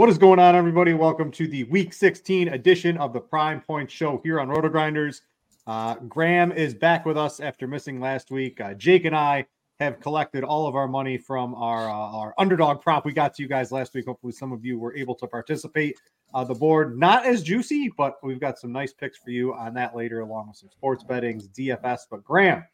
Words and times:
What 0.00 0.08
is 0.08 0.16
going 0.16 0.38
on, 0.38 0.56
everybody? 0.56 0.94
Welcome 0.94 1.30
to 1.32 1.46
the 1.46 1.64
Week 1.64 1.92
16 1.92 2.48
edition 2.48 2.96
of 2.96 3.12
the 3.12 3.20
Prime 3.20 3.60
Point 3.60 3.90
Show 3.90 4.18
here 4.24 4.40
on 4.40 4.48
Roto 4.48 4.70
Grinders. 4.70 5.20
Uh, 5.66 5.96
Graham 6.08 6.52
is 6.52 6.72
back 6.72 7.04
with 7.04 7.18
us 7.18 7.38
after 7.38 7.66
missing 7.66 8.00
last 8.00 8.30
week. 8.30 8.62
Uh, 8.62 8.72
Jake 8.72 9.04
and 9.04 9.14
I 9.14 9.44
have 9.78 10.00
collected 10.00 10.42
all 10.42 10.66
of 10.66 10.74
our 10.74 10.88
money 10.88 11.18
from 11.18 11.54
our 11.54 11.90
uh, 11.90 12.16
our 12.16 12.32
underdog 12.38 12.80
prop 12.80 13.04
we 13.04 13.12
got 13.12 13.34
to 13.34 13.42
you 13.42 13.48
guys 13.48 13.72
last 13.72 13.92
week. 13.92 14.06
Hopefully, 14.06 14.32
some 14.32 14.52
of 14.52 14.64
you 14.64 14.78
were 14.78 14.96
able 14.96 15.14
to 15.16 15.26
participate. 15.26 16.00
Uh, 16.32 16.44
the 16.44 16.54
board 16.54 16.98
not 16.98 17.26
as 17.26 17.42
juicy, 17.42 17.92
but 17.98 18.16
we've 18.22 18.40
got 18.40 18.58
some 18.58 18.72
nice 18.72 18.94
picks 18.94 19.18
for 19.18 19.28
you 19.28 19.52
on 19.52 19.74
that 19.74 19.94
later, 19.94 20.20
along 20.20 20.48
with 20.48 20.56
some 20.56 20.70
sports 20.70 21.04
bettings, 21.04 21.46
DFS. 21.48 22.06
But 22.10 22.24
Graham, 22.24 22.64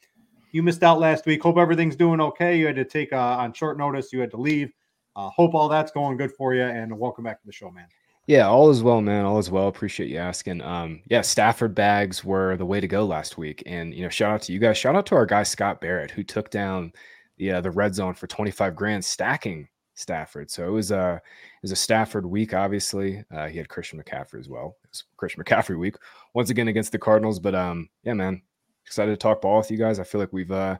you 0.52 0.62
missed 0.62 0.84
out 0.84 1.00
last 1.00 1.26
week. 1.26 1.42
Hope 1.42 1.56
everything's 1.56 1.96
doing 1.96 2.20
okay. 2.20 2.56
You 2.56 2.66
had 2.66 2.76
to 2.76 2.84
take 2.84 3.12
uh, 3.12 3.18
on 3.18 3.52
short 3.52 3.78
notice. 3.78 4.12
You 4.12 4.20
had 4.20 4.30
to 4.30 4.36
leave. 4.36 4.70
Uh, 5.16 5.30
hope 5.30 5.54
all 5.54 5.68
that's 5.68 5.90
going 5.90 6.18
good 6.18 6.30
for 6.32 6.54
you, 6.54 6.62
and 6.62 6.96
welcome 6.96 7.24
back 7.24 7.40
to 7.40 7.46
the 7.46 7.52
show, 7.52 7.70
man. 7.70 7.86
Yeah, 8.26 8.48
all 8.48 8.70
is 8.70 8.82
well, 8.82 9.00
man. 9.00 9.24
All 9.24 9.38
is 9.38 9.50
well. 9.50 9.68
Appreciate 9.68 10.10
you 10.10 10.18
asking. 10.18 10.60
Um, 10.60 11.00
yeah, 11.06 11.22
Stafford 11.22 11.74
bags 11.74 12.22
were 12.22 12.56
the 12.56 12.66
way 12.66 12.80
to 12.80 12.88
go 12.88 13.06
last 13.06 13.38
week, 13.38 13.62
and 13.64 13.94
you 13.94 14.02
know, 14.02 14.10
shout 14.10 14.32
out 14.32 14.42
to 14.42 14.52
you 14.52 14.58
guys. 14.58 14.76
Shout 14.76 14.94
out 14.94 15.06
to 15.06 15.14
our 15.14 15.24
guy 15.24 15.42
Scott 15.42 15.80
Barrett 15.80 16.10
who 16.10 16.22
took 16.22 16.50
down 16.50 16.92
the 17.38 17.52
uh, 17.52 17.60
the 17.62 17.70
red 17.70 17.94
zone 17.94 18.14
for 18.14 18.26
twenty 18.26 18.50
five 18.50 18.76
grand, 18.76 19.04
stacking 19.04 19.68
Stafford. 19.94 20.50
So 20.50 20.66
it 20.66 20.70
was 20.70 20.90
a 20.90 21.14
it 21.14 21.62
was 21.62 21.72
a 21.72 21.76
Stafford 21.76 22.26
week. 22.26 22.52
Obviously, 22.52 23.24
uh, 23.34 23.46
he 23.46 23.56
had 23.56 23.68
Christian 23.68 24.02
McCaffrey 24.02 24.40
as 24.40 24.48
well. 24.48 24.76
It 24.84 24.90
was 24.90 25.04
Christian 25.16 25.42
McCaffrey 25.42 25.78
week 25.78 25.96
once 26.34 26.50
again 26.50 26.68
against 26.68 26.92
the 26.92 26.98
Cardinals. 26.98 27.40
But 27.40 27.54
um, 27.54 27.88
yeah, 28.02 28.14
man, 28.14 28.42
excited 28.84 29.12
to 29.12 29.16
talk 29.16 29.40
ball 29.40 29.58
with 29.58 29.70
you 29.70 29.78
guys. 29.78 29.98
I 29.98 30.04
feel 30.04 30.20
like 30.20 30.32
we've 30.32 30.52
uh 30.52 30.76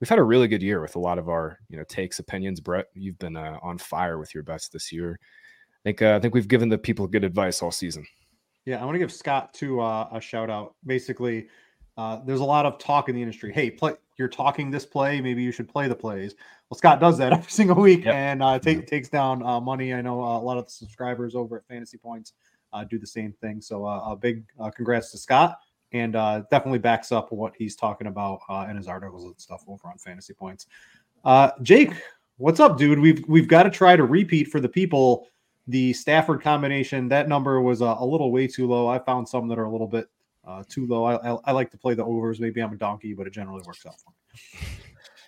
we've 0.00 0.08
had 0.08 0.18
a 0.18 0.22
really 0.24 0.48
good 0.48 0.62
year 0.62 0.80
with 0.80 0.96
a 0.96 0.98
lot 1.00 1.18
of 1.18 1.28
our 1.28 1.58
you 1.68 1.76
know 1.76 1.84
takes, 1.84 2.18
opinions. 2.18 2.60
Brett, 2.60 2.86
you've 2.94 3.18
been 3.18 3.36
uh, 3.36 3.58
on 3.62 3.78
fire 3.78 4.18
with 4.18 4.34
your 4.34 4.42
bets 4.42 4.68
this 4.68 4.92
year. 4.92 5.18
I 5.20 5.78
think 5.84 6.02
uh, 6.02 6.16
I 6.16 6.20
think 6.20 6.34
we've 6.34 6.48
given 6.48 6.68
the 6.68 6.78
people 6.78 7.06
good 7.06 7.24
advice 7.24 7.62
all 7.62 7.70
season. 7.70 8.06
Yeah, 8.64 8.82
I 8.82 8.84
want 8.84 8.96
to 8.96 8.98
give 8.98 9.12
Scott 9.12 9.54
to 9.54 9.80
uh, 9.80 10.08
a 10.12 10.20
shout 10.20 10.50
out. 10.50 10.74
Basically, 10.84 11.46
uh, 11.96 12.20
there's 12.26 12.40
a 12.40 12.44
lot 12.44 12.66
of 12.66 12.78
talk 12.78 13.08
in 13.08 13.14
the 13.14 13.22
industry. 13.22 13.52
Hey, 13.52 13.70
play 13.70 13.94
you're 14.18 14.28
talking 14.28 14.70
this 14.70 14.86
play. 14.86 15.20
Maybe 15.20 15.42
you 15.42 15.52
should 15.52 15.68
play 15.68 15.88
the 15.88 15.94
plays. 15.94 16.34
Well, 16.70 16.78
Scott 16.78 17.00
does 17.00 17.18
that 17.18 17.32
every 17.34 17.50
single 17.50 17.76
week 17.80 18.04
Yep. 18.06 18.14
and 18.14 18.42
uh, 18.42 18.58
take, 18.58 18.78
Mhm. 18.78 18.86
takes 18.86 19.08
down 19.10 19.44
uh, 19.44 19.60
money. 19.60 19.92
I 19.92 20.00
know 20.00 20.20
uh, 20.22 20.38
a 20.38 20.40
lot 20.40 20.56
of 20.56 20.64
the 20.64 20.70
subscribers 20.70 21.34
over 21.34 21.58
at 21.58 21.66
Fantasy 21.68 21.98
Points 21.98 22.32
uh, 22.72 22.82
do 22.84 22.98
the 22.98 23.06
same 23.06 23.32
thing. 23.42 23.60
So 23.60 23.84
uh, 23.86 24.12
a 24.12 24.16
big 24.16 24.44
uh, 24.58 24.70
congrats 24.70 25.10
to 25.12 25.18
Scott, 25.18 25.58
and 25.92 26.16
uh, 26.16 26.42
definitely 26.50 26.78
backs 26.78 27.12
up 27.12 27.32
what 27.32 27.52
he's 27.56 27.76
talking 27.76 28.06
about 28.06 28.40
uh, 28.48 28.66
in 28.68 28.76
his 28.76 28.88
articles 28.88 29.24
and 29.24 29.34
stuff 29.38 29.62
over 29.66 29.88
on 29.88 29.98
Fantasy 29.98 30.34
Points. 30.34 30.66
Uh, 31.24 31.50
Jake, 31.62 31.92
what's 32.36 32.60
up, 32.60 32.78
dude? 32.78 32.98
We've 32.98 33.24
we've 33.28 33.48
got 33.48 33.64
to 33.64 33.70
try 33.70 33.96
to 33.96 34.04
repeat 34.04 34.48
for 34.48 34.60
the 34.60 34.68
people 34.68 35.28
the 35.68 35.92
Stafford 35.92 36.42
combination. 36.42 37.08
That 37.08 37.28
number 37.28 37.60
was 37.60 37.82
uh, 37.82 37.96
a 37.98 38.04
little 38.04 38.30
way 38.30 38.46
too 38.46 38.66
low. 38.68 38.88
I 38.88 38.98
found 38.98 39.28
some 39.28 39.48
that 39.48 39.58
are 39.58 39.64
a 39.64 39.70
little 39.70 39.88
bit 39.88 40.08
uh, 40.46 40.62
too 40.68 40.86
low. 40.86 41.04
I, 41.04 41.32
I, 41.32 41.38
I 41.46 41.52
like 41.52 41.70
to 41.72 41.78
play 41.78 41.94
the 41.94 42.04
overs. 42.04 42.38
Maybe 42.38 42.60
I'm 42.60 42.72
a 42.72 42.76
donkey, 42.76 43.14
but 43.14 43.26
it 43.26 43.32
generally 43.32 43.62
works 43.66 43.84
out 43.86 44.00
for 44.00 44.10
me. 44.10 44.60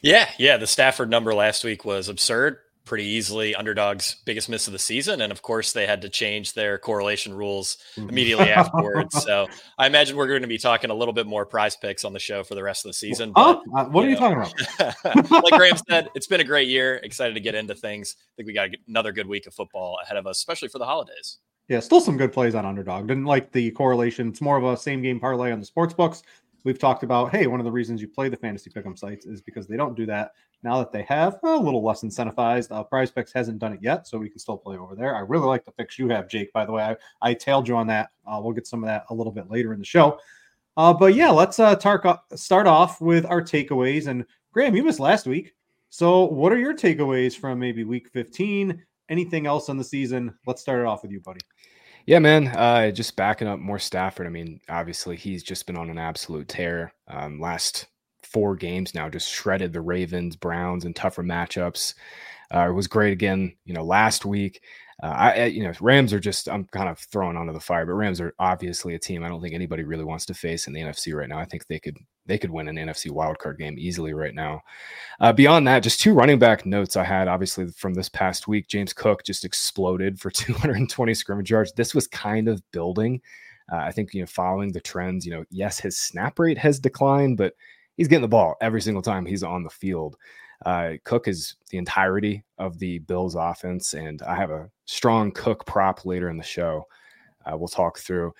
Yeah, 0.00 0.28
yeah. 0.38 0.56
The 0.58 0.66
Stafford 0.69 1.10
number 1.10 1.34
last 1.34 1.64
week 1.64 1.84
was 1.84 2.08
absurd. 2.08 2.58
Pretty 2.88 3.04
easily 3.04 3.54
underdogs' 3.54 4.16
biggest 4.25 4.49
miss 4.49 4.66
of 4.66 4.72
the 4.72 4.78
season, 4.78 5.21
and 5.21 5.31
of 5.31 5.43
course 5.43 5.72
they 5.75 5.87
had 5.87 6.00
to 6.00 6.09
change 6.09 6.54
their 6.54 6.78
correlation 6.78 7.34
rules 7.34 7.76
immediately 7.99 8.49
afterwards. 8.50 9.22
So 9.22 9.47
I 9.76 9.87
imagine 9.87 10.16
we're 10.16 10.26
going 10.26 10.41
to 10.41 10.49
be 10.49 10.56
talking 10.56 10.88
a 10.88 10.94
little 10.94 11.12
bit 11.12 11.26
more 11.26 11.44
prize 11.44 11.76
picks 11.76 12.03
on 12.03 12.15
the 12.15 12.19
show 12.19 12.43
for 12.43 12.54
the 12.54 12.62
rest 12.62 12.87
of 12.87 12.88
the 12.88 12.94
season. 12.94 13.32
But, 13.34 13.60
Uh, 13.75 13.84
what 13.91 14.06
are 14.06 14.09
you 14.09 14.15
know, 14.15 14.34
talking 14.34 14.38
about? 14.78 15.32
like 15.44 15.53
Graham 15.53 15.76
said, 15.87 16.09
it's 16.15 16.26
been 16.26 16.41
a 16.41 16.44
great 16.44 16.69
year. 16.69 16.97
Excited 17.03 17.34
to 17.34 17.41
get 17.41 17.54
into 17.54 17.75
things. 17.75 18.16
I 18.19 18.32
think 18.37 18.47
we 18.47 18.54
got 18.54 18.71
another 18.88 19.12
good 19.12 19.26
week 19.26 19.47
of 19.47 19.53
football 19.53 19.99
ahead 20.03 20.16
of 20.16 20.26
us, 20.26 20.38
especially 20.38 20.69
for 20.69 20.78
the 20.78 20.87
holidays. 20.87 21.41
Yeah, 21.69 21.81
still 21.81 22.00
some 22.00 22.16
good 22.16 22.32
plays 22.32 22.55
on 22.55 22.65
underdog. 22.65 23.06
Didn't 23.06 23.26
like 23.26 23.53
the 23.53 23.70
correlation. 23.72 24.28
It's 24.28 24.41
more 24.41 24.56
of 24.56 24.65
a 24.65 24.78
same 24.78 25.03
game 25.03 25.20
parlay 25.20 25.53
on 25.53 25.60
the 25.60 25.66
sports 25.66 25.93
books. 25.93 26.22
We've 26.65 26.78
talked 26.78 27.03
about, 27.03 27.31
hey, 27.31 27.47
one 27.47 27.60
of 27.60 27.65
the 27.65 27.70
reasons 27.70 28.00
you 28.00 28.09
play 28.09 28.31
the 28.31 28.37
fantasy 28.37 28.70
pick'em 28.70 28.99
sites 28.99 29.26
is 29.26 29.43
because 29.43 29.66
they 29.66 29.76
don't 29.76 29.94
do 29.94 30.06
that. 30.06 30.32
Now 30.62 30.78
that 30.78 30.91
they 30.91 31.02
have, 31.02 31.38
a 31.44 31.56
little 31.56 31.84
less 31.84 32.02
incentivized. 32.02 32.72
Uh, 32.72 32.82
Prize 32.82 33.10
Picks 33.10 33.32
hasn't 33.32 33.60
done 33.60 33.72
it 33.72 33.80
yet, 33.80 34.08
so 34.08 34.19
we 34.19 34.28
can 34.28 34.41
still 34.41 34.56
play 34.56 34.76
over 34.76 34.96
there. 34.96 35.14
I 35.14 35.20
really 35.20 35.46
like 35.46 35.64
the 35.64 35.70
picks 35.70 35.98
you 35.98 36.08
have, 36.08 36.28
Jake. 36.28 36.52
By 36.52 36.66
the 36.66 36.72
way, 36.72 36.82
I, 36.82 36.96
I 37.22 37.34
tailed 37.34 37.69
you 37.69 37.76
on 37.76 37.86
that. 37.86 38.10
Uh, 38.26 38.41
we'll 38.42 38.54
get 38.54 38.66
some 38.66 38.82
of 38.82 38.88
that 38.88 39.04
a 39.10 39.14
little 39.14 39.32
bit 39.32 39.50
later 39.50 39.72
in 39.72 39.78
the 39.78 39.84
show. 39.84 40.19
Uh, 40.76 40.92
but 40.92 41.14
yeah, 41.14 41.30
let's 41.30 41.58
uh, 41.58 41.76
tar- 41.76 42.22
start 42.34 42.66
off 42.66 43.00
with 43.00 43.24
our 43.26 43.42
takeaways. 43.42 44.08
And 44.08 44.24
Graham, 44.52 44.74
you 44.74 44.82
missed 44.82 45.00
last 45.00 45.26
week. 45.26 45.54
So, 45.91 46.24
what 46.24 46.52
are 46.52 46.58
your 46.58 46.75
takeaways 46.75 47.36
from 47.36 47.58
maybe 47.58 47.84
week 47.84 48.08
15? 48.08 48.82
Anything 49.08 49.46
else 49.46 49.69
on 49.69 49.76
the 49.76 49.84
season? 49.84 50.34
Let's 50.46 50.60
start 50.60 50.80
it 50.80 50.86
off 50.86 51.02
with 51.02 51.12
you, 51.12 51.20
buddy. 51.20 51.40
Yeah, 52.06 52.19
man. 52.20 52.48
Uh, 52.48 52.90
just 52.90 53.16
backing 53.16 53.48
up 53.48 53.58
more 53.58 53.78
Stafford. 53.78 54.26
I 54.26 54.30
mean, 54.30 54.60
obviously 54.69 55.16
he's 55.16 55.42
just 55.42 55.66
been 55.66 55.76
on 55.76 55.90
an 55.90 55.98
absolute 55.98 56.48
tear. 56.48 56.92
Um, 57.06 57.40
last 57.40 57.86
four 58.22 58.56
games 58.56 58.94
now, 58.94 59.08
just 59.08 59.31
shredded 59.31 59.72
the 59.72 59.81
Ravens, 59.81 60.37
Browns, 60.37 60.84
and 60.84 60.94
tougher 60.94 61.22
matchups. 61.22 61.94
Uh, 62.54 62.69
it 62.69 62.72
was 62.72 62.87
great 62.87 63.12
again, 63.12 63.54
you 63.64 63.75
know, 63.75 63.84
last 63.84 64.25
week. 64.25 64.62
Uh, 65.00 65.06
I, 65.06 65.44
you 65.44 65.62
know, 65.62 65.72
Rams 65.81 66.12
are 66.12 66.19
just, 66.19 66.48
I'm 66.48 66.64
kind 66.64 66.88
of 66.88 66.98
throwing 66.98 67.37
onto 67.37 67.52
the 67.52 67.60
fire, 67.60 67.87
but 67.87 67.93
Rams 67.93 68.20
are 68.20 68.34
obviously 68.40 68.94
a 68.94 68.98
team 68.98 69.22
I 69.22 69.28
don't 69.28 69.40
think 69.40 69.54
anybody 69.54 69.84
really 69.84 70.02
wants 70.02 70.26
to 70.26 70.34
face 70.34 70.66
in 70.66 70.72
the 70.72 70.81
NFC 70.81 71.14
right 71.14 71.28
now. 71.28 71.38
I 71.38 71.44
think 71.44 71.66
they 71.66 71.78
could, 71.78 71.96
they 72.26 72.37
could 72.37 72.50
win 72.50 72.66
an 72.66 72.76
NFC 72.76 73.08
wildcard 73.10 73.58
game 73.58 73.76
easily 73.78 74.12
right 74.12 74.34
now. 74.34 74.60
Uh, 75.20 75.32
beyond 75.32 75.69
that, 75.69 75.84
just 75.84 76.00
two 76.00 76.14
running 76.14 76.40
back 76.40 76.66
notes 76.66 76.96
I 76.96 77.04
had, 77.04 77.28
obviously 77.28 77.69
from 77.76 77.94
this 77.94 78.08
past 78.08 78.48
week. 78.48 78.66
James 78.66 78.93
Cook 78.93 79.22
just 79.22 79.44
exploded 79.44 80.19
for 80.19 80.31
220 80.32 81.14
scrimmage 81.14 81.50
yards. 81.50 81.72
This 81.75 81.94
was 81.94 82.08
kind 82.08 82.48
of 82.48 82.60
building. 82.72 83.20
Uh, 83.70 83.76
I 83.76 83.93
think 83.93 84.14
you 84.14 84.22
know, 84.22 84.26
following 84.26 84.72
the 84.72 84.81
trends, 84.81 85.25
you 85.25 85.31
know, 85.31 85.44
yes, 85.50 85.78
his 85.78 85.96
snap 85.96 86.40
rate 86.40 86.58
has 86.58 86.81
declined, 86.81 87.37
but 87.37 87.54
he's 87.98 88.08
getting 88.08 88.22
the 88.22 88.28
ball 88.28 88.56
every 88.62 88.80
single 88.80 89.02
time 89.02 89.26
he's 89.26 89.42
on 89.42 89.62
the 89.62 89.68
field. 89.68 90.16
Uh, 90.64 90.94
Cook 91.04 91.28
is 91.28 91.56
the 91.70 91.78
entirety 91.78 92.42
of 92.56 92.78
the 92.78 93.00
Bills' 93.00 93.34
offense, 93.34 93.92
and 93.92 94.22
I 94.22 94.34
have 94.34 94.50
a 94.50 94.70
strong 94.86 95.30
Cook 95.32 95.66
prop 95.66 96.06
later 96.06 96.30
in 96.30 96.38
the 96.38 96.42
show. 96.42 96.86
Uh, 97.44 97.56
we'll 97.56 97.68
talk 97.68 97.98
through. 97.98 98.32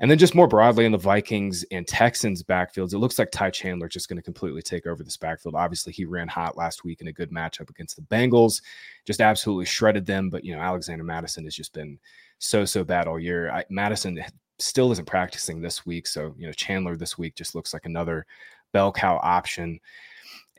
And 0.00 0.10
then 0.10 0.16
just 0.16 0.34
more 0.34 0.48
broadly 0.48 0.86
in 0.86 0.92
the 0.92 0.98
Vikings 0.98 1.62
and 1.70 1.86
Texans 1.86 2.42
backfields, 2.42 2.94
it 2.94 2.98
looks 2.98 3.18
like 3.18 3.30
Ty 3.30 3.50
Chandler 3.50 3.86
just 3.86 4.08
going 4.08 4.16
to 4.16 4.22
completely 4.22 4.62
take 4.62 4.86
over 4.86 5.04
this 5.04 5.18
backfield. 5.18 5.54
Obviously, 5.54 5.92
he 5.92 6.06
ran 6.06 6.26
hot 6.26 6.56
last 6.56 6.84
week 6.84 7.02
in 7.02 7.08
a 7.08 7.12
good 7.12 7.30
matchup 7.30 7.68
against 7.68 7.96
the 7.96 8.02
Bengals, 8.02 8.62
just 9.06 9.20
absolutely 9.20 9.66
shredded 9.66 10.06
them. 10.06 10.30
But 10.30 10.42
you 10.42 10.56
know, 10.56 10.62
Alexander 10.62 11.04
Mattison 11.04 11.44
has 11.44 11.54
just 11.54 11.74
been 11.74 11.98
so 12.38 12.64
so 12.64 12.82
bad 12.82 13.08
all 13.08 13.20
year. 13.20 13.50
I, 13.50 13.64
Mattison 13.68 14.18
still 14.58 14.90
isn't 14.90 15.06
practicing 15.06 15.60
this 15.60 15.84
week, 15.84 16.06
so 16.06 16.34
you 16.38 16.46
know 16.46 16.52
Chandler 16.52 16.96
this 16.96 17.18
week 17.18 17.34
just 17.34 17.54
looks 17.54 17.74
like 17.74 17.84
another 17.84 18.24
bell 18.72 18.92
cow 18.92 19.18
option. 19.22 19.80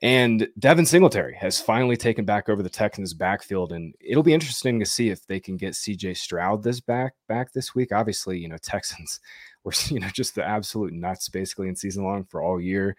And 0.04 0.48
Devin 0.58 0.88
Singletary 0.88 1.36
has 1.36 1.62
finally 1.62 1.96
taken 1.96 2.25
back 2.25 2.50
over 2.50 2.63
the 2.63 2.69
Texans 2.69 3.13
backfield, 3.13 3.72
and 3.72 3.94
it'll 4.00 4.24
be 4.24 4.34
interesting 4.34 4.80
to 4.80 4.86
see 4.86 5.10
if 5.10 5.28
they 5.28 5.40
can 5.40 5.58
get 5.58 5.74
CJ 5.74 6.18
Stroud 6.18 6.63
this 6.63 6.80
back 6.80 7.13
back 7.28 7.54
this 7.54 7.75
week. 7.75 7.92
Obviously, 7.92 8.40
you 8.40 8.48
know 8.48 8.58
Texans 8.62 9.19
were 9.63 9.74
you 9.88 10.00
know 10.00 10.10
just 10.12 10.34
the 10.34 10.44
absolute 10.44 10.94
nuts 10.94 11.30
basically 11.30 11.68
in 11.68 11.75
season 11.75 12.04
long 12.04 12.24
for 12.24 12.42
all 12.42 12.60
year. 12.60 12.96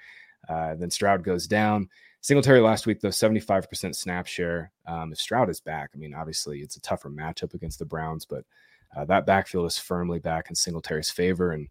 Uh, 0.48 0.74
then 0.76 0.90
Stroud 0.90 1.24
goes 1.24 1.46
down. 1.48 1.88
Singletary 2.20 2.60
last 2.60 2.86
week 2.86 3.00
though, 3.00 3.10
seventy 3.10 3.40
five 3.40 3.68
percent 3.68 3.96
snap 3.96 4.28
share. 4.28 4.70
Um, 4.86 5.12
if 5.12 5.18
Stroud 5.18 5.50
is 5.50 5.60
back, 5.60 5.90
I 5.94 5.98
mean 5.98 6.14
obviously 6.14 6.60
it's 6.60 6.76
a 6.76 6.80
tougher 6.82 7.10
matchup 7.10 7.54
against 7.54 7.80
the 7.80 7.84
Browns, 7.84 8.24
but 8.24 8.44
uh, 8.96 9.04
that 9.06 9.26
backfield 9.26 9.66
is 9.66 9.76
firmly 9.76 10.20
back 10.20 10.50
in 10.50 10.54
Singletary's 10.54 11.10
favor, 11.10 11.50
and 11.50 11.66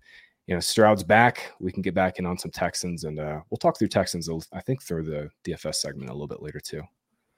you 0.47 0.55
know, 0.55 0.59
Stroud's 0.59 1.03
back. 1.03 1.51
We 1.59 1.71
can 1.71 1.81
get 1.81 1.93
back 1.93 2.19
in 2.19 2.25
on 2.25 2.37
some 2.37 2.51
Texans, 2.51 3.03
and 3.03 3.19
uh, 3.19 3.41
we'll 3.49 3.57
talk 3.57 3.77
through 3.77 3.89
Texans. 3.89 4.29
I 4.53 4.61
think 4.61 4.81
through 4.81 5.03
the 5.03 5.29
DFS 5.45 5.75
segment 5.75 6.09
a 6.09 6.13
little 6.13 6.27
bit 6.27 6.41
later 6.41 6.59
too. 6.59 6.81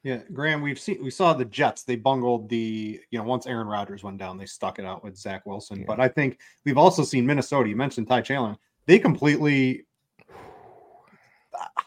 Yeah, 0.04 0.20
Graham, 0.34 0.62
we've 0.62 0.80
seen 0.80 1.02
we 1.02 1.10
saw 1.10 1.34
the 1.34 1.46
Jets. 1.46 1.84
They 1.84 1.96
bungled 1.96 2.50
the 2.50 3.00
you 3.10 3.18
know 3.18 3.24
once 3.24 3.48
Aaron 3.48 3.68
Rodgers 3.68 4.04
went 4.04 4.18
down, 4.18 4.38
they 4.38 4.46
stuck 4.46 4.78
it 4.78 4.86
out 4.86 5.04
with 5.04 5.18
Zach 5.18 5.46
Wilson. 5.46 5.80
Yeah. 5.80 5.86
But 5.88 6.02
I 6.02 6.10
think 6.10 6.40
we've 6.66 6.78
also 6.78 7.04
seen 7.04 7.26
Minnesota. 7.26 7.70
You 7.70 7.78
mentioned 7.78 8.08
Ty 8.08 8.22
Chandler. 8.22 8.58
They 8.86 9.00
completely. 9.00 9.86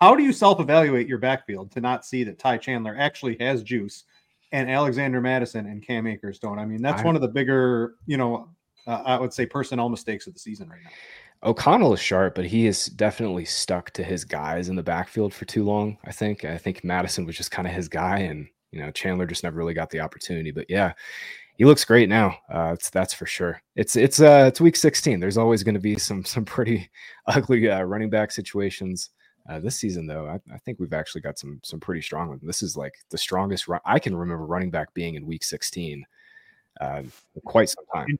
How 0.01 0.15
do 0.15 0.23
you 0.23 0.33
self-evaluate 0.33 1.09
your 1.09 1.19
backfield 1.19 1.73
to 1.73 1.81
not 1.81 2.07
see 2.07 2.25
that 2.25 2.39
Ty 2.39 2.59
Chandler 2.59 2.97
actually 2.97 3.37
has 3.41 3.63
juice, 3.63 4.05
and 4.53 4.71
Alexander 4.71 5.21
Mattison 5.21 5.67
and 5.67 5.83
Cam 5.83 6.07
Akers 6.07 6.39
don't? 6.39 6.59
I 6.59 6.65
mean, 6.65 6.81
that's 6.81 7.03
I, 7.03 7.05
one 7.05 7.17
of 7.17 7.23
the 7.23 7.29
bigger 7.29 7.97
you 8.07 8.17
know 8.17 8.49
uh, 8.87 9.03
I 9.05 9.19
would 9.19 9.33
say 9.33 9.47
personnel 9.47 9.89
mistakes 9.89 10.27
of 10.27 10.35
the 10.35 10.41
season 10.41 10.69
right 10.69 10.81
now. 10.83 10.91
O'Connell 11.43 11.93
is 11.93 12.01
sharp, 12.01 12.35
but 12.35 12.47
he 12.47 12.67
is 12.67 12.87
definitely 12.87 13.45
stuck 13.45 13.91
to 13.93 14.03
his 14.03 14.25
guys 14.25 14.69
in 14.69 14.77
the 14.77 14.83
backfield 14.83 15.35
for 15.35 15.45
too 15.45 15.65
long. 15.65 15.99
I 16.05 16.13
think. 16.13 16.45
I 16.45 16.59
think 16.59 16.83
Mattison 16.83 17.27
was 17.27 17.37
just 17.37 17.51
kind 17.51 17.69
of 17.69 17.75
his 17.75 17.89
guy, 17.89 18.19
and 18.21 18.47
you 18.71 18.81
know 18.81 18.91
Chandler 18.91 19.27
just 19.27 19.45
never 19.45 19.57
really 19.57 19.75
got 19.75 19.91
the 19.91 20.01
opportunity. 20.01 20.51
But 20.51 20.67
yeah, 20.69 20.93
he 21.57 21.65
looks 21.65 21.85
great 21.85 22.09
now. 22.09 22.37
Uh, 22.51 22.77
that's 22.93 23.15
for 23.15 23.27
sure. 23.27 23.61
It's 23.75 23.97
it's 23.97 24.21
uh 24.21 24.47
it's 24.49 24.61
week 24.61 24.77
16. 24.77 25.21
There's 25.21 25.39
always 25.39 25.63
going 25.63 25.75
to 25.75 25.81
be 25.81 25.97
some 25.97 26.25
some 26.25 26.45
pretty 26.45 26.89
ugly 27.27 27.69
uh, 27.69 27.83
running 27.83 28.11
back 28.11 28.33
situations. 28.33 29.11
Uh, 29.49 29.61
this 29.61 29.77
season, 29.77 30.09
though, 30.09 30.27
I, 30.27 30.41
I, 30.53 30.59
think 30.59 30.81
we've 30.81 30.93
actually 30.93 31.21
got 31.21 31.39
some 31.39 31.61
some 31.63 31.79
pretty 31.79 32.03
strong 32.03 32.29
ones. 32.29 32.43
This 32.43 32.63
is 32.63 32.77
like 32.77 32.95
the 33.11 33.19
strongest 33.19 33.69
run 33.69 33.81
I 33.85 34.01
can 34.01 34.17
remember 34.17 34.45
running 34.45 34.73
back 34.73 34.93
being 34.93 35.15
in 35.15 35.25
week 35.25 35.45
16 35.45 36.05
uh, 36.81 37.03
quite 37.45 37.69
some 37.69 37.85
time. 37.95 38.19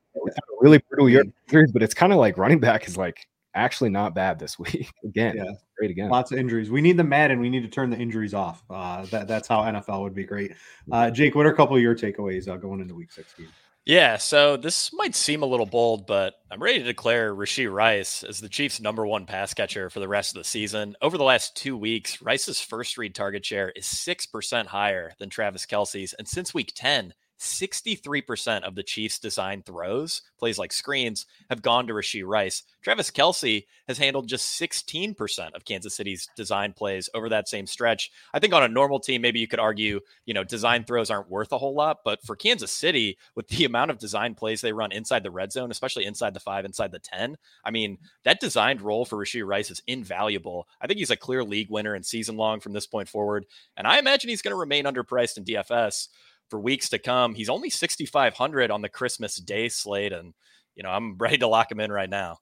really 0.61 0.83
brutal 0.89 1.09
year, 1.09 1.25
but 1.73 1.83
it's 1.83 1.95
kind 1.95 2.13
of 2.13 2.19
like 2.19 2.39
running 2.39 2.61
back 2.61 2.87
is 2.87 2.97
like 2.97 3.27
actually 3.55 3.91
not 3.91 4.15
bad 4.15 4.39
this 4.39 4.59
week. 4.59 4.91
again, 5.05 5.37
yeah. 5.37 5.53
great 5.77 5.91
again. 5.91 6.11
Lots 6.11 6.31
of 6.31 6.39
injuries. 6.39 6.71
We 6.71 6.81
need 6.81 6.97
the 6.97 7.05
Madden. 7.05 7.41
We 7.41 7.51
need 7.51 7.63
to 7.63 7.69
turn 7.69 7.91
the 7.91 7.97
injuries 7.97 8.35
off. 8.35 8.63
Uh, 8.71 9.07
that, 9.07 9.27
that's 9.27 9.49
how 9.49 9.63
NFL 9.63 10.03
would 10.03 10.15
be 10.15 10.25
great. 10.25 10.53
Uh, 10.93 11.11
Jake, 11.11 11.35
what 11.35 11.47
are 11.47 11.53
a 11.53 11.57
couple 11.57 11.75
of 11.75 11.83
your 11.83 11.95
takeaways 11.95 12.49
uh, 12.49 12.57
going 12.57 12.81
into 12.81 12.95
week 12.95 13.11
16? 13.11 13.47
Yeah, 13.87 14.17
so 14.17 14.57
this 14.57 14.93
might 14.93 15.15
seem 15.15 15.45
a 15.45 15.47
little 15.47 15.65
bold, 15.65 16.09
but 16.09 16.35
I'm 16.51 16.61
ready 16.61 16.81
to 16.81 16.85
declare 16.85 17.33
Rashee 17.33 17.73
Rice 17.73 18.25
as 18.25 18.41
the 18.41 18.49
Chiefs' 18.49 18.81
number 18.81 19.07
one 19.07 19.27
pass 19.27 19.55
catcher 19.55 19.91
for 19.91 20.01
the 20.01 20.09
rest 20.09 20.35
of 20.35 20.41
the 20.41 20.49
season. 20.49 20.97
Over 21.01 21.17
the 21.17 21.23
last 21.23 21.57
two 21.57 21.77
weeks, 21.77 22.21
Rice's 22.21 22.61
first 22.61 22.99
read 22.99 23.15
target 23.15 23.45
share 23.45 23.71
is 23.71 23.85
6% 23.85 24.67
higher 24.67 25.13
than 25.21 25.31
Travis 25.31 25.67
Kelce's. 25.67 26.15
And 26.15 26.27
since 26.27 26.53
week 26.53 26.73
10, 26.75 27.15
63% 27.39 28.63
of 28.63 28.75
the 28.75 28.83
Chiefs' 28.83 29.19
design 29.19 29.63
throws, 29.63 30.23
plays 30.39 30.59
like 30.59 30.73
screens, 30.73 31.27
have 31.51 31.63
gone 31.63 31.87
to 31.87 31.93
Rashee 31.93 32.27
Rice. 32.27 32.63
Travis 32.83 33.11
Kelce 33.11 33.67
has 33.89 33.99
handled 33.99 34.29
just 34.29 34.61
16% 34.61 35.55
of 35.55 35.65
Kansas 35.65 35.95
City's 35.95 36.29
design 36.37 36.73
plays 36.73 37.09
over 37.15 37.29
that 37.29 37.49
same 37.49 37.67
stretch. 37.67 38.11
I 38.33 38.39
think 38.39 38.55
on 38.55 38.63
a 38.63 38.69
normal 38.69 39.01
team, 39.01 39.23
maybe 39.23 39.41
you 39.41 39.49
could 39.49 39.61
argue, 39.61 40.01
you 40.25 40.35
know, 40.35 40.45
design 40.45 40.85
throws 40.85 41.11
aren't 41.11 41.31
worth 41.31 41.53
a 41.53 41.59
whole 41.59 41.75
lot. 41.75 41.99
But 42.05 42.23
for 42.23 42.37
Kansas 42.37 42.73
City, 42.73 43.19
with 43.35 43.49
the 43.49 43.65
amount 43.67 43.91
of 43.91 43.99
design 43.99 44.35
plays 44.35 44.61
they 44.61 44.73
run 44.73 44.93
inside 44.93 45.23
the 45.23 45.31
red 45.31 45.53
zone, 45.53 45.71
especially 45.71 46.05
inside 46.05 46.35
the 46.35 46.41
five, 46.41 46.65
inside 46.65 46.93
the 46.93 46.99
10, 46.99 47.37
I 47.65 47.71
mean, 47.71 47.99
that 48.25 48.41
designed 48.41 48.81
role 48.81 49.05
for 49.05 49.17
Rashee 49.17 49.47
Rice 49.47 49.71
is 49.71 49.83
invaluable. 49.87 50.67
I 50.81 50.87
think 50.87 50.99
he's 50.99 51.11
a 51.11 51.17
clear 51.17 51.45
league 51.45 51.71
winner 51.71 51.95
and 51.95 52.05
season 52.05 52.37
long 52.37 52.61
from 52.61 52.73
this 52.73 52.87
point 52.87 53.09
forward. 53.09 53.47
And 53.77 53.87
I 53.87 53.99
imagine 53.99 54.31
he's 54.31 54.43
going 54.43 54.53
to 54.53 54.59
remain 54.59 54.85
underpriced 54.85 55.37
in 55.37 55.45
DFS 55.45 56.09
for 56.49 56.61
weeks 56.61 56.89
to 56.91 56.99
come. 56.99 57.35
He's 57.35 57.49
only 57.49 57.71
6,500 57.71 58.71
on 58.71 58.83
the 58.83 58.89
Christmas 58.89 59.37
Day 59.37 59.69
slate. 59.69 60.13
And, 60.13 60.35
you 60.75 60.83
know, 60.83 60.91
I'm 60.91 61.17
ready 61.19 61.39
to 61.39 61.49
lock 61.49 61.71
him 61.71 61.81
in 61.81 61.91
right 61.91 62.11
now. 62.11 62.39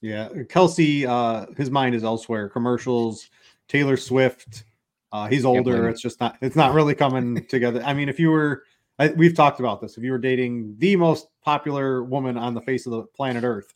Yeah. 0.00 0.28
Kelce, 0.28 1.06
uh, 1.06 1.46
his 1.56 1.70
mind 1.70 1.94
is 1.94 2.04
elsewhere. 2.04 2.48
Commercials, 2.48 3.30
Taylor 3.68 3.96
Swift. 3.96 4.64
Uh, 5.12 5.28
he's 5.28 5.44
older. 5.44 5.88
It's 5.88 6.02
just 6.02 6.20
not, 6.20 6.36
it's 6.42 6.56
not 6.56 6.74
really 6.74 6.94
coming 6.94 7.46
together. 7.46 7.82
I 7.84 7.94
mean, 7.94 8.08
if 8.08 8.20
you 8.20 8.30
were, 8.30 8.64
I, 8.98 9.08
we've 9.08 9.34
talked 9.34 9.60
about 9.60 9.80
this. 9.80 9.96
If 9.96 10.04
you 10.04 10.12
were 10.12 10.18
dating 10.18 10.74
the 10.78 10.96
most 10.96 11.28
popular 11.42 12.02
woman 12.02 12.36
on 12.36 12.54
the 12.54 12.60
face 12.60 12.86
of 12.86 12.92
the 12.92 13.02
planet 13.02 13.44
Earth, 13.44 13.72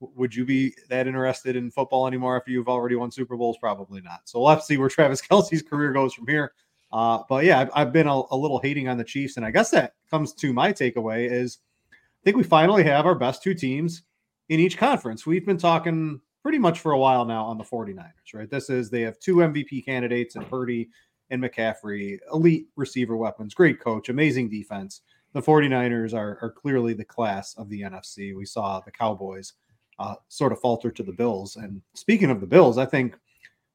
would 0.00 0.34
you 0.34 0.44
be 0.44 0.74
that 0.88 1.06
interested 1.06 1.56
in 1.56 1.70
football 1.70 2.06
anymore 2.06 2.36
if 2.36 2.48
you've 2.48 2.68
already 2.68 2.96
won 2.96 3.10
Super 3.10 3.36
Bowls? 3.36 3.58
Probably 3.58 4.00
not. 4.00 4.20
So 4.24 4.40
we'll 4.40 4.50
have 4.50 4.60
to 4.60 4.64
see 4.64 4.76
where 4.76 4.88
Travis 4.88 5.22
Kelce's 5.28 5.62
career 5.62 5.92
goes 5.92 6.14
from 6.14 6.26
here. 6.26 6.52
Uh, 6.92 7.22
but 7.28 7.44
yeah, 7.44 7.60
I've, 7.60 7.70
I've 7.74 7.92
been 7.92 8.06
a, 8.06 8.22
a, 8.30 8.36
little 8.36 8.58
hating 8.58 8.88
on 8.88 8.98
the 8.98 9.04
Chiefs, 9.04 9.36
and 9.36 9.46
I 9.46 9.50
guess 9.50 9.70
that 9.70 9.94
comes 10.10 10.34
to 10.34 10.52
my 10.52 10.72
takeaway 10.72 11.30
is 11.30 11.58
I 11.92 12.22
think 12.24 12.36
we 12.36 12.42
finally 12.42 12.84
have 12.84 13.06
our 13.06 13.14
best 13.14 13.42
two 13.42 13.54
teams 13.54 14.02
in 14.50 14.60
each 14.60 14.76
conference. 14.76 15.24
We've 15.24 15.46
been 15.46 15.56
talking 15.56 16.20
pretty 16.42 16.58
much 16.58 16.80
for 16.80 16.92
a 16.92 16.98
while 16.98 17.24
now 17.24 17.44
on 17.44 17.56
the 17.56 17.64
49ers, 17.64 18.34
right? 18.34 18.50
This 18.50 18.68
is 18.68 18.90
they 18.90 19.00
have 19.02 19.18
two 19.20 19.36
MVP 19.36 19.84
candidates 19.86 20.36
in 20.36 20.44
Purdy 20.44 20.90
and 21.30 21.42
McCaffrey, 21.42 22.18
elite 22.32 22.66
receiver 22.76 23.16
weapons, 23.16 23.54
great 23.54 23.80
coach, 23.80 24.10
amazing 24.10 24.50
defense. 24.50 25.00
The 25.32 25.40
49ers 25.40 26.12
are, 26.12 26.38
are 26.42 26.50
clearly 26.50 26.92
the 26.92 27.04
class 27.04 27.54
of 27.54 27.70
the 27.70 27.80
NFC. 27.80 28.36
We 28.36 28.44
saw 28.44 28.80
the 28.80 28.90
Cowboys 28.90 29.54
uh, 29.98 30.16
sort 30.28 30.52
of 30.52 30.60
falter 30.60 30.90
to 30.90 31.02
the 31.02 31.12
Bills. 31.12 31.56
And 31.56 31.80
speaking 31.94 32.30
of 32.30 32.40
the 32.40 32.46
Bills, 32.46 32.76
I 32.76 32.84
think– 32.84 33.16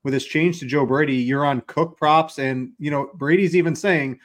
with 0.08 0.14
this 0.14 0.24
change 0.24 0.58
to 0.62 0.66
Joe 0.66 0.86
Brady, 0.86 1.18
you're 1.18 1.46
on 1.46 1.60
Cook 1.68 1.98
props, 1.98 2.40
and 2.40 2.72
you 2.80 2.90
know 2.90 3.12
Brady's 3.16 3.58
even 3.58 3.76
saying, 3.76 4.22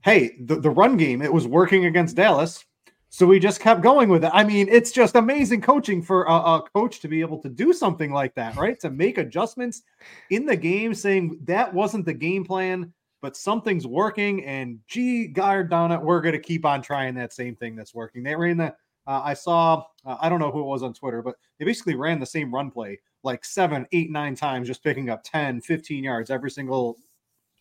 "Hey, 0.00 0.34
the, 0.40 0.58
the 0.58 0.70
run 0.70 0.96
game 0.96 1.20
it 1.20 1.30
was 1.30 1.46
working 1.46 1.84
against 1.84 2.16
Dallas, 2.16 2.64
so 3.10 3.26
we 3.26 3.38
just 3.38 3.60
kept 3.60 3.82
going 3.82 4.08
with 4.08 4.24
it." 4.24 4.30
I 4.32 4.44
mean, 4.44 4.66
it's 4.70 4.90
just 4.90 5.16
amazing 5.16 5.60
coaching 5.60 6.00
for 6.00 6.24
a, 6.24 6.32
a 6.32 6.64
coach 6.74 7.00
to 7.00 7.08
be 7.08 7.20
able 7.20 7.36
to 7.42 7.50
do 7.50 7.74
something 7.74 8.10
like 8.10 8.34
that, 8.36 8.56
right? 8.56 8.80
To 8.80 8.88
make 8.88 9.18
adjustments 9.18 9.82
in 10.30 10.46
the 10.46 10.56
game, 10.56 10.94
saying 10.94 11.38
that 11.44 11.74
wasn't 11.74 12.06
the 12.06 12.14
game 12.14 12.42
plan, 12.42 12.90
but 13.20 13.36
something's 13.36 13.86
working, 13.86 14.42
and 14.46 14.78
gee, 14.86 15.26
guard 15.26 15.68
down 15.68 15.92
it, 15.92 16.00
we're 16.00 16.22
going 16.22 16.32
to 16.32 16.40
keep 16.40 16.64
on 16.64 16.80
trying 16.80 17.14
that 17.16 17.34
same 17.34 17.54
thing 17.56 17.76
that's 17.76 17.94
working. 17.94 18.22
They 18.22 18.34
ran 18.34 18.56
the. 18.56 18.74
Uh, 19.06 19.20
I 19.22 19.34
saw, 19.34 19.84
uh, 20.06 20.16
I 20.18 20.30
don't 20.30 20.40
know 20.40 20.50
who 20.50 20.60
it 20.60 20.66
was 20.66 20.82
on 20.82 20.94
Twitter, 20.94 21.20
but 21.20 21.34
they 21.58 21.66
basically 21.66 21.94
ran 21.94 22.20
the 22.20 22.24
same 22.24 22.54
run 22.54 22.70
play 22.70 23.00
like 23.22 23.44
seven, 23.44 23.86
eight, 23.92 24.10
nine 24.10 24.34
times, 24.34 24.68
just 24.68 24.82
picking 24.82 25.10
up 25.10 25.22
10, 25.24 25.60
15 25.60 26.04
yards 26.04 26.30
every 26.30 26.50
single 26.50 26.98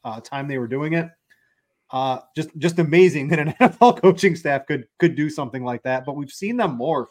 uh, 0.04 0.20
time 0.22 0.48
they 0.48 0.58
were 0.58 0.68
doing 0.68 0.94
it. 0.94 1.10
Uh, 1.92 2.20
just 2.36 2.50
just 2.60 2.80
amazing 2.80 3.28
that 3.30 3.40
an 3.40 3.54
NFL 3.60 4.02
coaching 4.02 4.36
staff 4.36 4.66
could 4.68 4.88
could 5.00 5.16
do 5.16 5.30
something 5.30 5.64
like 5.64 5.84
that. 5.84 6.06
But 6.06 6.16
we've 6.16 6.32
seen 6.32 6.58
them 6.58 6.78
morph 6.78 7.08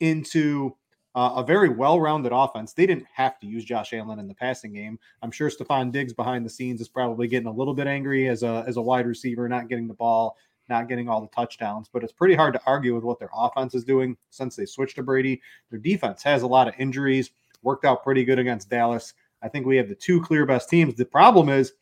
into 0.00 0.76
uh, 1.14 1.34
a 1.36 1.44
very 1.44 1.68
well-rounded 1.68 2.32
offense. 2.32 2.72
They 2.72 2.86
didn't 2.86 3.06
have 3.12 3.38
to 3.38 3.46
use 3.46 3.64
Josh 3.64 3.92
Allen 3.92 4.18
in 4.18 4.26
the 4.26 4.34
passing 4.34 4.72
game. 4.72 4.98
I'm 5.22 5.30
sure 5.30 5.48
Stefon 5.48 5.92
Diggs 5.92 6.12
behind 6.12 6.44
the 6.44 6.50
scenes 6.50 6.80
is 6.80 6.88
probably 6.88 7.28
getting 7.28 7.46
a 7.46 7.52
little 7.52 7.74
bit 7.74 7.86
angry 7.86 8.28
as 8.28 8.42
a 8.42 8.64
as 8.66 8.76
a 8.76 8.82
wide 8.82 9.06
receiver, 9.06 9.48
not 9.48 9.68
getting 9.68 9.86
the 9.86 9.94
ball, 9.94 10.36
not 10.68 10.88
getting 10.88 11.08
all 11.08 11.20
the 11.20 11.28
touchdowns. 11.28 11.88
But 11.92 12.02
it's 12.02 12.12
pretty 12.12 12.34
hard 12.34 12.54
to 12.54 12.60
argue 12.66 12.94
with 12.94 13.04
what 13.04 13.18
their 13.18 13.30
offense 13.34 13.74
is 13.74 13.84
doing 13.84 14.16
since 14.30 14.56
they 14.56 14.66
switched 14.66 14.96
to 14.96 15.02
Brady. 15.02 15.40
Their 15.70 15.80
defense 15.80 16.22
has 16.22 16.42
a 16.42 16.48
lot 16.48 16.66
of 16.66 16.74
injuries 16.78 17.30
worked 17.64 17.84
out 17.84 18.04
pretty 18.04 18.24
good 18.24 18.38
against 18.38 18.70
Dallas. 18.70 19.14
I 19.42 19.48
think 19.48 19.66
we 19.66 19.76
have 19.76 19.88
the 19.88 19.94
two 19.94 20.20
clear 20.22 20.46
best 20.46 20.68
teams. 20.68 20.94
The 20.94 21.04
problem 21.04 21.48
is 21.48 21.72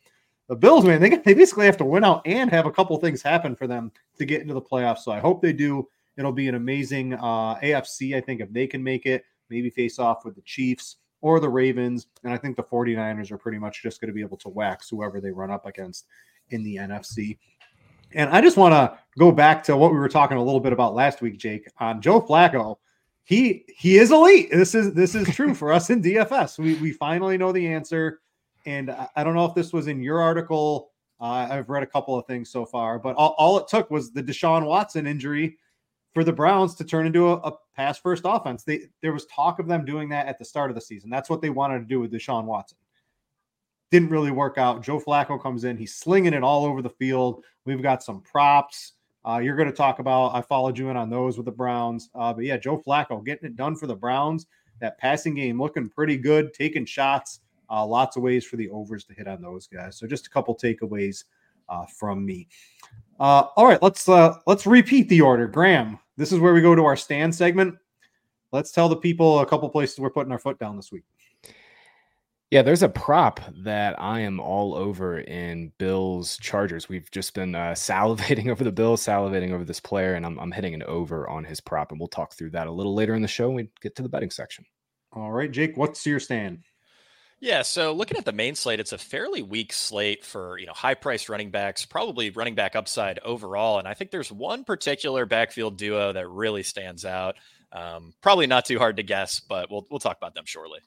the 0.49 0.57
Bills, 0.57 0.85
man, 0.85 1.01
they, 1.01 1.11
they 1.11 1.35
basically 1.35 1.67
have 1.67 1.77
to 1.79 1.85
win 1.85 2.05
out 2.05 2.27
and 2.27 2.51
have 2.51 2.67
a 2.67 2.71
couple 2.71 2.97
things 2.99 3.23
happen 3.23 3.55
for 3.55 3.67
them 3.67 3.93
to 4.19 4.25
get 4.25 4.43
into 4.43 4.55
the 4.55 4.63
playoffs. 4.63 4.99
So 4.99 5.13
I 5.13 5.21
hope 5.21 5.41
they 5.41 5.53
do. 5.53 5.89
It'll 6.17 6.33
be 6.33 6.49
an 6.49 6.57
amazing 6.57 7.15
uh, 7.15 7.57
AFC, 7.57 8.17
I 8.17 8.21
think, 8.21 8.41
if 8.41 8.53
they 8.53 8.67
can 8.67 8.83
make 8.83 9.07
it, 9.07 9.25
maybe 9.49 9.71
face 9.71 9.99
off 9.99 10.25
with 10.25 10.35
the 10.35 10.43
Chiefs 10.43 10.97
or 11.21 11.41
the 11.41 11.49
Ravens. 11.49 12.09
And 12.25 12.33
I 12.33 12.37
think 12.37 12.57
the 12.57 12.63
49ers 12.63 13.31
are 13.31 13.39
pretty 13.39 13.59
much 13.59 13.83
just 13.83 14.01
going 14.01 14.09
to 14.09 14.15
be 14.15 14.21
able 14.21 14.37
to 14.39 14.49
wax 14.49 14.91
whoever 14.91 15.21
they 15.21 15.31
run 15.31 15.51
up 15.51 15.65
against 15.65 16.07
in 16.51 16.63
the 16.63 16.77
NFC. 16.77 17.39
And 18.15 18.29
I 18.29 18.41
just 18.43 18.57
want 18.57 18.73
to 18.73 18.99
go 19.19 19.33
back 19.33 19.63
to 19.65 19.77
what 19.77 19.93
we 19.93 19.99
were 19.99 20.09
talking 20.09 20.37
a 20.37 20.43
little 20.43 20.61
bit 20.61 20.73
about 20.73 20.95
last 20.95 21.23
week, 21.23 21.39
Jake, 21.39 21.67
on 21.79 22.03
Joe 22.03 22.21
Flacco 22.21 22.77
he 23.25 23.65
he 23.69 23.99
is 23.99 24.11
elite. 24.11 24.51
This 24.51 24.75
is 24.75 24.93
this 24.95 25.15
is 25.15 25.29
true 25.35 25.55
for 25.55 25.73
us 25.73 25.91
in 25.91 26.03
DFS. 26.03 26.59
We 26.59 26.75
we 26.75 26.93
finally 26.93 27.39
know 27.39 27.53
the 27.53 27.67
answer, 27.67 28.21
and 28.67 28.91
I, 28.91 29.09
I 29.17 29.25
don't 29.25 29.35
know 29.35 29.45
if 29.45 29.55
this 29.55 29.73
was 29.73 29.87
in 29.87 30.03
your 30.03 30.21
article. 30.21 30.91
Uh, 31.21 31.47
I've 31.51 31.69
read 31.69 31.85
a 31.85 31.87
couple 31.87 32.19
of 32.19 32.27
things 32.27 32.51
so 32.51 32.67
far, 32.67 32.99
but 32.99 33.15
all, 33.15 33.37
all 33.39 33.57
it 33.59 33.69
took 33.69 33.91
was 33.93 34.13
the 34.13 34.23
Deshaun 34.23 34.67
Watson 34.67 35.07
injury 35.07 35.57
for 36.15 36.25
the 36.25 36.33
Browns 36.33 36.75
to 36.75 36.85
turn 36.85 37.07
into 37.07 37.29
a, 37.29 37.35
a 37.37 37.53
pass 37.77 37.97
first 37.99 38.23
offense. 38.25 38.65
They 38.65 38.87
there 39.03 39.13
was 39.13 39.27
talk 39.27 39.61
of 39.61 39.69
them 39.69 39.85
doing 39.85 40.09
that 40.09 40.27
at 40.27 40.39
the 40.39 40.45
start 40.45 40.71
of 40.71 40.75
the 40.75 40.81
season. 40.81 41.09
That's 41.09 41.31
what 41.31 41.41
they 41.41 41.51
wanted 41.51 41.79
to 41.79 41.85
do 41.85 42.01
with 42.01 42.13
Deshaun 42.13 42.45
Watson. 42.45 42.79
Didn't 43.93 44.09
really 44.09 44.31
work 44.33 44.59
out. 44.59 44.83
Joe 44.83 44.99
Flacco 44.99 45.41
comes 45.41 45.63
in, 45.63 45.77
he's 45.77 45.95
slinging 45.95 46.35
it 46.35 46.43
all 46.43 46.65
over 46.65 46.83
the 46.83 46.91
field. 46.91 47.45
We've 47.67 47.83
got 47.83 48.03
some 48.03 48.21
props. 48.23 48.95
Uh, 49.27 49.39
you're 49.39 49.57
going 49.57 49.69
to 49.69 49.75
talk 49.75 49.99
about. 49.99 50.35
I 50.35 50.41
followed 50.41 50.79
you 50.79 50.91
in 50.91 50.97
on 50.97 51.11
those 51.11 51.37
with 51.37 51.47
the 51.47 51.53
Browns. 51.53 52.11
Uh, 52.15 52.33
but 52.33 52.45
yeah, 52.45 52.57
Joe 52.57 52.83
Flacco 52.85 53.25
getting 53.25 53.47
it 53.47 53.57
done 53.57 53.77
for 53.77 53.87
the 53.87 53.95
Browns. 53.95 54.47
That 54.81 54.99
passing 54.99 55.35
game 55.35 55.61
looking 55.61 55.89
pretty 55.89 56.17
good, 56.17 56.53
taking 56.53 56.85
shots. 56.85 57.41
Uh, 57.71 57.87
lots 57.87 58.17
of 58.17 58.23
ways 58.23 58.45
for 58.45 58.57
the 58.57 58.69
overs 58.71 59.05
to 59.05 59.15
hit 59.15 59.29
on 59.29 59.41
those 59.41 59.67
guys. 59.67 59.97
So 59.97 60.07
just 60.07 60.27
a 60.27 60.31
couple 60.31 60.57
takeaways 60.57 61.25
uh, 61.69 61.87
from 61.87 62.25
me. 62.25 62.49
Uh, 63.21 63.47
all 63.57 63.67
right, 63.67 63.81
let's 63.81 64.09
uh, 64.09 64.35
let's 64.47 64.67
repeat 64.67 65.09
the 65.09 65.21
order. 65.21 65.47
Graham, 65.47 65.99
this 66.17 66.33
is 66.33 66.41
where 66.41 66.53
we 66.53 66.61
go 66.61 66.75
to 66.75 66.85
our 66.85 66.97
stand 66.97 67.35
segment. 67.35 67.77
Let's 68.51 68.73
tell 68.73 68.89
the 68.89 68.97
people 68.97 69.39
a 69.39 69.47
couple 69.47 69.69
places 69.71 69.99
we're 69.99 70.11
putting 70.11 70.33
our 70.33 70.39
foot 70.39 70.59
down 70.59 70.77
this 70.77 70.93
week. 70.93 71.05
Yeah, 72.53 72.61
there's 72.61 72.83
a 72.83 72.89
prop 72.91 73.41
that 73.65 73.99
I 73.99 74.21
am 74.21 74.39
all 74.39 74.75
over 74.75 75.19
in 75.19 75.73
Bills 75.79 76.37
Chargers. 76.37 76.87
We've 76.87 77.11
just 77.11 77.33
been 77.33 77.55
uh, 77.55 77.71
salivating 77.75 78.51
over 78.51 78.63
the 78.63 78.71
Bills, 78.71 79.01
salivating 79.01 79.53
over 79.53 79.65
this 79.65 79.81
player, 79.81 80.13
and 80.13 80.27
I'm, 80.27 80.39
I'm 80.39 80.53
hitting 80.53 80.75
an 80.75 80.83
over 80.83 81.27
on 81.31 81.45
his 81.45 81.63
prop. 81.63 81.93
And 81.93 81.99
we'll 81.99 82.09
talk 82.09 82.35
through 82.35 82.51
that 82.51 82.67
a 82.67 82.71
little 82.71 82.95
later 82.95 83.15
in 83.15 83.23
the 83.23 83.27
show 83.27 83.47
when 83.47 83.57
we 83.57 83.71
get 83.81 83.97
to 83.97 84.03
the 84.03 84.09
betting 84.11 84.31
section. 84.31 84.67
All 85.15 85.33
right, 85.33 85.51
Jake, 85.51 85.79
what's 85.79 86.05
your 86.05 86.21
stand? 86.21 86.59
Yeah, 87.41 87.63
so 87.63 87.95
looking 87.95 88.19
at 88.19 88.27
the 88.27 88.33
main 88.33 88.55
slate, 88.55 88.81
it's 88.81 88.93
a 88.93 88.99
fairly 88.99 89.41
weak 89.41 89.73
slate 89.73 90.23
for 90.23 90.59
you 90.59 90.67
know 90.67 90.75
high 90.75 90.93
priced 90.93 91.31
running 91.31 91.51
backs, 91.51 91.87
probably 91.87 92.29
running 92.29 92.55
back 92.55 92.77
upside 92.77 93.19
overall. 93.21 93.79
And 93.79 93.89
I 93.89 93.95
think 93.95 94.11
there's 94.11 94.31
one 94.31 94.65
particular 94.65 95.25
backfield 95.25 95.79
duo 95.79 96.13
that 96.13 96.29
really 96.29 96.65
stands 96.65 97.07
out. 97.07 97.37
Um, 97.73 98.13
probably 98.21 98.47
not 98.47 98.67
too 98.67 98.77
hard 98.77 98.99
to 98.99 99.03
guess, 99.03 99.41
but 99.41 99.71
we'll 99.71 99.87
we'll 99.91 100.01
talk 100.01 100.19
about 100.19 100.35
them 100.35 100.45
shortly. 100.45 100.81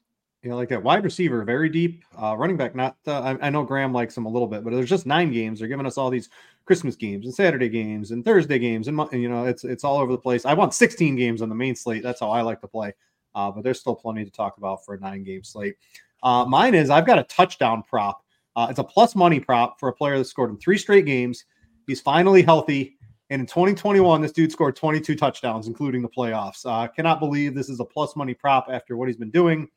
Yeah, 0.46 0.54
like 0.54 0.70
that 0.70 0.84
wide 0.84 1.04
receiver, 1.04 1.44
very 1.44 1.70
deep. 1.70 2.04
Uh, 2.22 2.36
running 2.38 2.56
back, 2.56 2.76
not. 2.76 2.98
Uh, 3.08 3.20
I, 3.20 3.48
I, 3.48 3.50
know 3.50 3.64
Graham 3.64 3.92
likes 3.92 4.16
him 4.16 4.28
a 4.28 4.30
little 4.30 4.48
bit, 4.48 4.64
but 4.64 4.72
there's 4.74 4.88
just 4.88 5.08
nine 5.08 5.32
games. 5.32 5.58
They're 5.58 5.68
giving 5.68 5.88
us 5.88 5.98
all 5.98 6.12
these 6.12 6.30
Christmas 6.66 6.96
games 6.96 7.26
and 7.26 7.34
Saturday 7.34 7.68
games 7.68 8.12
and 8.12 8.24
Thursday 8.24 8.60
games, 8.60 8.88
and 8.88 8.96
you 9.12 9.28
know 9.28 9.46
it's 9.46 9.64
it's 9.64 9.84
all 9.84 9.98
over 9.98 10.12
the 10.12 10.20
place. 10.20 10.46
I 10.46 10.54
want 10.54 10.76
16 10.76 11.16
games 11.16 11.42
on 11.42 11.50
the 11.50 11.56
main 11.56 11.76
slate. 11.76 12.04
That's 12.04 12.20
how 12.20 12.30
I 12.30 12.44
like 12.44 12.62
to 12.62 12.68
play. 12.68 12.94
Uh, 13.34 13.50
but 13.50 13.64
there's 13.64 13.80
still 13.80 13.96
plenty 13.96 14.24
to 14.24 14.30
talk 14.30 14.58
about 14.58 14.86
for 14.86 14.94
a 14.94 15.00
nine 15.00 15.24
game 15.24 15.44
slate. 15.44 15.78
Uh, 16.22 16.46
mine 16.46 16.76
is 16.76 16.92
I've 16.92 17.08
got 17.08 17.18
a 17.18 17.24
touchdown 17.24 17.82
prop. 17.82 18.24
Uh, 18.56 18.68
it's 18.70 18.78
a 18.78 18.84
plus 18.84 19.16
money 19.16 19.40
prop 19.40 19.80
for 19.80 19.90
a 19.90 19.94
player 19.94 20.20
that 20.20 20.26
scored 20.26 20.52
in 20.52 20.58
three 20.58 20.78
straight 20.78 21.08
games. 21.08 21.46
He's 21.88 22.02
finally 22.02 22.44
healthy. 22.44 22.98
And 23.32 23.40
in 23.40 23.48
2021, 23.48 24.22
this 24.22 24.32
dude 24.32 24.52
scored 24.52 24.76
22 24.76 25.16
touchdowns, 25.16 25.66
including 25.66 26.04
the 26.04 26.10
playoffs. 26.10 26.64
Uh, 26.68 26.88
cannot 26.88 27.20
believe 27.20 27.56
this 27.56 27.70
is 27.70 27.80
a 27.80 27.86
plus 27.86 28.16
money 28.16 28.36
prop 28.36 28.68
after 28.70 28.96
what 28.96 29.08
he's 29.08 29.18
been 29.18 29.32
doing 29.32 29.68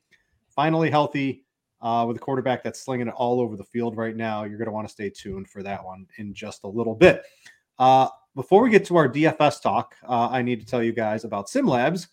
finally 0.58 0.90
healthy 0.90 1.44
uh, 1.82 2.04
with 2.04 2.16
a 2.16 2.18
quarterback 2.18 2.64
that's 2.64 2.80
slinging 2.80 3.06
it 3.06 3.14
all 3.14 3.40
over 3.40 3.56
the 3.56 3.62
field 3.62 3.96
right 3.96 4.16
now. 4.16 4.42
You're 4.42 4.58
going 4.58 4.66
to 4.66 4.72
want 4.72 4.88
to 4.88 4.92
stay 4.92 5.08
tuned 5.08 5.48
for 5.48 5.62
that 5.62 5.84
one 5.84 6.04
in 6.16 6.34
just 6.34 6.64
a 6.64 6.66
little 6.66 6.96
bit. 6.96 7.22
Uh, 7.78 8.08
before 8.34 8.64
we 8.64 8.68
get 8.68 8.84
to 8.86 8.96
our 8.96 9.08
DFS 9.08 9.62
talk, 9.62 9.94
uh, 10.08 10.28
I 10.32 10.42
need 10.42 10.58
to 10.58 10.66
tell 10.66 10.82
you 10.82 10.90
guys 10.90 11.22
about 11.22 11.46
SimLabs. 11.46 12.08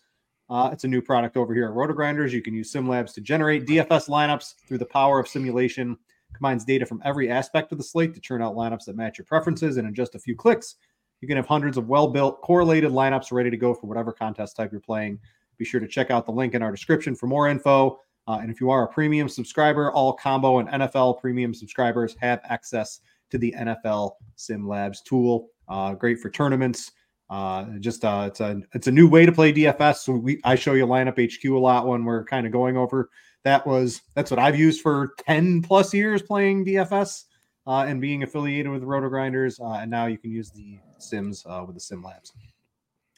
Uh, 0.48 0.70
it's 0.72 0.84
a 0.84 0.86
new 0.86 1.02
product 1.02 1.36
over 1.36 1.52
here 1.52 1.64
at 1.64 1.74
RotoGrinders. 1.74 2.30
You 2.30 2.40
can 2.40 2.54
use 2.54 2.72
SimLabs 2.72 3.12
to 3.14 3.20
generate 3.20 3.66
DFS 3.66 4.08
lineups 4.08 4.54
through 4.68 4.78
the 4.78 4.86
power 4.86 5.18
of 5.18 5.26
simulation. 5.26 5.96
Combines 6.32 6.64
data 6.64 6.86
from 6.86 7.02
every 7.04 7.28
aspect 7.28 7.72
of 7.72 7.78
the 7.78 7.84
slate 7.84 8.14
to 8.14 8.20
churn 8.20 8.42
out 8.42 8.54
lineups 8.54 8.84
that 8.84 8.94
match 8.94 9.18
your 9.18 9.24
preferences. 9.24 9.76
And 9.76 9.88
in 9.88 9.92
just 9.92 10.14
a 10.14 10.20
few 10.20 10.36
clicks, 10.36 10.76
you 11.20 11.26
can 11.26 11.36
have 11.36 11.46
hundreds 11.46 11.78
of 11.78 11.88
well-built, 11.88 12.42
correlated 12.42 12.92
lineups 12.92 13.32
ready 13.32 13.50
to 13.50 13.56
go 13.56 13.74
for 13.74 13.88
whatever 13.88 14.12
contest 14.12 14.54
type 14.54 14.70
you're 14.70 14.80
playing. 14.80 15.18
Be 15.58 15.64
sure 15.64 15.80
to 15.80 15.88
check 15.88 16.12
out 16.12 16.26
the 16.26 16.32
link 16.32 16.54
in 16.54 16.62
our 16.62 16.70
description 16.70 17.16
for 17.16 17.26
more 17.26 17.48
info. 17.48 17.98
Uh, 18.26 18.38
and 18.40 18.50
if 18.50 18.60
you 18.60 18.70
are 18.70 18.84
a 18.84 18.88
premium 18.88 19.28
subscriber, 19.28 19.92
all 19.92 20.12
combo 20.12 20.58
and 20.58 20.68
NFL 20.68 21.20
premium 21.20 21.54
subscribers 21.54 22.16
have 22.20 22.40
access 22.44 23.00
to 23.30 23.38
the 23.38 23.54
NFL 23.56 24.12
Sim 24.36 24.66
Labs 24.66 25.02
tool. 25.02 25.48
Uh, 25.68 25.94
great 25.94 26.20
for 26.20 26.30
tournaments. 26.30 26.92
Uh, 27.28 27.64
just 27.80 28.04
uh, 28.04 28.24
it's 28.28 28.40
a 28.40 28.60
it's 28.72 28.86
a 28.86 28.92
new 28.92 29.08
way 29.08 29.26
to 29.26 29.32
play 29.32 29.52
DFS. 29.52 29.96
So 29.98 30.12
we 30.12 30.40
I 30.44 30.54
show 30.54 30.74
you 30.74 30.86
lineup 30.86 31.18
HQ 31.20 31.44
a 31.44 31.58
lot 31.58 31.86
when 31.86 32.04
we're 32.04 32.24
kind 32.24 32.46
of 32.46 32.52
going 32.52 32.76
over. 32.76 33.10
That 33.44 33.66
was 33.66 34.02
that's 34.14 34.30
what 34.30 34.40
I've 34.40 34.58
used 34.58 34.80
for 34.80 35.14
ten 35.18 35.62
plus 35.62 35.92
years 35.92 36.22
playing 36.22 36.64
DFS 36.64 37.24
uh, 37.66 37.84
and 37.88 38.00
being 38.00 38.22
affiliated 38.22 38.70
with 38.70 38.84
Roto 38.84 39.08
Grinders. 39.08 39.58
Uh, 39.58 39.78
and 39.80 39.90
now 39.90 40.06
you 40.06 40.18
can 40.18 40.30
use 40.30 40.50
the 40.50 40.78
Sims 40.98 41.44
with 41.66 41.74
the 41.74 41.80
Sim 41.80 42.02
Labs. 42.02 42.32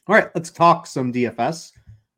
All 0.07 0.15
right, 0.15 0.29
let's 0.33 0.49
talk 0.49 0.87
some 0.87 1.13
DFS. 1.13 1.71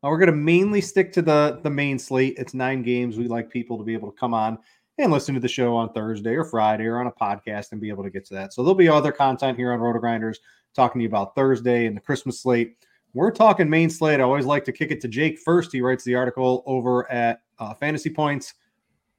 Uh, 0.04 0.08
we're 0.08 0.18
going 0.18 0.30
to 0.30 0.36
mainly 0.36 0.80
stick 0.80 1.12
to 1.12 1.22
the 1.22 1.60
the 1.62 1.70
main 1.70 1.98
slate. 1.98 2.34
It's 2.36 2.54
nine 2.54 2.82
games. 2.82 3.16
We 3.16 3.28
like 3.28 3.50
people 3.50 3.78
to 3.78 3.84
be 3.84 3.94
able 3.94 4.10
to 4.10 4.18
come 4.18 4.34
on 4.34 4.58
and 4.98 5.12
listen 5.12 5.34
to 5.34 5.40
the 5.40 5.48
show 5.48 5.74
on 5.74 5.92
Thursday 5.92 6.34
or 6.34 6.44
Friday 6.44 6.84
or 6.84 6.98
on 6.98 7.06
a 7.06 7.12
podcast 7.12 7.72
and 7.72 7.80
be 7.80 7.88
able 7.88 8.02
to 8.02 8.10
get 8.10 8.24
to 8.26 8.34
that. 8.34 8.52
So 8.52 8.62
there'll 8.62 8.74
be 8.74 8.88
other 8.88 9.12
content 9.12 9.56
here 9.56 9.72
on 9.72 9.80
Roto 9.80 10.00
Grinders 10.00 10.40
talking 10.74 10.98
to 10.98 11.02
you 11.02 11.08
about 11.08 11.34
Thursday 11.34 11.86
and 11.86 11.96
the 11.96 12.00
Christmas 12.00 12.40
slate. 12.40 12.76
We're 13.14 13.30
talking 13.30 13.68
main 13.68 13.90
slate. 13.90 14.20
I 14.20 14.24
always 14.24 14.46
like 14.46 14.64
to 14.64 14.72
kick 14.72 14.90
it 14.90 15.00
to 15.02 15.08
Jake 15.08 15.38
first. 15.38 15.70
He 15.70 15.80
writes 15.80 16.02
the 16.02 16.14
article 16.14 16.62
over 16.66 17.10
at 17.10 17.42
uh, 17.58 17.74
Fantasy 17.74 18.10
Points 18.10 18.54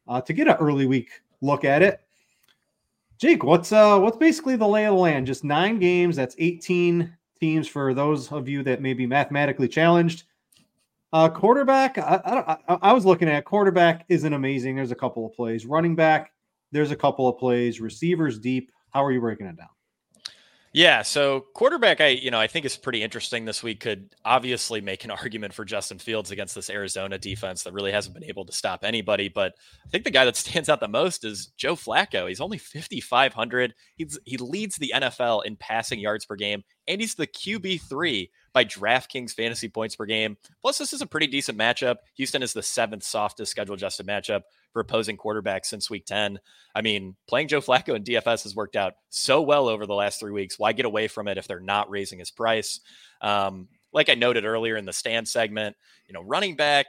uh, 0.07 0.19
to 0.21 0.33
get 0.33 0.47
an 0.47 0.55
early 0.55 0.85
week 0.85 1.21
look 1.41 1.63
at 1.63 1.81
it. 1.81 2.01
Jake, 3.19 3.43
what's 3.43 3.71
uh 3.71 3.99
what's 3.99 4.17
basically 4.17 4.57
the 4.57 4.67
lay 4.67 4.85
of 4.85 4.95
the 4.95 4.99
land? 4.99 5.27
Just 5.27 5.43
nine 5.43 5.79
games. 5.79 6.15
That's 6.15 6.35
18 6.39 7.15
teams 7.39 7.67
for 7.67 7.93
those 7.93 8.31
of 8.31 8.49
you 8.49 8.63
that 8.63 8.81
may 8.81 8.93
be 8.93 9.05
mathematically 9.05 9.67
challenged. 9.67 10.23
Uh, 11.13 11.29
quarterback, 11.29 11.99
I, 11.99 12.57
I, 12.67 12.77
I, 12.81 12.91
was 12.91 13.05
looking 13.05 13.29
at 13.29 13.45
quarterback 13.45 14.03
isn't 14.09 14.33
amazing. 14.33 14.75
There's 14.75 14.89
a 14.89 14.95
couple 14.95 15.27
of 15.27 15.33
plays. 15.33 15.63
Running 15.63 15.95
back, 15.95 16.31
there's 16.71 16.89
a 16.89 16.95
couple 16.95 17.27
of 17.27 17.37
plays. 17.37 17.79
Receivers 17.79 18.39
deep. 18.39 18.71
How 18.89 19.05
are 19.05 19.11
you 19.11 19.21
breaking 19.21 19.45
it 19.45 19.55
down? 19.55 19.67
Yeah, 20.73 21.03
so 21.03 21.45
quarterback, 21.53 22.01
I 22.01 22.07
you 22.07 22.31
know 22.31 22.39
I 22.39 22.47
think 22.47 22.65
is 22.65 22.75
pretty 22.75 23.03
interesting 23.03 23.45
this 23.45 23.61
week. 23.61 23.79
Could 23.79 24.15
obviously 24.25 24.81
make 24.81 25.05
an 25.05 25.11
argument 25.21 25.53
for 25.53 25.63
Justin 25.65 25.99
Fields 25.99 26.31
against 26.31 26.55
this 26.55 26.67
Arizona 26.67 27.19
defense 27.19 27.61
that 27.61 27.73
really 27.73 27.91
hasn't 27.91 28.15
been 28.15 28.23
able 28.23 28.45
to 28.45 28.51
stop 28.51 28.83
anybody. 28.83 29.29
But 29.29 29.53
I 29.85 29.89
think 29.89 30.05
the 30.05 30.09
guy 30.09 30.25
that 30.25 30.35
stands 30.35 30.67
out 30.67 30.79
the 30.79 30.87
most 30.87 31.25
is 31.25 31.51
Joe 31.57 31.75
Flacco. 31.75 32.27
He's 32.27 32.41
only 32.41 32.57
5,500. 32.57 33.75
He's 33.97 34.17
he 34.25 34.37
leads 34.37 34.77
the 34.77 34.93
NFL 34.95 35.45
in 35.45 35.57
passing 35.57 35.99
yards 35.99 36.25
per 36.25 36.35
game, 36.35 36.63
and 36.87 36.99
he's 36.99 37.13
the 37.13 37.27
QB 37.27 37.81
three 37.87 38.31
by 38.53 38.63
DraftKings 38.63 39.33
fantasy 39.33 39.67
points 39.67 39.95
per 39.95 40.05
game. 40.05 40.37
Plus, 40.61 40.77
this 40.77 40.93
is 40.93 41.01
a 41.01 41.07
pretty 41.07 41.27
decent 41.27 41.57
matchup. 41.57 41.97
Houston 42.15 42.43
is 42.43 42.53
the 42.53 42.63
seventh 42.63 43.03
softest 43.03 43.51
schedule 43.51 43.75
adjusted 43.75 44.07
matchup 44.07 44.41
for 44.71 44.79
opposing 44.79 45.17
quarterbacks 45.17 45.65
since 45.65 45.89
week 45.89 46.05
10. 46.05 46.39
I 46.75 46.81
mean, 46.81 47.15
playing 47.27 47.47
Joe 47.47 47.61
Flacco 47.61 47.95
in 47.95 48.03
DFS 48.03 48.43
has 48.43 48.55
worked 48.55 48.75
out 48.75 48.93
so 49.09 49.41
well 49.41 49.67
over 49.67 49.85
the 49.85 49.93
last 49.93 50.19
three 50.19 50.31
weeks. 50.31 50.57
Why 50.57 50.73
get 50.73 50.85
away 50.85 51.07
from 51.07 51.27
it 51.27 51.37
if 51.37 51.47
they're 51.47 51.59
not 51.59 51.89
raising 51.89 52.19
his 52.19 52.31
price? 52.31 52.79
Um, 53.21 53.67
like 53.91 54.09
I 54.09 54.15
noted 54.15 54.45
earlier 54.45 54.75
in 54.75 54.85
the 54.85 54.93
stand 54.93 55.27
segment, 55.27 55.75
you 56.07 56.13
know, 56.13 56.23
running 56.23 56.55
back, 56.55 56.87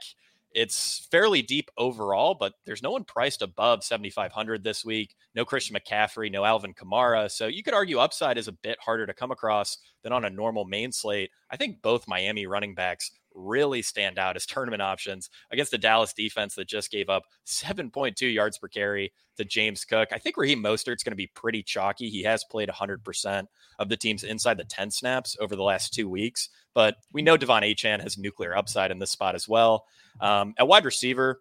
it's 0.55 1.07
fairly 1.11 1.43
deep 1.43 1.71
overall, 1.77 2.35
but 2.35 2.55
there's 2.65 2.83
no 2.83 2.93
one 2.93 3.05
priced 3.05 3.43
above 3.43 3.83
7,500 3.83 4.63
this 4.63 4.85
week. 4.85 5.17
No 5.35 5.45
Christian 5.45 5.77
McCaffrey, 5.77 6.31
no 6.31 6.45
Alvin 6.45 6.75
Kamara. 6.75 7.31
So 7.31 7.49
you 7.49 7.63
could 7.63 7.75
argue 7.75 7.99
upside 7.99 8.39
is 8.39 8.49
a 8.49 8.53
bit 8.53 8.79
harder 8.81 9.07
to 9.07 9.13
come 9.13 9.33
across 9.33 9.79
than 10.05 10.13
on 10.13 10.25
a 10.25 10.31
normal 10.31 10.65
main 10.65 10.93
slate. 10.93 11.31
I 11.51 11.57
think 11.57 11.83
both 11.83 12.07
Miami 12.07 12.47
running 12.47 12.75
backs 12.75 13.11
really 13.35 13.83
stand 13.83 14.19
out 14.19 14.37
as 14.37 14.47
tournament 14.47 14.83
options 14.83 15.31
against 15.51 15.71
the 15.71 15.79
Dallas 15.79 16.13
defense 16.13 16.55
that 16.55 16.69
just 16.69 16.91
gave 16.91 17.09
up 17.09 17.25
7.2 17.47 18.33
yards 18.33 18.59
per 18.59 18.69
carry 18.69 19.13
to 19.37 19.45
James 19.45 19.85
Cook. 19.85 20.09
I 20.13 20.19
think 20.19 20.37
Raheem 20.37 20.63
Mostert's 20.63 21.03
going 21.03 21.13
to 21.13 21.17
be 21.17 21.27
pretty 21.35 21.63
chalky. 21.63 22.09
He 22.09 22.23
has 22.23 22.45
played 22.45 22.69
100% 22.69 23.47
of 23.79 23.89
the 23.89 23.97
teams 23.97 24.25
inside 24.25 24.59
the 24.59 24.65
10 24.65 24.91
snaps 24.91 25.37
over 25.41 25.57
the 25.57 25.63
last 25.63 25.93
two 25.93 26.09
weeks, 26.09 26.49
but 26.73 26.97
we 27.13 27.23
know 27.23 27.37
De'Von 27.37 27.63
Achane 27.63 28.03
has 28.03 28.17
nuclear 28.17 28.57
upside 28.57 28.91
in 28.91 28.99
this 28.99 29.11
spot 29.11 29.35
as 29.35 29.49
well. 29.49 29.87
Um, 30.21 30.55
at 30.59 30.69
wide 30.69 30.85
receiver, 30.85 31.41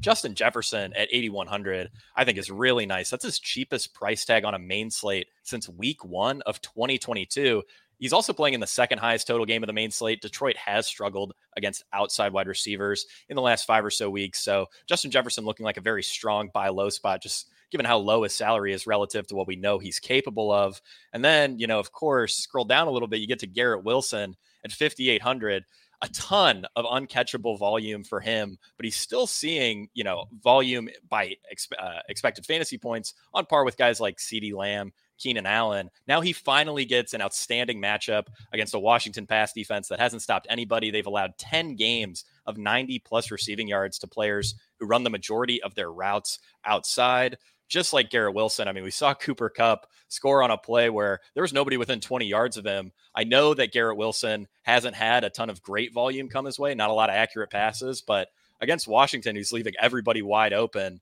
Justin 0.00 0.34
Jefferson 0.34 0.92
at 0.94 1.08
8,100, 1.12 1.90
I 2.16 2.24
think 2.24 2.38
is 2.38 2.50
really 2.50 2.86
nice. 2.86 3.10
That's 3.10 3.24
his 3.24 3.38
cheapest 3.38 3.92
price 3.94 4.24
tag 4.24 4.44
on 4.44 4.54
a 4.54 4.58
main 4.58 4.90
slate 4.90 5.28
since 5.42 5.68
week 5.68 6.04
one 6.04 6.42
of 6.42 6.60
2022. 6.62 7.62
He's 8.00 8.12
also 8.12 8.32
playing 8.32 8.54
in 8.54 8.60
the 8.60 8.66
second 8.66 8.98
highest 8.98 9.26
total 9.28 9.46
game 9.46 9.62
of 9.62 9.68
the 9.68 9.72
main 9.72 9.90
slate. 9.92 10.20
Detroit 10.20 10.56
has 10.56 10.86
struggled 10.86 11.34
against 11.56 11.84
outside 11.92 12.32
wide 12.32 12.48
receivers 12.48 13.06
in 13.28 13.36
the 13.36 13.42
last 13.42 13.66
five 13.66 13.84
or 13.84 13.90
so 13.90 14.10
weeks. 14.10 14.40
So 14.40 14.66
Justin 14.88 15.10
Jefferson 15.12 15.44
looking 15.44 15.64
like 15.64 15.76
a 15.76 15.82
very 15.82 16.02
strong 16.02 16.50
buy 16.52 16.68
low 16.70 16.88
spot, 16.88 17.22
just 17.22 17.50
given 17.70 17.86
how 17.86 17.98
low 17.98 18.24
his 18.24 18.34
salary 18.34 18.72
is 18.72 18.86
relative 18.86 19.26
to 19.28 19.36
what 19.36 19.46
we 19.46 19.54
know 19.54 19.78
he's 19.78 20.00
capable 20.00 20.50
of. 20.50 20.80
And 21.12 21.24
then, 21.24 21.58
you 21.58 21.68
know, 21.68 21.78
of 21.78 21.92
course, 21.92 22.34
scroll 22.34 22.64
down 22.64 22.88
a 22.88 22.90
little 22.90 23.06
bit, 23.06 23.20
you 23.20 23.28
get 23.28 23.38
to 23.40 23.46
Garrett 23.46 23.84
Wilson 23.84 24.34
at 24.64 24.72
5,800. 24.72 25.64
a 26.02 26.08
ton 26.08 26.64
of 26.76 26.86
uncatchable 26.86 27.58
volume 27.58 28.02
for 28.02 28.20
him, 28.20 28.56
but 28.76 28.84
he's 28.84 28.96
still 28.96 29.26
seeing, 29.26 29.88
you 29.92 30.02
know, 30.02 30.24
volume 30.42 30.88
by 31.08 31.34
uh, 31.78 31.98
expected 32.08 32.46
fantasy 32.46 32.78
points 32.78 33.12
on 33.34 33.44
par 33.44 33.64
with 33.64 33.76
guys 33.76 34.00
like 34.00 34.16
CeeDee 34.16 34.54
Lamb, 34.54 34.92
Keenan 35.20 35.46
Allen. 35.46 35.90
Now 36.08 36.20
he 36.20 36.32
finally 36.32 36.84
gets 36.84 37.14
an 37.14 37.22
outstanding 37.22 37.80
matchup 37.80 38.24
against 38.52 38.74
a 38.74 38.78
Washington 38.78 39.26
pass 39.26 39.52
defense 39.52 39.88
that 39.88 40.00
hasn't 40.00 40.22
stopped 40.22 40.46
anybody. 40.50 40.90
They've 40.90 41.06
allowed 41.06 41.38
10 41.38 41.76
games 41.76 42.24
of 42.46 42.58
90 42.58 42.98
plus 43.00 43.30
receiving 43.30 43.68
yards 43.68 43.98
to 44.00 44.06
players 44.06 44.54
who 44.78 44.86
run 44.86 45.04
the 45.04 45.10
majority 45.10 45.62
of 45.62 45.74
their 45.74 45.92
routes 45.92 46.38
outside 46.64 47.36
just 47.70 47.92
like 47.92 48.10
Garrett 48.10 48.34
Wilson. 48.34 48.68
I 48.68 48.72
mean, 48.72 48.84
we 48.84 48.90
saw 48.90 49.14
Cooper 49.20 49.48
Kupp 49.48 49.86
score 50.08 50.42
on 50.42 50.50
a 50.50 50.58
play 50.58 50.90
where 50.90 51.20
there 51.34 51.42
was 51.42 51.52
nobody 51.52 51.78
within 51.78 52.00
20 52.00 52.26
yards 52.26 52.58
of 52.58 52.66
him. 52.66 52.92
I 53.14 53.24
know 53.24 53.54
that 53.54 53.72
Garrett 53.72 53.96
Wilson 53.96 54.48
hasn't 54.62 54.96
had 54.96 55.24
a 55.24 55.30
ton 55.30 55.48
of 55.48 55.62
great 55.62 55.94
volume 55.94 56.28
come 56.28 56.44
his 56.44 56.58
way, 56.58 56.74
not 56.74 56.90
a 56.90 56.94
lot 56.94 57.08
of 57.08 57.14
accurate 57.14 57.50
passes, 57.50 58.02
but 58.02 58.28
against 58.60 58.88
Washington, 58.88 59.36
he's 59.36 59.52
leaving 59.52 59.74
everybody 59.80 60.20
wide 60.20 60.52
open. 60.52 61.00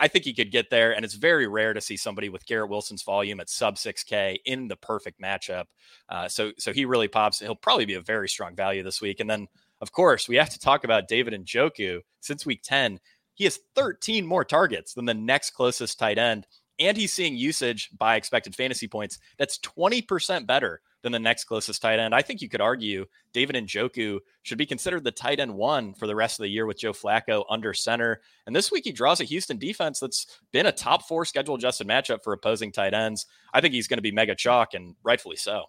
I 0.00 0.08
think 0.08 0.24
he 0.24 0.34
could 0.34 0.50
get 0.50 0.70
there, 0.70 0.92
and 0.92 1.04
it's 1.04 1.14
very 1.14 1.46
rare 1.46 1.74
to 1.74 1.80
see 1.80 1.96
somebody 1.96 2.28
with 2.28 2.46
Garrett 2.46 2.70
Wilson's 2.70 3.02
volume 3.02 3.38
at 3.38 3.50
sub 3.50 3.76
6K 3.76 4.38
in 4.44 4.66
the 4.68 4.76
perfect 4.76 5.20
matchup. 5.20 5.66
Uh, 6.08 6.26
so, 6.26 6.52
so 6.58 6.72
he 6.72 6.84
really 6.86 7.08
pops. 7.08 7.38
He'll 7.38 7.54
probably 7.54 7.84
be 7.84 7.94
a 7.94 8.00
very 8.00 8.28
strong 8.28 8.56
value 8.56 8.82
this 8.82 9.00
week. 9.00 9.20
And 9.20 9.30
then, 9.30 9.46
of 9.80 9.92
course, 9.92 10.28
we 10.28 10.36
have 10.36 10.50
to 10.50 10.58
talk 10.58 10.84
about 10.84 11.06
David 11.06 11.34
Njoku 11.34 12.00
since 12.20 12.44
week 12.44 12.62
10 12.64 12.98
he 13.40 13.44
has 13.44 13.58
13 13.74 14.26
more 14.26 14.44
targets 14.44 14.92
than 14.92 15.06
the 15.06 15.14
next 15.14 15.52
closest 15.52 15.98
tight 15.98 16.18
end. 16.18 16.46
And 16.78 16.94
he's 16.94 17.10
seeing 17.10 17.36
usage 17.36 17.88
by 17.96 18.16
expected 18.16 18.54
fantasy 18.54 18.86
points 18.86 19.18
that's 19.38 19.58
20% 19.60 20.46
better 20.46 20.82
than 21.02 21.12
the 21.12 21.18
next 21.18 21.44
closest 21.44 21.80
tight 21.82 21.98
end. 21.98 22.14
I 22.14 22.22
think 22.22 22.42
you 22.42 22.48
could 22.48 22.60
argue 22.60 23.06
David 23.32 23.56
Njoku 23.56 24.18
should 24.42 24.58
be 24.58 24.66
considered 24.66 25.04
the 25.04 25.10
tight 25.10 25.40
end 25.40 25.54
one 25.54 25.94
for 25.94 26.06
the 26.06 26.16
rest 26.16 26.38
of 26.38 26.44
the 26.44 26.50
year 26.50 26.66
with 26.66 26.78
Joe 26.78 26.92
Flacco 26.92 27.44
under 27.48 27.72
center. 27.72 28.20
And 28.46 28.54
this 28.54 28.70
week 28.70 28.84
he 28.84 28.92
draws 28.92 29.20
a 29.20 29.24
Houston 29.24 29.58
defense 29.58 30.00
that's 30.00 30.40
been 30.52 30.66
a 30.66 30.72
top 30.72 31.06
four 31.08 31.24
schedule 31.24 31.54
adjusted 31.54 31.88
matchup 31.88 32.22
for 32.22 32.32
opposing 32.32 32.72
tight 32.72 32.94
ends. 32.94 33.26
I 33.52 33.60
think 33.60 33.74
he's 33.74 33.88
going 33.88 33.98
to 33.98 34.02
be 34.02 34.12
mega 34.12 34.34
chalk 34.34 34.74
and 34.74 34.94
rightfully 35.02 35.36
so. 35.36 35.64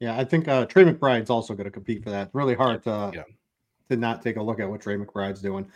Yeah, 0.00 0.18
I 0.18 0.24
think 0.24 0.46
uh, 0.48 0.66
Trey 0.66 0.84
McBride's 0.84 1.30
also 1.30 1.54
going 1.54 1.64
to 1.64 1.70
compete 1.70 2.04
for 2.04 2.10
that. 2.10 2.30
Really 2.32 2.54
hard 2.54 2.82
to 2.82 3.12
yeah. 3.14 3.22
to 3.88 3.96
not 3.96 4.20
take 4.22 4.36
a 4.36 4.42
look 4.42 4.60
at 4.60 4.68
what 4.68 4.82
Trey 4.82 4.96
McBride's 4.96 5.40
doing. 5.40 5.66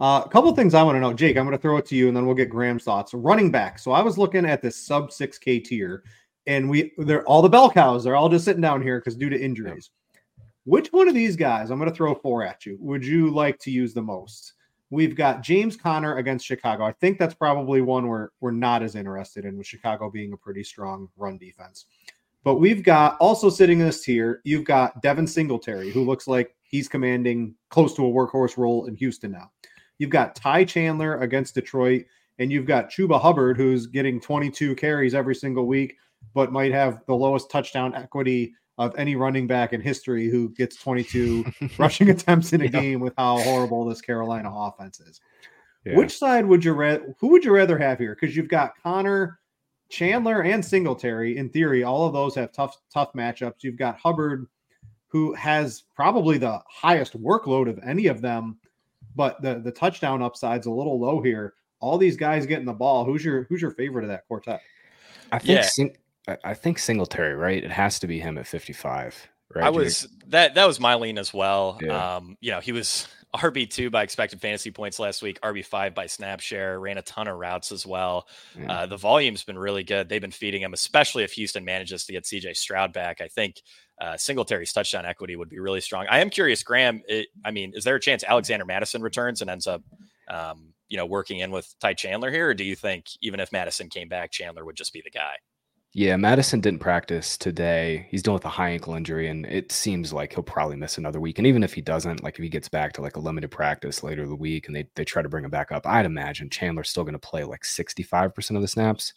Uh, 0.00 0.22
a 0.24 0.28
couple 0.28 0.50
things 0.54 0.74
I 0.74 0.82
want 0.82 0.96
to 0.96 1.00
know, 1.00 1.12
Jake. 1.12 1.36
I'm 1.36 1.44
going 1.44 1.56
to 1.56 1.60
throw 1.60 1.76
it 1.76 1.86
to 1.86 1.96
you, 1.96 2.08
and 2.08 2.16
then 2.16 2.24
we'll 2.24 2.34
get 2.34 2.48
Graham's 2.48 2.84
thoughts. 2.84 3.12
Running 3.12 3.50
back. 3.50 3.78
So 3.78 3.92
I 3.92 4.00
was 4.00 4.16
looking 4.16 4.46
at 4.46 4.62
this 4.62 4.76
sub 4.76 5.12
six 5.12 5.38
K 5.38 5.60
tier, 5.60 6.04
and 6.46 6.68
we 6.68 6.92
they're 6.98 7.24
all 7.24 7.42
the 7.42 7.48
bell 7.48 7.70
cows. 7.70 8.04
They're 8.04 8.16
all 8.16 8.28
just 8.28 8.44
sitting 8.44 8.62
down 8.62 8.82
here 8.82 8.98
because 8.98 9.16
due 9.16 9.30
to 9.30 9.40
injuries. 9.40 9.90
Which 10.64 10.92
one 10.92 11.08
of 11.08 11.14
these 11.14 11.36
guys? 11.36 11.70
I'm 11.70 11.78
going 11.78 11.90
to 11.90 11.96
throw 11.96 12.14
four 12.14 12.44
at 12.44 12.66
you. 12.66 12.76
Would 12.80 13.04
you 13.04 13.30
like 13.30 13.58
to 13.60 13.70
use 13.70 13.94
the 13.94 14.02
most? 14.02 14.54
We've 14.90 15.14
got 15.14 15.42
James 15.42 15.76
Conner 15.76 16.16
against 16.16 16.44
Chicago. 16.44 16.84
I 16.84 16.92
think 16.92 17.18
that's 17.18 17.34
probably 17.34 17.80
one 17.80 18.08
where 18.08 18.30
we're 18.40 18.50
not 18.50 18.82
as 18.82 18.96
interested 18.96 19.44
in, 19.44 19.56
with 19.56 19.66
Chicago 19.66 20.10
being 20.10 20.32
a 20.32 20.36
pretty 20.36 20.64
strong 20.64 21.08
run 21.16 21.38
defense. 21.38 21.86
But 22.42 22.56
we've 22.56 22.82
got 22.82 23.16
also 23.20 23.50
sitting 23.50 23.80
in 23.80 23.86
this 23.86 24.02
tier, 24.02 24.40
you've 24.44 24.64
got 24.64 25.00
Devin 25.02 25.26
Singletary, 25.26 25.90
who 25.90 26.04
looks 26.04 26.26
like 26.26 26.56
he's 26.62 26.88
commanding 26.88 27.54
close 27.68 27.94
to 27.94 28.06
a 28.06 28.10
workhorse 28.10 28.56
role 28.56 28.86
in 28.86 28.96
Houston 28.96 29.30
now. 29.30 29.50
You've 29.98 30.10
got 30.10 30.34
Ty 30.34 30.64
Chandler 30.64 31.18
against 31.18 31.54
Detroit, 31.54 32.06
and 32.38 32.50
you've 32.50 32.66
got 32.66 32.90
Chuba 32.90 33.20
Hubbard, 33.20 33.58
who's 33.58 33.86
getting 33.86 34.20
22 34.20 34.74
carries 34.76 35.14
every 35.14 35.34
single 35.34 35.66
week, 35.66 35.96
but 36.34 36.52
might 36.52 36.72
have 36.72 37.02
the 37.06 37.14
lowest 37.14 37.50
touchdown 37.50 37.94
equity 37.94 38.54
of 38.78 38.94
any 38.96 39.16
running 39.16 39.46
back 39.46 39.72
in 39.72 39.80
history 39.80 40.30
who 40.30 40.50
gets 40.50 40.76
22 40.76 41.44
rushing 41.78 42.10
attempts 42.10 42.52
in 42.52 42.62
a 42.62 42.64
yeah. 42.64 42.70
game 42.70 43.00
with 43.00 43.12
how 43.18 43.38
horrible 43.38 43.84
this 43.84 44.00
Carolina 44.00 44.50
offense 44.52 45.00
is. 45.00 45.20
Yeah. 45.84 45.96
Which 45.96 46.16
side 46.16 46.46
would 46.46 46.64
you 46.64 46.72
rather? 46.72 47.14
Who 47.20 47.28
would 47.28 47.44
you 47.44 47.52
rather 47.52 47.78
have 47.78 47.98
here? 47.98 48.16
Because 48.18 48.36
you've 48.36 48.48
got 48.48 48.72
Conner, 48.82 49.38
Chandler, 49.88 50.42
and 50.42 50.64
Singletary. 50.64 51.36
In 51.38 51.48
theory, 51.48 51.84
all 51.84 52.06
of 52.06 52.12
those 52.12 52.34
have 52.34 52.52
tough, 52.52 52.76
tough 52.92 53.12
matchups. 53.14 53.62
You've 53.62 53.78
got 53.78 53.98
Hubbard, 53.98 54.46
who 55.08 55.32
has 55.34 55.84
probably 55.96 56.36
the 56.36 56.60
highest 56.68 57.20
workload 57.20 57.68
of 57.68 57.78
any 57.82 58.06
of 58.06 58.20
them 58.20 58.58
but 59.14 59.40
the 59.42 59.60
the 59.60 59.72
touchdown 59.72 60.22
upside's 60.22 60.66
a 60.66 60.70
little 60.70 60.98
low 60.98 61.20
here. 61.20 61.54
All 61.80 61.98
these 61.98 62.16
guys 62.16 62.46
getting 62.46 62.66
the 62.66 62.72
ball. 62.72 63.04
Who's 63.04 63.24
your 63.24 63.44
who's 63.44 63.62
your 63.62 63.72
favorite 63.72 64.04
of 64.04 64.08
that 64.08 64.26
quartet? 64.26 64.60
I 65.32 65.38
think 65.38 65.58
yeah. 65.58 65.62
Sing, 65.62 65.96
I 66.44 66.54
think 66.54 66.78
Singletary, 66.78 67.34
right? 67.34 67.62
It 67.62 67.70
has 67.70 67.98
to 68.00 68.06
be 68.06 68.20
him 68.20 68.38
at 68.38 68.46
55. 68.46 69.28
Right? 69.54 69.64
I 69.64 69.70
was 69.70 70.06
that 70.28 70.54
that 70.54 70.66
was 70.66 70.78
my 70.78 70.94
lean 70.94 71.18
as 71.18 71.34
well. 71.34 71.78
Yeah. 71.82 72.16
Um, 72.16 72.36
you 72.40 72.52
know, 72.52 72.60
he 72.60 72.72
was 72.72 73.08
RB2 73.34 73.90
by 73.90 74.02
expected 74.02 74.40
fantasy 74.40 74.70
points 74.70 74.98
last 74.98 75.22
week, 75.22 75.40
RB5 75.40 75.94
by 75.94 76.06
snap 76.06 76.40
share, 76.40 76.78
ran 76.78 76.98
a 76.98 77.02
ton 77.02 77.28
of 77.28 77.36
routes 77.36 77.72
as 77.72 77.86
well. 77.86 78.28
Yeah. 78.58 78.72
Uh, 78.72 78.86
the 78.86 78.96
volume's 78.96 79.44
been 79.44 79.58
really 79.58 79.82
good. 79.82 80.08
They've 80.08 80.20
been 80.20 80.30
feeding 80.30 80.62
him, 80.62 80.72
especially 80.72 81.24
if 81.24 81.32
Houston 81.32 81.64
manages 81.64 82.04
to 82.04 82.12
get 82.12 82.24
CJ 82.24 82.56
Stroud 82.56 82.92
back. 82.92 83.20
I 83.20 83.28
think 83.28 83.62
uh, 84.00 84.16
Singletary's 84.16 84.72
touchdown 84.72 85.04
equity 85.04 85.36
would 85.36 85.48
be 85.48 85.58
really 85.58 85.80
strong. 85.80 86.06
I 86.08 86.20
am 86.20 86.30
curious, 86.30 86.62
Graham. 86.62 87.02
It, 87.08 87.28
I 87.44 87.50
mean, 87.50 87.72
is 87.74 87.84
there 87.84 87.96
a 87.96 88.00
chance 88.00 88.24
Alexander 88.24 88.64
Mattison 88.64 89.02
returns 89.02 89.42
and 89.42 89.50
ends 89.50 89.66
up, 89.66 89.82
um, 90.28 90.74
you 90.88 90.96
know, 90.96 91.06
working 91.06 91.38
in 91.40 91.50
with 91.50 91.72
Ty 91.80 91.94
Chandler 91.94 92.30
here, 92.30 92.48
or 92.48 92.54
do 92.54 92.64
you 92.64 92.74
think 92.74 93.06
even 93.20 93.40
if 93.40 93.52
Mattison 93.52 93.88
came 93.88 94.08
back, 94.08 94.30
Chandler 94.32 94.64
would 94.64 94.76
just 94.76 94.92
be 94.92 95.02
the 95.04 95.10
guy? 95.10 95.36
Yeah, 95.92 96.16
Mattison 96.16 96.60
didn't 96.60 96.78
practice 96.78 97.36
today. 97.36 98.06
He's 98.10 98.22
dealing 98.22 98.36
with 98.36 98.44
a 98.44 98.48
high 98.48 98.70
ankle 98.70 98.94
injury, 98.94 99.26
and 99.28 99.44
it 99.46 99.72
seems 99.72 100.12
like 100.12 100.32
he'll 100.32 100.44
probably 100.44 100.76
miss 100.76 100.98
another 100.98 101.18
week. 101.18 101.38
And 101.38 101.46
even 101.48 101.64
if 101.64 101.74
he 101.74 101.80
doesn't, 101.80 102.22
like 102.22 102.36
if 102.38 102.44
he 102.44 102.48
gets 102.48 102.68
back 102.68 102.92
to 102.92 103.00
like 103.00 103.16
a 103.16 103.20
limited 103.20 103.50
practice 103.50 104.04
later 104.04 104.22
in 104.22 104.28
the 104.28 104.36
week 104.36 104.68
and 104.68 104.76
they, 104.76 104.86
they 104.94 105.04
try 105.04 105.20
to 105.20 105.28
bring 105.28 105.44
him 105.44 105.50
back 105.50 105.72
up, 105.72 105.88
I'd 105.88 106.06
imagine 106.06 106.48
Chandler's 106.48 106.90
still 106.90 107.02
going 107.02 107.14
to 107.14 107.18
play 107.18 107.42
like 107.42 107.62
65% 107.62 108.54
of 108.54 108.62
the 108.62 108.68
snaps. 108.68 109.14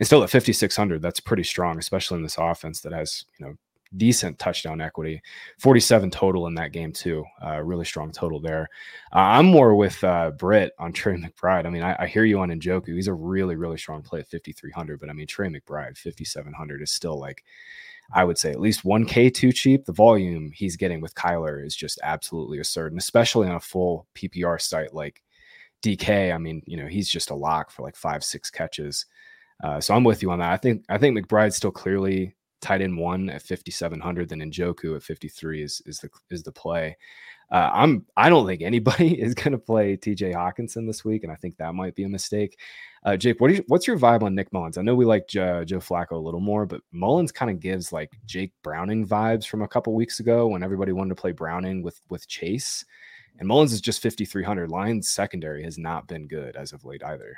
And 0.00 0.06
still 0.06 0.24
at 0.24 0.30
5,600, 0.30 1.00
that's 1.00 1.20
pretty 1.20 1.44
strong, 1.44 1.78
especially 1.78 2.16
in 2.16 2.24
this 2.24 2.38
offense 2.38 2.80
that 2.80 2.92
has, 2.92 3.24
you 3.38 3.46
know, 3.46 3.54
decent 3.96 4.38
touchdown 4.38 4.80
equity. 4.80 5.22
47 5.58 6.10
total 6.10 6.46
in 6.46 6.54
that 6.54 6.72
game 6.72 6.92
too. 6.92 7.24
Uh, 7.44 7.60
really 7.60 7.84
strong 7.84 8.10
total 8.10 8.40
there. 8.40 8.68
Uh, 9.12 9.18
i'm 9.18 9.46
more 9.46 9.74
with 9.74 10.02
uh, 10.04 10.30
Britt 10.32 10.72
on 10.78 10.92
trey 10.92 11.16
mcbride. 11.16 11.66
I 11.66 11.70
mean 11.70 11.82
I, 11.82 11.96
I, 11.98 12.06
hear 12.06 12.24
you 12.24 12.40
on 12.40 12.48
njoku. 12.48 12.94
He's 12.94 13.08
a 13.08 13.14
really 13.14 13.56
really 13.56 13.78
strong 13.78 14.02
play 14.02 14.20
at 14.20 14.28
5300 14.28 15.00
but 15.00 15.10
i 15.10 15.12
mean 15.12 15.26
trey 15.26 15.48
mcbride 15.48 15.96
5700 15.96 16.82
is 16.82 16.90
still 16.90 17.18
like 17.18 17.44
i 18.14 18.24
would 18.24 18.38
say 18.38 18.50
at 18.50 18.60
least 18.60 18.84
1k 18.84 19.34
too 19.34 19.52
cheap. 19.52 19.84
The 19.84 19.92
volume 19.92 20.50
he's 20.52 20.76
getting 20.76 21.00
with 21.00 21.14
kyler 21.14 21.64
is 21.64 21.76
just 21.76 22.00
absolutely 22.02 22.58
absurd 22.58 22.92
and 22.92 23.00
especially 23.00 23.48
on 23.48 23.56
a 23.56 23.60
full 23.60 24.06
ppr 24.14 24.60
site 24.60 24.94
like 24.94 25.22
dk 25.82 26.32
i 26.32 26.38
mean 26.38 26.62
you 26.66 26.76
know 26.76 26.86
he's 26.86 27.08
just 27.08 27.30
a 27.30 27.34
lock 27.34 27.70
for 27.70 27.82
like 27.82 27.96
five 27.96 28.24
six 28.24 28.50
catches. 28.50 29.06
Uh, 29.62 29.80
so 29.80 29.94
I'm 29.94 30.04
with 30.04 30.22
you 30.22 30.30
on 30.30 30.40
that. 30.40 30.50
I 30.50 30.56
think 30.56 30.84
I 30.88 30.98
think 30.98 31.16
McBride's 31.16 31.56
still 31.56 31.70
clearly 31.70 32.34
tight 32.62 32.80
end 32.80 32.96
one 32.96 33.28
at 33.28 33.42
5700 33.42 34.28
then 34.28 34.38
Njoku 34.38 34.96
at 34.96 35.02
53 35.02 35.62
is 35.62 35.82
is 35.84 35.98
the 35.98 36.08
is 36.30 36.42
the 36.42 36.52
play. 36.52 36.96
Uh, 37.50 37.68
I'm 37.70 38.06
I 38.16 38.30
don't 38.30 38.46
think 38.46 38.62
anybody 38.62 39.20
is 39.20 39.34
going 39.34 39.52
to 39.52 39.58
play 39.58 39.96
TJ 39.96 40.34
Hockenson 40.34 40.86
this 40.86 41.04
week, 41.04 41.22
and 41.22 41.30
I 41.30 41.36
think 41.36 41.58
that 41.58 41.74
might 41.74 41.94
be 41.94 42.04
a 42.04 42.08
mistake. 42.08 42.58
Uh, 43.04 43.16
Jake, 43.16 43.40
what 43.40 43.50
you, 43.50 43.64
what's 43.66 43.86
your 43.86 43.98
vibe 43.98 44.22
on 44.22 44.34
Nick 44.34 44.52
Mullens? 44.52 44.78
I 44.78 44.82
know 44.82 44.94
we 44.94 45.04
like 45.04 45.28
Joe, 45.28 45.64
Joe 45.64 45.78
Flacco 45.78 46.12
a 46.12 46.16
little 46.16 46.40
more, 46.40 46.64
but 46.64 46.80
Mullens 46.94 47.32
kind 47.32 47.50
of 47.50 47.60
gives 47.60 47.92
like 47.92 48.12
Jake 48.24 48.52
Browning 48.62 49.06
vibes 49.06 49.46
from 49.46 49.60
a 49.60 49.68
couple 49.68 49.92
weeks 49.94 50.20
ago 50.20 50.46
when 50.46 50.62
everybody 50.62 50.92
wanted 50.92 51.10
to 51.10 51.20
play 51.20 51.32
Browning 51.32 51.82
with 51.82 52.00
with 52.08 52.26
Chase, 52.26 52.86
and 53.38 53.46
Mullens 53.46 53.72
is 53.72 53.82
just 53.82 54.02
5300. 54.02 54.70
Lions 54.70 55.10
secondary 55.10 55.62
has 55.64 55.76
not 55.76 56.08
been 56.08 56.26
good 56.28 56.56
as 56.56 56.72
of 56.72 56.84
late 56.84 57.04
either. 57.04 57.36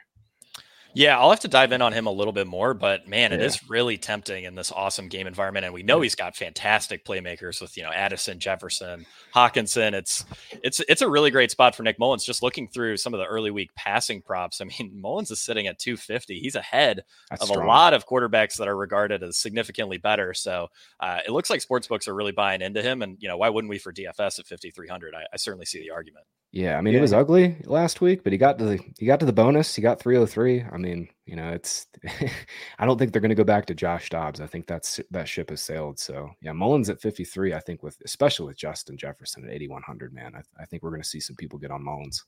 Yeah, 0.95 1.19
I'll 1.19 1.31
have 1.31 1.41
to 1.41 1.49
dive 1.49 1.73
in 1.73 1.83
on 1.83 1.93
him 1.93 2.07
a 2.07 2.13
little 2.13 2.33
bit 2.33 2.47
more, 2.47 2.73
but 2.73 3.09
man, 3.09 3.33
it 3.33 3.41
yeah. 3.41 3.47
is 3.47 3.69
really 3.69 3.99
tempting 3.99 4.45
in 4.45 4.55
this 4.55 4.71
awesome 4.71 5.09
game 5.09 5.27
environment. 5.27 5.65
And 5.65 5.75
we 5.75 5.83
know 5.83 6.01
he's 6.01 6.15
got 6.15 6.37
fantastic 6.37 7.05
playmakers 7.05 7.61
with, 7.61 7.77
you 7.77 7.83
know, 7.83 7.91
Addison, 7.91 8.39
Jefferson, 8.39 9.05
Hockenson. 9.35 9.93
It's 9.93 10.25
it's 10.63 10.81
it's 10.89 11.03
a 11.03 11.09
really 11.11 11.33
great 11.33 11.51
spot 11.51 11.75
for 11.75 11.83
Nick 11.83 11.99
Mullens. 11.99 12.25
Just 12.25 12.43
looking 12.43 12.69
through 12.69 12.97
some 12.97 13.13
of 13.13 13.19
the 13.19 13.27
early 13.27 13.51
week 13.51 13.75
passing 13.75 14.23
props. 14.23 14.61
I 14.61 14.65
mean, 14.65 14.93
Mullens 15.01 15.31
is 15.31 15.41
sitting 15.41 15.67
at 15.67 15.79
250. 15.81 16.39
He's 16.39 16.55
ahead 16.55 17.03
That's 17.29 17.43
of 17.43 17.49
strong. 17.49 17.65
a 17.65 17.69
lot 17.69 17.93
of 17.93 18.07
quarterbacks 18.07 18.57
that 18.59 18.69
are 18.69 18.77
regarded 18.77 19.23
as 19.25 19.37
significantly 19.37 19.99
better. 19.99 20.33
So 20.33 20.69
uh, 21.01 21.21
it 21.27 21.33
looks 21.33 21.51
like 21.51 21.61
sportsbooks 21.61 22.07
are 22.07 22.15
really 22.15 22.33
buying 22.33 22.63
into 22.63 22.83
him. 22.83 23.03
And, 23.03 23.17
you 23.21 23.29
know, 23.29 23.37
why 23.37 23.49
wouldn't 23.49 23.71
we 23.71 23.79
for 23.79 23.93
DFS 23.93 24.39
at 24.39 24.47
5,300? 24.47 25.15
I, 25.15 25.25
I 25.33 25.37
certainly 25.37 25.67
see 25.67 25.81
the 25.81 25.91
argument. 25.91 26.25
Yeah, 26.55 26.79
I 26.79 26.83
mean 26.83 26.95
yeah. 26.95 27.01
it 27.01 27.03
was 27.03 27.13
ugly 27.13 27.57
last 27.65 28.01
week, 28.01 28.23
but 28.23 28.33
he 28.33 28.39
got 28.39 28.59
to 28.61 28.65
the 28.65 28.79
he 28.97 29.07
got 29.07 29.19
to 29.19 29.27
the 29.27 29.33
bonus. 29.33 29.75
He 29.75 29.83
got 29.83 29.99
303. 29.99 30.63
I 30.63 30.77
mean, 30.77 31.09
you 31.27 31.35
know, 31.35 31.49
it's 31.49 31.89
I 32.79 32.87
don't 32.87 32.97
think 32.97 33.11
they're 33.11 33.21
going 33.21 33.31
to 33.31 33.35
go 33.35 33.43
back 33.43 33.67
to 33.67 33.75
Josh 33.75 34.09
Dobbs. 34.09 34.41
I 34.41 34.47
think 34.47 34.69
that's 34.69 35.01
that 35.11 35.27
ship 35.27 35.51
has 35.51 35.61
sailed. 35.61 35.99
So 35.99 36.31
yeah, 36.41 36.53
Mullens 36.53 36.89
at 36.91 37.01
53. 37.01 37.55
I 37.55 37.59
think 37.59 37.83
with 37.83 38.01
especially 38.05 38.47
with 38.47 38.57
Justin 38.57 38.97
Jefferson 38.97 39.43
at 39.43 39.51
8100, 39.51 40.15
man, 40.15 40.37
I, 40.37 40.63
I 40.63 40.65
think 40.65 40.85
we're 40.85 40.91
going 40.91 41.03
to 41.03 41.09
see 41.09 41.19
some 41.19 41.35
people 41.35 41.59
get 41.59 41.73
on 41.73 41.83
Mullens. 41.83 42.25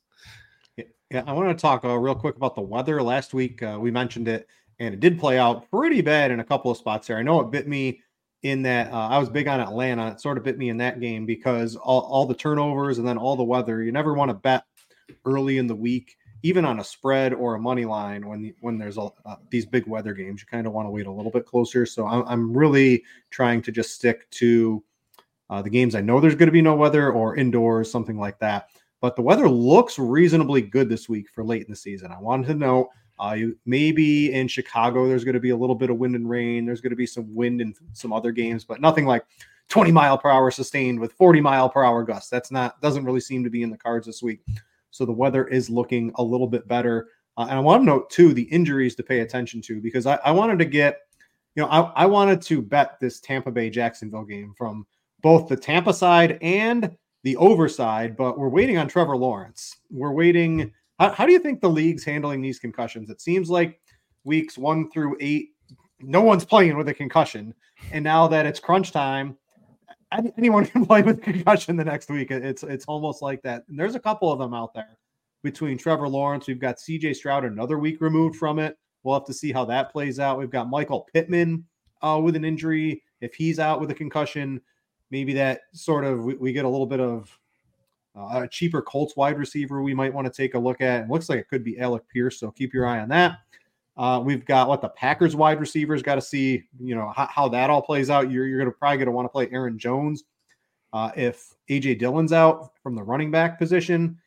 Yeah, 0.75 1.23
I 1.25 1.31
want 1.31 1.57
to 1.57 1.61
talk 1.61 1.85
uh, 1.85 1.97
real 1.97 2.13
quick 2.13 2.35
about 2.35 2.55
the 2.55 2.61
weather. 2.61 3.01
Last 3.01 3.33
week 3.33 3.63
uh, 3.63 3.77
we 3.79 3.91
mentioned 3.91 4.27
it, 4.27 4.49
and 4.79 4.93
it 4.93 4.99
did 4.99 5.17
play 5.17 5.39
out 5.39 5.71
pretty 5.71 6.01
bad 6.01 6.31
in 6.31 6.41
a 6.41 6.43
couple 6.43 6.69
of 6.69 6.75
spots 6.75 7.07
here. 7.07 7.15
I 7.15 7.23
know 7.23 7.39
it 7.39 7.49
bit 7.49 7.69
me 7.69 8.01
in 8.47 8.61
that 8.63 8.91
uh, 8.91 9.07
I 9.07 9.17
was 9.17 9.29
big 9.29 9.47
on 9.47 9.59
Atlanta. 9.59 10.11
It 10.11 10.21
sort 10.21 10.37
of 10.37 10.43
bit 10.43 10.57
me 10.57 10.69
in 10.69 10.77
that 10.77 10.99
game 10.99 11.25
because 11.25 11.75
all, 11.75 12.01
all 12.01 12.25
the 12.25 12.33
turnovers 12.33 12.97
and 12.97 13.07
then 13.07 13.17
all 13.17 13.35
the 13.35 13.43
weather. 13.43 13.83
You 13.83 13.91
never 13.91 14.13
want 14.13 14.29
to 14.29 14.33
bet 14.33 14.63
early 15.25 15.57
in 15.57 15.67
the 15.67 15.75
week, 15.75 16.17
even 16.43 16.63
on 16.63 16.79
a 16.79 16.83
spread 16.83 17.33
or 17.33 17.55
a 17.55 17.59
money 17.59 17.85
line 17.85 18.25
when 18.25 18.53
when 18.61 18.77
there's 18.77 18.97
a, 18.97 19.09
uh, 19.25 19.35
these 19.49 19.65
big 19.65 19.85
weather 19.85 20.13
games. 20.13 20.41
You 20.41 20.47
kind 20.47 20.65
of 20.65 20.73
want 20.73 20.85
to 20.85 20.91
wait 20.91 21.07
a 21.07 21.11
little 21.11 21.31
bit 21.31 21.45
closer. 21.45 21.85
So 21.85 22.07
I'm, 22.07 22.23
I'm 22.27 22.55
really 22.55 23.03
trying 23.29 23.61
to 23.63 23.71
just 23.71 23.93
stick 23.93 24.29
to 24.31 24.83
uh, 25.49 25.61
the 25.61 25.69
games 25.69 25.95
I 25.95 26.01
know 26.01 26.19
there's 26.19 26.35
going 26.35 26.47
to 26.47 26.53
be 26.53 26.61
no 26.61 26.75
weather 26.75 27.11
or 27.11 27.35
indoors, 27.35 27.91
something 27.91 28.17
like 28.17 28.39
that. 28.39 28.69
But 29.01 29.15
the 29.15 29.21
weather 29.21 29.49
looks 29.49 29.99
reasonably 29.99 30.61
good 30.61 30.89
this 30.89 31.07
week 31.07 31.29
for 31.29 31.43
late 31.43 31.61
in 31.63 31.69
the 31.69 31.75
season. 31.75 32.11
I 32.11 32.19
wanted 32.19 32.47
to 32.47 32.55
know 32.55 32.89
uh, 33.19 33.37
maybe 33.65 34.33
in 34.33 34.47
Chicago, 34.47 35.07
there's 35.07 35.23
going 35.23 35.33
to 35.33 35.39
be 35.39 35.49
a 35.49 35.57
little 35.57 35.75
bit 35.75 35.89
of 35.89 35.97
wind 35.97 36.15
and 36.15 36.29
rain. 36.29 36.65
There's 36.65 36.81
going 36.81 36.91
to 36.91 36.97
be 36.97 37.07
some 37.07 37.33
wind 37.33 37.61
in 37.61 37.73
some 37.93 38.13
other 38.13 38.31
games, 38.31 38.63
but 38.63 38.81
nothing 38.81 39.05
like 39.05 39.25
20 39.69 39.91
mile 39.91 40.17
per 40.17 40.29
hour 40.29 40.51
sustained 40.51 40.99
with 40.99 41.13
40 41.13 41.41
mile 41.41 41.69
per 41.69 41.83
hour 41.83 42.03
gusts. 42.03 42.29
That's 42.29 42.51
not 42.51 42.79
doesn't 42.81 43.05
really 43.05 43.19
seem 43.19 43.43
to 43.43 43.49
be 43.49 43.63
in 43.63 43.69
the 43.69 43.77
cards 43.77 44.05
this 44.05 44.21
week. 44.21 44.41
So 44.91 45.05
the 45.05 45.11
weather 45.11 45.47
is 45.47 45.69
looking 45.69 46.11
a 46.15 46.23
little 46.23 46.47
bit 46.47 46.67
better. 46.67 47.09
Uh, 47.37 47.47
and 47.49 47.57
I 47.57 47.59
want 47.59 47.81
to 47.81 47.85
note 47.85 48.09
too 48.09 48.33
the 48.33 48.43
injuries 48.43 48.95
to 48.95 49.03
pay 49.03 49.19
attention 49.19 49.61
to 49.63 49.81
because 49.81 50.05
I, 50.05 50.15
I 50.23 50.31
wanted 50.31 50.59
to 50.59 50.65
get, 50.65 51.01
you 51.55 51.63
know, 51.63 51.69
I, 51.69 52.03
I 52.03 52.05
wanted 52.05 52.41
to 52.43 52.61
bet 52.61 52.99
this 52.99 53.19
Tampa 53.19 53.51
Bay 53.51 53.69
Jacksonville 53.69 54.25
game 54.25 54.53
from 54.57 54.85
both 55.21 55.47
the 55.47 55.57
Tampa 55.57 55.93
side 55.93 56.37
and 56.41 56.95
the 57.23 57.35
over 57.37 57.67
side, 57.67 58.15
but 58.15 58.39
we're 58.39 58.47
waiting 58.49 58.77
on 58.77 58.87
Trevor 58.87 59.17
Lawrence. 59.17 59.75
We're 59.91 60.13
waiting 60.13 60.71
how, 60.99 61.11
how 61.11 61.25
do 61.25 61.31
you 61.31 61.39
think 61.39 61.61
the 61.61 61.69
league's 61.69 62.03
handling 62.03 62.41
these 62.41 62.59
concussions? 62.59 63.09
It 63.09 63.21
seems 63.21 63.49
like 63.49 63.79
weeks 64.23 64.57
one 64.57 64.89
through 64.91 65.17
eight, 65.19 65.49
no 65.99 66.21
one's 66.21 66.45
playing 66.45 66.77
with 66.77 66.87
a 66.89 66.93
concussion. 66.93 67.53
And 67.91 68.03
now 68.03 68.27
that 68.27 68.45
it's 68.45 68.59
crunch 68.59 68.91
time, 68.91 69.37
anyone 70.37 70.65
can 70.67 70.85
play 70.85 71.01
with 71.01 71.21
concussion 71.21 71.75
the 71.75 71.85
next 71.85 72.09
week. 72.09 72.31
It's 72.31 72.63
it's 72.63 72.85
almost 72.85 73.21
like 73.21 73.41
that. 73.43 73.63
And 73.69 73.79
there's 73.79 73.95
a 73.95 73.99
couple 73.99 74.31
of 74.31 74.39
them 74.39 74.53
out 74.53 74.73
there 74.73 74.97
between 75.43 75.77
Trevor 75.77 76.07
Lawrence. 76.07 76.47
We've 76.47 76.59
got 76.59 76.77
CJ 76.77 77.15
Stroud 77.15 77.45
another 77.45 77.77
week 77.77 78.01
removed 78.01 78.35
from 78.35 78.59
it. 78.59 78.77
We'll 79.03 79.15
have 79.15 79.25
to 79.25 79.33
see 79.33 79.51
how 79.51 79.65
that 79.65 79.91
plays 79.91 80.19
out. 80.19 80.37
We've 80.37 80.49
got 80.49 80.69
Michael 80.69 81.07
Pittman 81.13 81.65
uh, 82.01 82.19
with 82.23 82.35
an 82.35 82.43
injury. 82.43 83.03
If 83.21 83.35
he's 83.35 83.59
out 83.59 83.79
with 83.79 83.91
a 83.91 83.95
concussion, 83.95 84.61
maybe 85.11 85.33
that 85.33 85.61
sort 85.73 86.03
of 86.03 86.23
we, 86.23 86.35
we 86.35 86.53
get 86.53 86.65
a 86.65 86.69
little 86.69 86.85
bit 86.85 86.99
of 86.99 87.37
uh, 88.17 88.41
a 88.43 88.47
cheaper 88.47 88.81
Colts 88.81 89.15
wide 89.15 89.37
receiver 89.37 89.81
we 89.81 89.93
might 89.93 90.13
want 90.13 90.25
to 90.25 90.33
take 90.33 90.55
a 90.55 90.59
look 90.59 90.81
at. 90.81 91.03
It 91.03 91.09
looks 91.09 91.29
like 91.29 91.39
it 91.39 91.49
could 91.49 91.63
be 91.63 91.79
Alec 91.79 92.03
Pierce, 92.11 92.39
so 92.39 92.51
keep 92.51 92.73
your 92.73 92.87
eye 92.87 92.99
on 92.99 93.09
that. 93.09 93.39
Uh, 93.95 94.21
we've 94.23 94.45
got 94.45 94.67
what 94.67 94.81
the 94.81 94.89
Packers 94.89 95.35
wide 95.35 95.59
receivers 95.59 96.03
got 96.03 96.15
to 96.15 96.21
see, 96.21 96.63
you 96.79 96.95
know, 96.95 97.11
how, 97.15 97.27
how, 97.27 97.47
that 97.49 97.69
all 97.69 97.81
plays 97.81 98.09
out. 98.09 98.29
You're, 98.29 98.45
you're 98.45 98.59
going 98.59 98.71
to 98.71 98.77
probably 98.77 98.97
going 98.97 99.07
to 99.07 99.11
want 99.11 99.25
to 99.25 99.29
play 99.29 99.49
Aaron 99.51 99.79
Jones. 99.79 100.23
Uh, 100.93 101.11
if 101.15 101.53
AJ 101.69 101.99
Dillon's 101.99 102.31
out 102.31 102.73
from 102.81 102.95
the 102.95 103.03
running 103.03 103.31
back 103.31 103.57
position, 103.57 104.17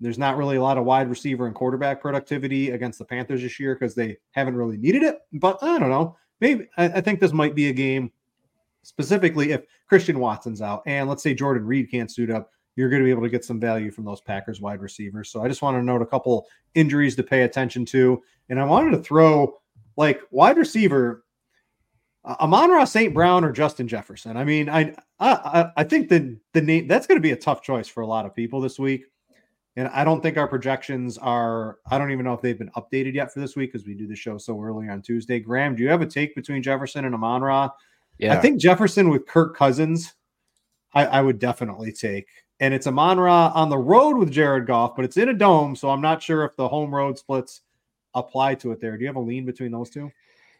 there's 0.00 0.18
not 0.18 0.36
really 0.36 0.56
a 0.56 0.62
lot 0.62 0.78
of 0.78 0.84
wide 0.84 1.08
receiver 1.08 1.46
and 1.46 1.54
quarterback 1.54 2.00
productivity 2.00 2.70
against 2.70 2.98
the 2.98 3.04
Panthers 3.04 3.42
this 3.42 3.58
year 3.58 3.74
because 3.74 3.94
they 3.94 4.16
haven't 4.30 4.56
really 4.56 4.76
needed 4.76 5.02
it. 5.02 5.18
But 5.32 5.58
I 5.60 5.78
don't 5.78 5.90
know. 5.90 6.16
Maybe 6.40 6.68
I, 6.76 6.84
I 6.84 7.00
think 7.00 7.20
this 7.20 7.32
might 7.32 7.54
be 7.54 7.68
a 7.68 7.72
game 7.72 8.12
specifically 8.82 9.50
if 9.52 9.64
Christian 9.88 10.18
Watson's 10.20 10.62
out 10.62 10.82
and 10.86 11.08
let's 11.08 11.22
say 11.22 11.34
Jayden 11.34 11.66
Reed 11.66 11.90
can't 11.90 12.10
suit 12.10 12.30
up 12.30 12.50
you're 12.76 12.88
going 12.88 13.02
to 13.02 13.04
be 13.04 13.10
able 13.10 13.22
to 13.22 13.28
get 13.28 13.44
some 13.44 13.60
value 13.60 13.90
from 13.90 14.04
those 14.04 14.20
Packers 14.20 14.60
wide 14.60 14.80
receivers. 14.80 15.30
So 15.30 15.42
I 15.42 15.48
just 15.48 15.62
want 15.62 15.76
to 15.76 15.82
note 15.82 16.02
a 16.02 16.06
couple 16.06 16.46
injuries 16.74 17.16
to 17.16 17.22
pay 17.22 17.42
attention 17.42 17.84
to. 17.86 18.22
And 18.48 18.60
I 18.60 18.64
wanted 18.64 18.92
to 18.92 19.02
throw 19.02 19.60
like 19.96 20.20
wide 20.30 20.56
receiver 20.56 21.24
uh, 22.24 22.36
Amon-Ra 22.40 22.84
St. 22.84 23.14
Brown 23.14 23.44
or 23.44 23.52
Justin 23.52 23.88
Jefferson. 23.88 24.36
I 24.36 24.44
mean, 24.44 24.68
I 24.68 24.94
I 25.18 25.70
I 25.76 25.84
think 25.84 26.08
that 26.10 26.38
the 26.52 26.60
name 26.60 26.86
that's 26.86 27.06
going 27.06 27.16
to 27.16 27.22
be 27.22 27.32
a 27.32 27.36
tough 27.36 27.62
choice 27.62 27.88
for 27.88 28.02
a 28.02 28.06
lot 28.06 28.26
of 28.26 28.34
people 28.34 28.60
this 28.60 28.78
week. 28.78 29.04
And 29.76 29.88
I 29.88 30.04
don't 30.04 30.20
think 30.20 30.36
our 30.36 30.48
projections 30.48 31.16
are, 31.16 31.78
I 31.90 31.96
don't 31.96 32.10
even 32.10 32.24
know 32.24 32.34
if 32.34 32.42
they've 32.42 32.58
been 32.58 32.72
updated 32.76 33.14
yet 33.14 33.32
for 33.32 33.38
this 33.38 33.54
week 33.54 33.72
because 33.72 33.86
we 33.86 33.94
do 33.94 34.08
the 34.08 34.16
show 34.16 34.36
so 34.36 34.60
early 34.60 34.88
on 34.88 35.00
Tuesday. 35.00 35.38
Graham, 35.38 35.76
do 35.76 35.82
you 35.82 35.88
have 35.88 36.02
a 36.02 36.06
take 36.06 36.34
between 36.34 36.62
Jefferson 36.62 37.04
and 37.04 37.14
Amon 37.14 37.42
Ra? 37.42 37.70
Yeah. 38.18 38.34
I 38.34 38.40
think 38.40 38.60
Jefferson 38.60 39.08
with 39.08 39.26
Kirk 39.26 39.56
Cousins, 39.56 40.14
I, 40.92 41.06
I 41.06 41.20
would 41.22 41.38
definitely 41.38 41.92
take 41.92 42.26
and 42.60 42.74
it's 42.74 42.86
Amon 42.86 43.18
Ra 43.18 43.50
on 43.54 43.70
the 43.70 43.78
road 43.78 44.16
with 44.16 44.30
Jared 44.30 44.66
Goff, 44.66 44.94
but 44.94 45.04
it's 45.04 45.16
in 45.16 45.30
a 45.30 45.34
dome, 45.34 45.74
so 45.74 45.90
I'm 45.90 46.02
not 46.02 46.22
sure 46.22 46.44
if 46.44 46.54
the 46.56 46.68
home 46.68 46.94
road 46.94 47.18
splits 47.18 47.62
apply 48.14 48.54
to 48.56 48.72
it 48.72 48.80
there. 48.80 48.96
Do 48.96 49.02
you 49.02 49.08
have 49.08 49.16
a 49.16 49.20
lean 49.20 49.46
between 49.46 49.72
those 49.72 49.90
two? 49.90 50.10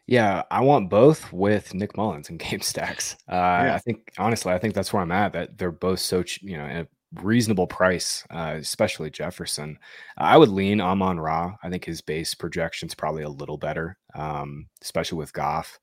Yeah, 0.07 0.43
I 0.51 0.63
want 0.63 0.91
both 0.91 1.33
with 1.33 1.75
Nick 1.75 1.97
Mullens 1.97 2.31
and 2.31 2.39
game 2.41 2.63
stacks. 2.63 3.17
Uh, 3.29 3.37
yeah. 3.37 3.75
I 3.75 3.79
think 3.79 4.13
honestly, 4.19 4.53
I 4.53 4.59
think 4.59 4.75
that's 4.75 4.93
where 4.93 5.03
I'm 5.03 5.13
at. 5.13 5.33
That 5.35 5.59
they're 5.59 5.71
both 5.71 6.01
so 6.01 6.25
you 6.41 6.57
know 6.57 6.65
a 6.65 6.87
reasonable 7.23 7.67
price, 7.67 8.25
uh, 8.31 8.57
especially 8.59 9.11
Jefferson. 9.11 9.79
I 10.17 10.39
would 10.39 10.49
lean 10.49 10.81
Amon 10.81 11.21
Ra. 11.21 11.55
I 11.63 11.69
think 11.69 11.85
his 11.85 12.01
base 12.01 12.35
projection's 12.35 12.95
probably 12.95 13.23
a 13.25 13.29
little 13.29 13.59
better, 13.59 13.99
um, 14.15 14.67
especially 14.83 15.19
with 15.19 15.33
Goff. 15.33 15.79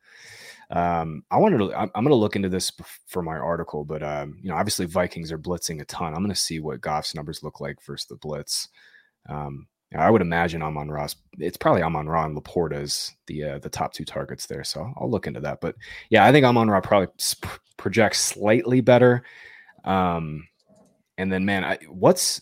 Um, 0.69 1.23
I 1.31 1.37
wanted 1.37 1.59
to, 1.59 1.73
I'm, 1.73 1.89
I'm 1.95 2.03
going 2.03 2.11
to 2.11 2.15
look 2.15 2.35
into 2.35 2.49
this 2.49 2.71
for 3.07 3.21
my 3.21 3.37
article, 3.37 3.85
but, 3.85 4.03
um, 4.03 4.37
you 4.41 4.49
know, 4.49 4.55
obviously 4.55 4.85
Vikings 4.85 5.31
are 5.31 5.37
blitzing 5.37 5.81
a 5.81 5.85
ton. 5.85 6.13
I'm 6.13 6.21
going 6.21 6.29
to 6.29 6.35
see 6.35 6.59
what 6.59 6.81
Goff's 6.81 7.15
numbers 7.15 7.41
look 7.41 7.61
like 7.61 7.81
versus 7.83 8.07
the 8.07 8.17
blitz. 8.17 8.67
Um, 9.29 9.67
I 9.95 10.09
would 10.09 10.21
imagine 10.21 10.61
Amon 10.61 10.89
Ross. 10.89 11.15
It's 11.39 11.55
probably 11.55 11.81
Amon 11.81 12.09
Ra 12.09 12.25
and 12.25 12.35
LaPorta 12.35 12.73
as 12.73 13.11
the 13.27 13.43
uh, 13.43 13.59
the 13.59 13.69
top 13.69 13.93
two 13.93 14.03
targets 14.03 14.45
there. 14.45 14.63
So 14.63 14.91
I'll 14.97 15.09
look 15.09 15.27
into 15.27 15.39
that. 15.41 15.61
But 15.61 15.75
yeah, 16.09 16.25
I 16.25 16.31
think 16.31 16.45
Amon 16.45 16.69
Ra 16.69 16.81
probably 16.81 17.07
projects 17.77 18.19
slightly 18.19 18.81
better. 18.81 19.23
Um, 19.85 20.45
and 21.17 21.31
then 21.31 21.45
man, 21.45 21.63
I, 21.63 21.77
what's 21.87 22.41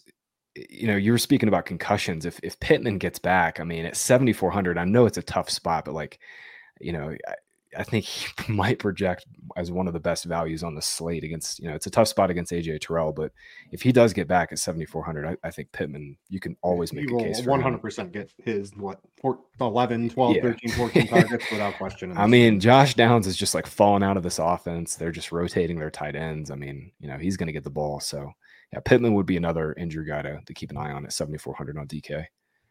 you 0.55 0.87
know 0.87 0.95
you 0.95 1.11
were 1.11 1.19
speaking 1.19 1.49
about 1.49 1.65
concussions. 1.65 2.25
If 2.25 2.39
if 2.41 2.59
Pittman 2.59 2.97
gets 2.97 3.19
back, 3.19 3.59
I 3.59 3.63
mean 3.63 3.85
at 3.85 3.95
7400, 3.95 4.79
I 4.79 4.85
know 4.85 5.05
it's 5.05 5.19
a 5.19 5.23
tough 5.23 5.49
spot, 5.49 5.85
but 5.85 5.93
like 5.93 6.17
you 6.79 6.93
know 6.93 7.15
I 7.77 7.83
think 7.83 8.05
he 8.05 8.27
might 8.51 8.79
project 8.79 9.25
as 9.55 9.71
one 9.71 9.87
of 9.87 9.93
the 9.93 9.99
best 9.99 10.25
values 10.25 10.63
on 10.63 10.75
the 10.75 10.81
slate 10.81 11.23
against, 11.23 11.59
you 11.59 11.67
know, 11.67 11.75
it's 11.75 11.85
a 11.85 11.91
tough 11.91 12.07
spot 12.07 12.29
against 12.29 12.51
AJ 12.51 12.81
Terrell, 12.81 13.13
but 13.13 13.31
if 13.71 13.81
he 13.81 13.91
does 13.91 14.13
get 14.13 14.27
back 14.27 14.51
at 14.51 14.59
7,400, 14.59 15.25
I, 15.25 15.37
I, 15.47 15.51
think 15.51 15.71
Pittman, 15.71 16.17
you 16.29 16.39
can 16.39 16.55
always 16.61 16.93
make 16.93 17.11
a 17.11 17.17
case 17.17 17.41
for 17.41 17.51
100% 17.51 17.97
him. 17.97 18.09
get 18.09 18.31
his, 18.43 18.75
what, 18.75 18.99
11, 19.61 20.09
12, 20.09 20.35
yeah. 20.35 20.41
13, 20.41 20.71
14 20.71 21.07
targets 21.09 21.51
without 21.51 21.75
question. 21.75 22.17
I 22.17 22.27
mean, 22.27 22.59
Josh 22.59 22.95
Downs 22.95 23.27
is 23.27 23.37
just 23.37 23.55
like 23.55 23.67
falling 23.67 24.03
out 24.03 24.17
of 24.17 24.23
this 24.23 24.39
offense. 24.39 24.95
They're 24.95 25.11
just 25.11 25.31
rotating 25.31 25.79
their 25.79 25.91
tight 25.91 26.15
ends. 26.15 26.51
I 26.51 26.55
mean, 26.55 26.91
you 26.99 27.07
know, 27.07 27.17
he's 27.17 27.37
going 27.37 27.47
to 27.47 27.53
get 27.53 27.63
the 27.63 27.69
ball. 27.69 27.99
So, 27.99 28.31
yeah, 28.73 28.79
Pittman 28.83 29.13
would 29.13 29.25
be 29.25 29.37
another 29.37 29.73
injury 29.73 30.07
guy 30.07 30.21
to, 30.21 30.41
to 30.45 30.53
keep 30.53 30.71
an 30.71 30.77
eye 30.77 30.91
on 30.91 31.05
at 31.05 31.13
7,400 31.13 31.77
on 31.77 31.87
DK. 31.87 32.25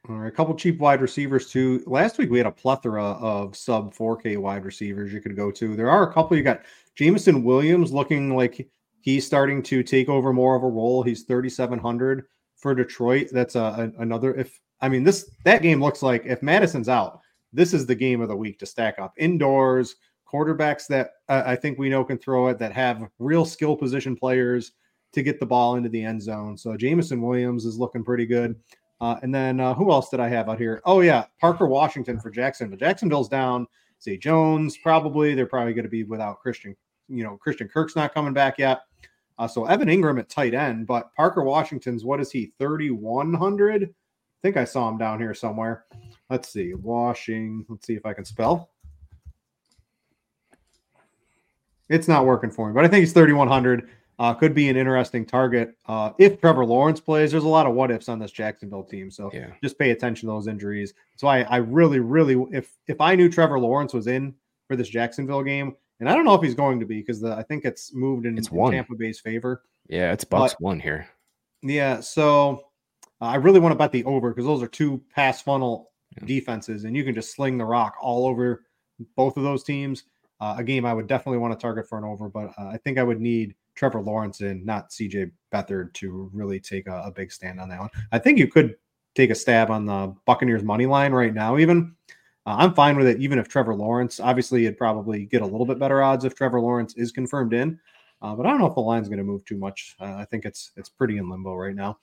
All 0.06 0.16
right, 0.16 0.28
a 0.28 0.30
couple 0.30 0.54
cheap 0.54 0.78
wide 0.80 1.00
receivers 1.00 1.50
too. 1.50 1.82
Last 1.86 2.18
week 2.18 2.30
we 2.30 2.36
had 2.36 2.46
a 2.46 2.52
plethora 2.52 3.02
of 3.02 3.56
sub 3.56 3.94
4K 3.94 4.36
wide 4.36 4.66
receivers 4.66 5.14
you 5.14 5.20
could 5.22 5.34
go 5.34 5.50
to. 5.52 5.74
There 5.74 5.88
are 5.88 6.02
a 6.02 6.12
couple. 6.12 6.36
You 6.36 6.42
got 6.42 6.60
Jameson 6.94 7.42
Williams 7.42 7.90
looking 7.90 8.36
like 8.36 8.68
he's 9.00 9.26
starting 9.26 9.62
to 9.62 9.82
take 9.82 10.10
over 10.10 10.34
more 10.34 10.56
of 10.56 10.62
a 10.62 10.68
role. 10.68 11.02
He's 11.02 11.22
3,700 11.22 12.24
for 12.56 12.74
Detroit. 12.74 13.28
That's 13.32 13.54
a, 13.54 13.92
a, 13.96 14.02
another. 14.02 14.34
If 14.34 14.60
I 14.82 14.90
mean 14.90 15.04
this, 15.04 15.30
that 15.46 15.62
game 15.62 15.82
looks 15.82 16.02
like 16.02 16.26
if 16.26 16.42
Mattison's 16.42 16.90
out, 16.90 17.20
this 17.54 17.72
is 17.72 17.86
the 17.86 17.94
game 17.94 18.20
of 18.20 18.28
the 18.28 18.36
week 18.36 18.58
to 18.58 18.66
stack 18.66 18.98
up 18.98 19.14
indoors. 19.16 19.96
Quarterbacks 20.30 20.86
that 20.88 21.12
uh, 21.30 21.44
I 21.46 21.56
think 21.56 21.78
we 21.78 21.88
know 21.88 22.04
can 22.04 22.18
throw 22.18 22.48
it 22.48 22.58
that 22.58 22.72
have 22.72 23.08
real 23.18 23.46
skill 23.46 23.74
position 23.74 24.16
players 24.16 24.72
to 25.14 25.22
get 25.22 25.40
the 25.40 25.46
ball 25.46 25.76
into 25.76 25.88
the 25.88 26.02
end 26.02 26.20
zone. 26.20 26.58
So 26.58 26.76
Jameson 26.76 27.22
Williams 27.22 27.64
is 27.64 27.78
looking 27.78 28.04
pretty 28.04 28.26
good. 28.26 28.56
Uh, 29.04 29.18
and 29.22 29.34
then 29.34 29.60
uh, 29.60 29.74
who 29.74 29.90
else 29.92 30.08
did 30.08 30.18
I 30.18 30.28
have 30.28 30.48
out 30.48 30.58
here? 30.58 30.80
Oh 30.86 31.00
yeah, 31.00 31.26
Parker 31.38 31.66
Washington 31.66 32.18
for 32.18 32.30
Jacksonville. 32.30 32.78
Jacksonville's 32.78 33.28
down. 33.28 33.66
Zay 34.02 34.16
Jones 34.16 34.78
probably. 34.78 35.34
They're 35.34 35.44
probably 35.44 35.74
going 35.74 35.84
to 35.84 35.90
be 35.90 36.04
without 36.04 36.40
Christian. 36.40 36.74
You 37.10 37.22
know, 37.22 37.36
Christian 37.36 37.68
Kirk's 37.68 37.96
not 37.96 38.14
coming 38.14 38.32
back 38.32 38.56
yet. 38.56 38.80
Uh, 39.38 39.46
so 39.46 39.66
Evan 39.66 39.88
Engram 39.88 40.18
at 40.18 40.30
tight 40.30 40.54
end, 40.54 40.86
but 40.86 41.14
Parker 41.14 41.42
Washington's 41.42 42.02
what 42.02 42.18
is 42.18 42.30
he? 42.30 42.54
Thirty 42.58 42.90
one 42.90 43.34
hundred. 43.34 43.82
I 43.82 44.40
think 44.40 44.56
I 44.56 44.64
saw 44.64 44.88
him 44.88 44.96
down 44.96 45.20
here 45.20 45.34
somewhere. 45.34 45.84
Let's 46.30 46.48
see. 46.48 46.72
Washing. 46.72 47.66
Let's 47.68 47.86
see 47.86 47.96
if 47.96 48.06
I 48.06 48.14
can 48.14 48.24
spell. 48.24 48.70
It's 51.90 52.08
not 52.08 52.24
working 52.24 52.50
for 52.50 52.68
me, 52.68 52.72
but 52.72 52.86
I 52.86 52.88
think 52.88 53.00
he's 53.00 53.12
3,100. 53.12 53.90
Uh, 54.18 54.32
could 54.32 54.54
be 54.54 54.68
an 54.68 54.76
interesting 54.76 55.26
target 55.26 55.76
uh, 55.88 56.12
if 56.18 56.40
Trevor 56.40 56.64
Lawrence 56.64 57.00
plays. 57.00 57.32
There's 57.32 57.44
a 57.44 57.48
lot 57.48 57.66
of 57.66 57.74
what 57.74 57.90
ifs 57.90 58.08
on 58.08 58.20
this 58.20 58.30
Jacksonville 58.30 58.84
team, 58.84 59.10
so 59.10 59.28
yeah. 59.34 59.48
just 59.62 59.76
pay 59.76 59.90
attention 59.90 60.28
to 60.28 60.32
those 60.32 60.46
injuries. 60.46 60.94
So 61.16 61.26
I, 61.26 61.40
I 61.40 61.56
really, 61.56 61.98
really, 61.98 62.40
if 62.52 62.72
if 62.86 63.00
I 63.00 63.16
knew 63.16 63.28
Trevor 63.28 63.58
Lawrence 63.58 63.92
was 63.92 64.06
in 64.06 64.34
for 64.68 64.76
this 64.76 64.88
Jacksonville 64.88 65.42
game, 65.42 65.74
and 65.98 66.08
I 66.08 66.14
don't 66.14 66.24
know 66.24 66.34
if 66.34 66.42
he's 66.42 66.54
going 66.54 66.78
to 66.78 66.86
be 66.86 67.00
because 67.00 67.24
I 67.24 67.42
think 67.42 67.64
it's 67.64 67.92
moved 67.92 68.24
in, 68.24 68.38
it's 68.38 68.48
in 68.48 68.70
Tampa 68.70 68.94
Bay's 68.94 69.18
favor. 69.18 69.62
Yeah, 69.88 70.12
it's 70.12 70.24
Bucks 70.24 70.54
but, 70.54 70.60
one 70.60 70.78
here. 70.78 71.08
Yeah, 71.62 71.98
so 71.98 72.66
uh, 73.20 73.26
I 73.26 73.36
really 73.36 73.58
want 73.58 73.72
to 73.72 73.78
bet 73.78 73.90
the 73.90 74.04
over 74.04 74.30
because 74.30 74.46
those 74.46 74.62
are 74.62 74.68
two 74.68 75.02
pass 75.12 75.42
funnel 75.42 75.90
yeah. 76.16 76.24
defenses, 76.24 76.84
and 76.84 76.96
you 76.96 77.02
can 77.02 77.14
just 77.14 77.34
sling 77.34 77.58
the 77.58 77.64
rock 77.64 77.96
all 78.00 78.28
over 78.28 78.62
both 79.16 79.36
of 79.36 79.42
those 79.42 79.64
teams. 79.64 80.04
uh, 80.40 80.56
a 80.58 80.64
game 80.64 80.84
I 80.84 80.92
would 80.94 81.06
definitely 81.06 81.38
want 81.38 81.58
to 81.58 81.62
target 81.62 81.88
for 81.88 81.98
an 81.98 82.04
over, 82.04 82.28
but 82.28 82.52
uh, 82.58 82.68
I 82.68 82.76
think 82.78 82.98
I 82.98 83.02
would 83.02 83.20
need 83.20 83.54
Trevor 83.74 84.00
Lawrence 84.00 84.40
and 84.40 84.64
not 84.64 84.90
CJ 84.90 85.30
Beathard 85.52 85.92
to 85.94 86.30
really 86.32 86.60
take 86.60 86.86
a, 86.86 87.02
a, 87.06 87.10
big 87.10 87.32
stand 87.32 87.60
on 87.60 87.68
that 87.68 87.80
one. 87.80 87.90
I 88.12 88.18
think 88.18 88.38
you 88.38 88.46
could 88.46 88.76
take 89.14 89.30
a 89.30 89.34
stab 89.34 89.70
on 89.70 89.86
the 89.86 90.14
Buccaneers 90.26 90.62
money 90.62 90.86
line 90.86 91.12
right 91.12 91.34
now, 91.34 91.58
even. 91.58 91.94
Uh, 92.46 92.56
I'm 92.58 92.74
fine 92.74 92.96
with 92.96 93.06
it, 93.06 93.20
even 93.20 93.38
if 93.38 93.48
Trevor 93.48 93.74
Lawrence, 93.74 94.20
obviously, 94.20 94.66
it'd 94.66 94.78
probably 94.78 95.24
get 95.24 95.42
a 95.42 95.46
little 95.46 95.64
bit 95.64 95.78
better 95.78 96.02
odds 96.02 96.24
if 96.24 96.34
Trevor 96.34 96.60
Lawrence 96.60 96.94
is 96.96 97.10
confirmed 97.10 97.54
in. 97.54 97.78
Uh, 98.20 98.34
but 98.34 98.46
I 98.46 98.50
don't 98.50 98.58
know 98.58 98.66
if 98.66 98.74
the 98.74 98.80
line's 98.80 99.08
going 99.08 99.18
to 99.18 99.24
move 99.24 99.44
too 99.44 99.56
much. 99.56 99.96
Uh, 100.00 100.14
I 100.16 100.24
think 100.24 100.44
it's 100.44 100.72
it's 100.76 100.88
pretty 100.88 101.18
in 101.18 101.28
limbo 101.28 101.54
right 101.54 101.74
now. 101.74 101.98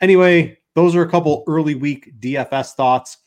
Anyway, 0.00 0.58
those 0.74 0.96
are 0.96 1.02
a 1.02 1.08
couple 1.08 1.44
early 1.46 1.74
week 1.74 2.12
DFS 2.20 2.72
thoughts 2.74 3.18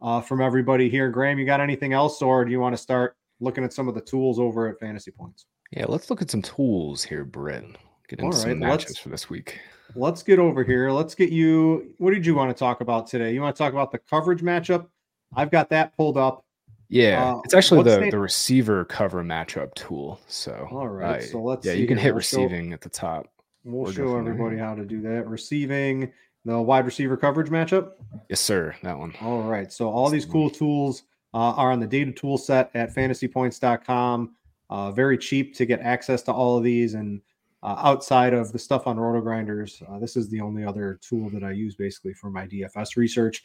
uh, 0.00 0.20
from 0.20 0.40
everybody 0.40 0.88
here. 0.88 1.10
Graham, 1.10 1.38
you 1.38 1.46
got 1.46 1.60
anything 1.60 1.92
else, 1.92 2.22
or 2.22 2.44
do 2.44 2.50
you 2.50 2.60
want 2.60 2.74
to 2.74 2.80
start 2.80 3.16
looking 3.40 3.64
at 3.64 3.72
some 3.72 3.88
of 3.88 3.94
the 3.94 4.00
tools 4.00 4.38
over 4.38 4.68
at 4.68 4.78
Fantasy 4.78 5.10
Points? 5.10 5.46
Yeah, 5.76 5.86
let's 5.88 6.08
look 6.08 6.22
at 6.22 6.30
some 6.30 6.42
tools 6.42 7.02
here, 7.02 7.24
Britt. 7.24 7.64
Get 8.08 8.20
into 8.20 8.36
some 8.36 8.60
matchups 8.60 8.98
for 8.98 9.08
this 9.08 9.28
week. 9.28 9.58
Let's 9.96 10.22
get 10.22 10.38
over 10.38 10.62
here. 10.62 10.90
Let's 10.90 11.14
get 11.14 11.30
you. 11.30 11.94
What 11.98 12.14
did 12.14 12.24
you 12.24 12.34
want 12.34 12.54
to 12.54 12.58
talk 12.58 12.80
about 12.80 13.08
today? 13.08 13.32
You 13.32 13.40
want 13.40 13.56
to 13.56 13.58
talk 13.58 13.72
about 13.72 13.90
the 13.90 13.98
coverage 13.98 14.40
matchup? 14.40 14.86
I've 15.34 15.50
got 15.50 15.68
that 15.70 15.96
pulled 15.96 16.16
up. 16.16 16.44
Yeah, 16.88 17.32
uh, 17.32 17.40
it's 17.44 17.54
actually 17.54 17.82
the, 17.82 18.08
the 18.10 18.18
receiver 18.18 18.84
cover 18.84 19.24
matchup 19.24 19.74
tool. 19.74 20.20
So 20.28 20.68
all 20.70 20.88
right, 20.88 21.22
uh, 21.22 21.26
so 21.26 21.42
let's 21.42 21.66
yeah, 21.66 21.72
you 21.72 21.88
can 21.88 21.98
hit 21.98 22.12
we'll 22.12 22.16
receiving 22.16 22.70
show, 22.70 22.74
at 22.74 22.80
the 22.80 22.88
top. 22.88 23.26
We'll 23.64 23.90
show 23.90 24.16
everybody 24.16 24.58
how 24.58 24.74
to 24.74 24.84
do 24.84 25.00
that. 25.02 25.26
Receiving 25.26 26.12
the 26.44 26.60
wide 26.60 26.84
receiver 26.84 27.16
coverage 27.16 27.50
matchup. 27.50 27.92
Yes, 28.28 28.40
sir. 28.40 28.76
That 28.82 28.96
one. 28.96 29.14
All 29.20 29.42
right. 29.42 29.72
So 29.72 29.88
all 29.88 30.08
these 30.08 30.26
cool 30.26 30.50
tools 30.50 31.04
uh, 31.32 31.54
are 31.54 31.72
on 31.72 31.80
the 31.80 31.86
data 31.86 32.12
tool 32.12 32.38
set 32.38 32.70
at 32.74 32.94
fantasypoints.com. 32.94 34.36
Uh, 34.74 34.90
very 34.90 35.16
cheap 35.16 35.54
to 35.54 35.64
get 35.64 35.78
access 35.82 36.20
to 36.20 36.32
all 36.32 36.58
of 36.58 36.64
these. 36.64 36.94
And 36.94 37.20
uh, 37.62 37.76
outside 37.78 38.34
of 38.34 38.50
the 38.50 38.58
stuff 38.58 38.88
on 38.88 38.98
Roto 38.98 39.20
Grinders, 39.20 39.80
uh, 39.88 40.00
this 40.00 40.16
is 40.16 40.28
the 40.28 40.40
only 40.40 40.64
other 40.64 40.98
tool 41.00 41.30
that 41.30 41.44
I 41.44 41.52
use 41.52 41.76
basically 41.76 42.12
for 42.12 42.28
my 42.28 42.44
DFS 42.48 42.96
research. 42.96 43.44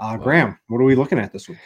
Uh, 0.00 0.16
Graham, 0.16 0.58
what 0.66 0.80
are 0.80 0.84
we 0.84 0.96
looking 0.96 1.20
at 1.20 1.32
this 1.32 1.48
week? 1.48 1.58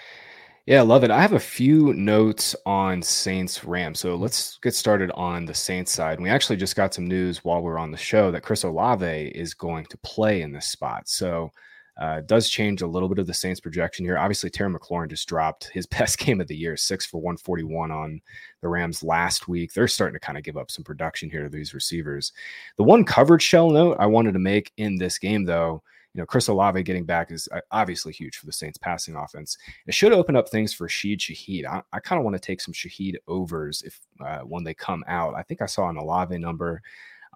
Yeah, 0.66 0.82
love 0.82 1.04
it. 1.04 1.10
I 1.10 1.22
have 1.22 1.32
a 1.32 1.40
few 1.40 1.94
notes 1.94 2.54
on 2.66 3.00
Saints 3.00 3.64
Rams. 3.64 3.98
So 3.98 4.14
let's 4.14 4.58
get 4.58 4.74
started 4.74 5.10
on 5.12 5.46
the 5.46 5.54
Saints 5.54 5.90
side. 5.90 6.20
We 6.20 6.28
actually 6.28 6.56
just 6.56 6.76
got 6.76 6.92
some 6.92 7.06
news 7.06 7.42
while 7.42 7.62
we 7.62 7.70
are 7.70 7.78
on 7.78 7.90
the 7.90 7.96
show 7.96 8.30
that 8.30 8.42
Chris 8.42 8.64
Olave 8.64 9.28
is 9.28 9.54
going 9.54 9.86
to 9.86 9.96
play 10.04 10.42
in 10.42 10.52
this 10.52 10.66
spot. 10.66 11.08
So 11.08 11.50
uh, 11.98 12.20
does 12.20 12.48
change 12.48 12.82
a 12.82 12.87
little 12.87 13.08
bit 13.08 13.18
of 13.18 13.26
the 13.26 13.34
Saints 13.34 13.61
projection 13.61 14.04
here. 14.04 14.18
Obviously, 14.18 14.50
Terry 14.50 14.72
McLaurin 14.72 15.11
just 15.11 15.28
dropped 15.28 15.68
his 15.72 15.87
best 15.98 16.18
game 16.18 16.40
of 16.40 16.46
the 16.46 16.56
year, 16.56 16.76
six 16.76 17.04
for 17.04 17.20
141 17.20 17.90
on 17.90 18.20
the 18.61 18.68
Rams 18.68 19.02
last 19.02 19.48
week. 19.48 19.72
They're 19.72 19.88
starting 19.88 20.14
to 20.14 20.24
kind 20.24 20.38
of 20.38 20.44
give 20.44 20.56
up 20.56 20.70
some 20.70 20.84
production 20.84 21.28
here 21.28 21.42
to 21.42 21.48
these 21.48 21.74
receivers. 21.74 22.32
The 22.76 22.84
one 22.84 23.04
coverage 23.04 23.42
shell 23.42 23.70
note 23.70 23.96
I 23.98 24.06
wanted 24.06 24.32
to 24.32 24.38
make 24.38 24.72
in 24.76 24.96
this 24.96 25.18
game, 25.18 25.44
though, 25.44 25.82
you 26.14 26.22
know, 26.22 26.26
Chris 26.26 26.48
Olave 26.48 26.82
getting 26.84 27.04
back 27.04 27.30
is 27.30 27.48
uh, 27.52 27.61
obviously 27.70 28.12
huge 28.12 28.37
for 28.37 28.46
the 28.46 28.52
Saints 28.52 28.78
passing 28.78 29.14
offense. 29.14 29.58
It 29.87 29.94
should 29.94 30.12
open 30.12 30.37
up 30.37 30.48
things 30.48 30.72
for 30.72 30.88
Sheed 30.88 31.18
Shaheed. 31.18 31.66
I, 31.66 31.82
I 31.92 32.00
kind 32.00 32.18
of 32.18 32.24
want 32.24 32.34
to 32.34 32.40
take 32.40 32.61
some 32.61 32.74
Shaheed 32.74 33.16
overs 33.26 33.82
if 33.82 34.00
uh, 34.24 34.40
when 34.40 34.64
they 34.64 34.74
come 34.74 35.04
out. 35.06 35.34
I 35.34 35.42
think 35.42 35.62
I 35.62 35.66
saw 35.66 35.88
an 35.88 35.96
Olave 35.96 36.37
number. 36.38 36.80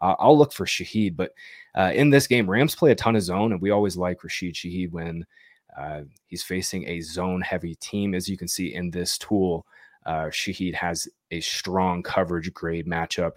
Uh, 0.03 0.17
I'll 0.19 0.37
look 0.37 0.53
for 0.53 0.67
Shaheed, 0.67 1.17
but 1.17 1.33
uh, 1.75 1.93
in 1.95 2.11
this 2.11 2.27
game, 2.27 2.51
Rams 2.51 2.75
play 2.75 2.91
a 2.91 2.97
ton 2.97 3.17
of 3.17 3.23
zone, 3.23 3.53
and 3.53 3.63
we 3.63 3.71
always 3.71 3.97
like 3.97 4.23
Rashid 4.23 4.55
Shaheed 4.55 4.91
when 4.91 5.25
uh, 5.79 6.03
he's 6.27 6.43
facing 6.43 6.87
a 6.89 7.01
zone 7.01 7.41
heavy 7.41 7.77
team. 7.77 8.15
As 8.15 8.29
you 8.29 8.37
can 8.37 8.49
see 8.49 8.75
in 8.75 8.91
this 8.91 9.17
tool, 9.17 9.65
uh, 10.05 10.25
Shaheed 10.25 10.75
has 10.75 11.09
a 11.31 11.41
strong 11.41 12.03
coverage 12.03 12.53
grade 12.53 12.87
matchup 12.87 13.33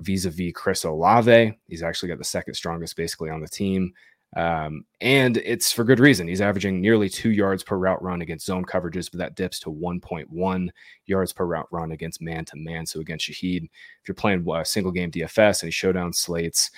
vis 0.00 0.24
a 0.24 0.30
vis 0.30 0.52
Chris 0.54 0.84
Olave. 0.84 1.56
He's 1.68 1.82
actually 1.82 2.08
got 2.08 2.18
the 2.18 2.24
second 2.24 2.54
strongest 2.54 2.96
basically 2.96 3.30
on 3.30 3.40
the 3.40 3.48
team. 3.48 3.92
Um, 4.34 4.84
and 5.00 5.36
it's 5.38 5.72
for 5.72 5.84
good 5.84 6.00
reason. 6.00 6.28
He's 6.28 6.40
averaging 6.40 6.80
nearly 6.80 7.08
two 7.08 7.30
yards 7.30 7.62
per 7.62 7.76
route 7.76 8.02
run 8.02 8.22
against 8.22 8.46
zone 8.46 8.64
coverages, 8.64 9.10
but 9.10 9.18
that 9.18 9.34
dips 9.34 9.60
to 9.60 9.70
1.1 9.70 10.68
yards 11.06 11.32
per 11.32 11.46
route 11.46 11.68
run 11.70 11.92
against 11.92 12.20
man 12.20 12.44
to 12.46 12.56
man. 12.56 12.84
So 12.84 13.00
against 13.00 13.26
Shaheed, 13.26 13.64
if 13.64 14.08
you're 14.08 14.14
playing 14.14 14.46
a 14.50 14.64
single 14.64 14.92
game 14.92 15.10
DFS 15.10 15.62
and 15.62 15.72
showdown 15.72 16.12
slates, 16.12 16.70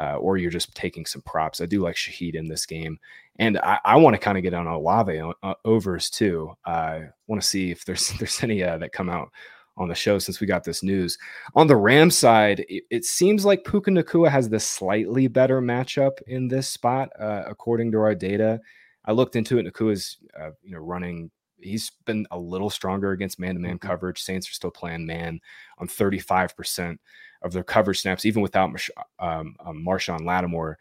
uh, 0.00 0.16
or 0.16 0.36
you're 0.36 0.50
just 0.50 0.74
taking 0.74 1.06
some 1.06 1.22
props, 1.22 1.60
I 1.60 1.66
do 1.66 1.82
like 1.82 1.94
Shaheed 1.94 2.34
in 2.34 2.48
this 2.48 2.66
game. 2.66 2.98
And 3.38 3.58
I, 3.58 3.78
I 3.84 3.96
want 3.96 4.14
to 4.14 4.20
kind 4.20 4.36
of 4.36 4.42
get 4.42 4.54
on 4.54 4.66
Olave 4.66 5.20
uh, 5.42 5.54
overs 5.64 6.10
too. 6.10 6.56
I 6.64 6.72
uh, 6.72 7.02
want 7.26 7.40
to 7.40 7.46
see 7.46 7.70
if 7.70 7.84
there's 7.84 8.08
there's 8.18 8.42
any 8.42 8.62
uh, 8.62 8.78
that 8.78 8.92
come 8.92 9.08
out 9.08 9.30
on 9.76 9.88
the 9.88 9.94
show 9.94 10.18
since 10.18 10.40
we 10.40 10.46
got 10.46 10.64
this 10.64 10.82
news. 10.82 11.18
On 11.54 11.66
the 11.66 11.76
Ram 11.76 12.10
side, 12.10 12.64
it, 12.68 12.84
it 12.90 13.04
seems 13.04 13.44
like 13.44 13.64
Puka 13.64 13.90
Nacua 13.90 14.28
has 14.28 14.48
the 14.48 14.60
slightly 14.60 15.26
better 15.26 15.60
matchup 15.60 16.22
in 16.26 16.48
this 16.48 16.68
spot, 16.68 17.10
uh, 17.18 17.42
according 17.46 17.92
to 17.92 17.98
our 17.98 18.14
data. 18.14 18.60
I 19.04 19.12
looked 19.12 19.36
into 19.36 19.58
it. 19.58 19.64
Nacua's, 19.64 20.18
uh, 20.38 20.50
you 20.62 20.72
know, 20.72 20.78
running. 20.78 21.30
He's 21.58 21.90
been 22.04 22.26
a 22.30 22.38
little 22.38 22.70
stronger 22.70 23.12
against 23.12 23.38
man-to-man 23.38 23.78
mm-hmm. 23.78 23.86
coverage. 23.86 24.22
Saints 24.22 24.48
are 24.48 24.54
still 24.54 24.70
playing 24.70 25.06
man 25.06 25.40
on 25.78 25.88
35% 25.88 26.98
of 27.42 27.52
their 27.52 27.64
coverage 27.64 28.00
snaps, 28.00 28.24
even 28.24 28.42
without 28.42 28.70
um, 29.18 29.56
um, 29.64 29.84
Marshon 29.86 30.24
Lattimore 30.24 30.78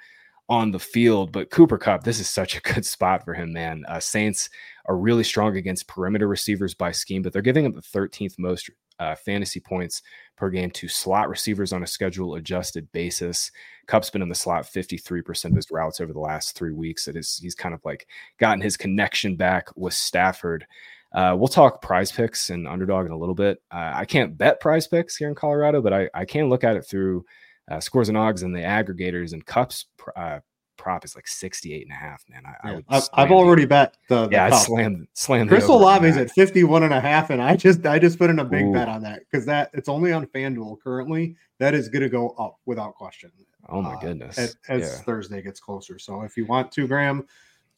on 0.49 0.71
the 0.71 0.79
field. 0.79 1.32
But 1.32 1.49
Cooper 1.49 1.77
Kupp, 1.77 2.03
this 2.03 2.19
is 2.19 2.29
such 2.29 2.56
a 2.58 2.62
good 2.62 2.86
spot 2.86 3.23
for 3.25 3.34
him, 3.34 3.53
man. 3.53 3.84
Uh, 3.88 3.99
Saints 3.99 4.49
are 4.86 4.97
really 4.97 5.23
strong 5.23 5.58
against 5.58 5.88
perimeter 5.88 6.27
receivers 6.27 6.73
by 6.73 6.91
scheme, 6.91 7.21
but 7.21 7.34
they're 7.34 7.41
giving 7.41 7.65
up 7.65 7.73
the 7.73 7.82
13th 7.82 8.36
most 8.38 8.69
uh, 8.99 9.15
fantasy 9.15 9.60
points 9.60 10.01
per 10.36 10.49
game 10.49 10.71
to 10.71 10.88
slot 10.88 11.29
receivers 11.29 11.73
on 11.73 11.84
a 11.84 11.88
schedule 11.88 12.36
adjusted 12.36 12.91
basis. 12.91 13.51
Kupp's 13.88 14.10
been 14.10 14.21
in 14.21 14.29
the 14.29 14.36
slot 14.36 14.63
53% 14.63 15.45
of 15.45 15.56
his 15.56 15.71
routes 15.71 16.01
over 16.01 16.13
the 16.13 16.19
last 16.19 16.58
three 16.58 16.73
weeks. 16.73 17.08
It 17.08 17.15
is 17.15 17.38
he's 17.41 17.56
kind 17.56 17.75
of 17.75 17.82
like 17.86 18.08
gotten 18.39 18.62
his 18.62 18.77
connection 18.77 19.36
back 19.36 19.67
with 19.75 19.93
Stafford. 19.93 20.65
Uh, 21.13 21.36
we'll 21.38 21.47
talk 21.47 21.82
prize 21.82 22.12
picks 22.12 22.49
and 22.49 22.67
underdog 22.67 23.06
in 23.06 23.12
a 23.12 23.17
little 23.17 23.36
bit. 23.36 23.62
Uh, 23.71 23.91
I 23.93 24.06
can't 24.06 24.38
bet 24.38 24.60
prize 24.60 24.88
picks 24.88 25.15
here 25.15 25.29
in 25.29 25.36
Colorado, 25.36 25.82
but 25.82 25.93
I, 25.93 26.10
I 26.13 26.25
can 26.25 26.49
look 26.49 26.63
at 26.63 26.75
it 26.75 26.86
through 26.88 27.23
uh, 27.69 27.79
scores 27.79 28.10
and 28.10 28.17
odds 28.17 28.43
and 28.43 28.56
the 28.56 28.60
aggregators 28.60 29.34
and 29.34 29.45
Kupp's 29.45 29.86
uh, 30.15 30.39
prop 30.77 31.05
is 31.05 31.15
like 31.15 31.27
68 31.27 31.83
and 31.83 31.91
a 31.91 31.95
half, 31.95 32.23
man. 32.29 32.43
I, 32.45 32.71
yeah. 32.71 32.79
I 32.89 33.01
I've, 33.13 33.31
already 33.31 33.65
bet 33.65 33.97
the, 34.09 34.27
the 34.27 34.31
yeah, 34.31 34.45
I 34.45 34.49
slammed 34.51 35.07
slammed 35.13 35.49
Chris 35.49 35.69
Olave's 35.69 36.17
at 36.17 36.31
51 36.31 36.83
and 36.83 36.93
a 36.93 36.99
half, 36.99 37.29
and 37.29 37.41
I 37.41 37.55
just 37.55 37.86
I 37.86 37.99
just 37.99 38.17
put 38.17 38.29
in 38.29 38.39
a 38.39 38.45
big 38.45 38.65
Ooh. 38.65 38.73
bet 38.73 38.88
on 38.88 39.01
that 39.03 39.21
because 39.29 39.45
that 39.45 39.69
it's 39.73 39.89
only 39.89 40.12
on 40.12 40.25
FanDuel 40.27 40.81
currently. 40.81 41.36
That 41.59 41.73
is 41.73 41.89
gonna 41.89 42.09
go 42.09 42.29
up 42.31 42.59
without 42.65 42.95
question. 42.95 43.31
Oh 43.69 43.81
my 43.81 43.93
uh, 43.93 43.99
goodness. 43.99 44.38
As, 44.38 44.57
as 44.67 44.81
yeah. 44.81 45.03
Thursday 45.03 45.41
gets 45.41 45.59
closer. 45.59 45.97
So 45.97 46.21
if 46.21 46.36
you 46.36 46.45
want 46.45 46.71
to, 46.73 46.88
Graham, 46.88 47.25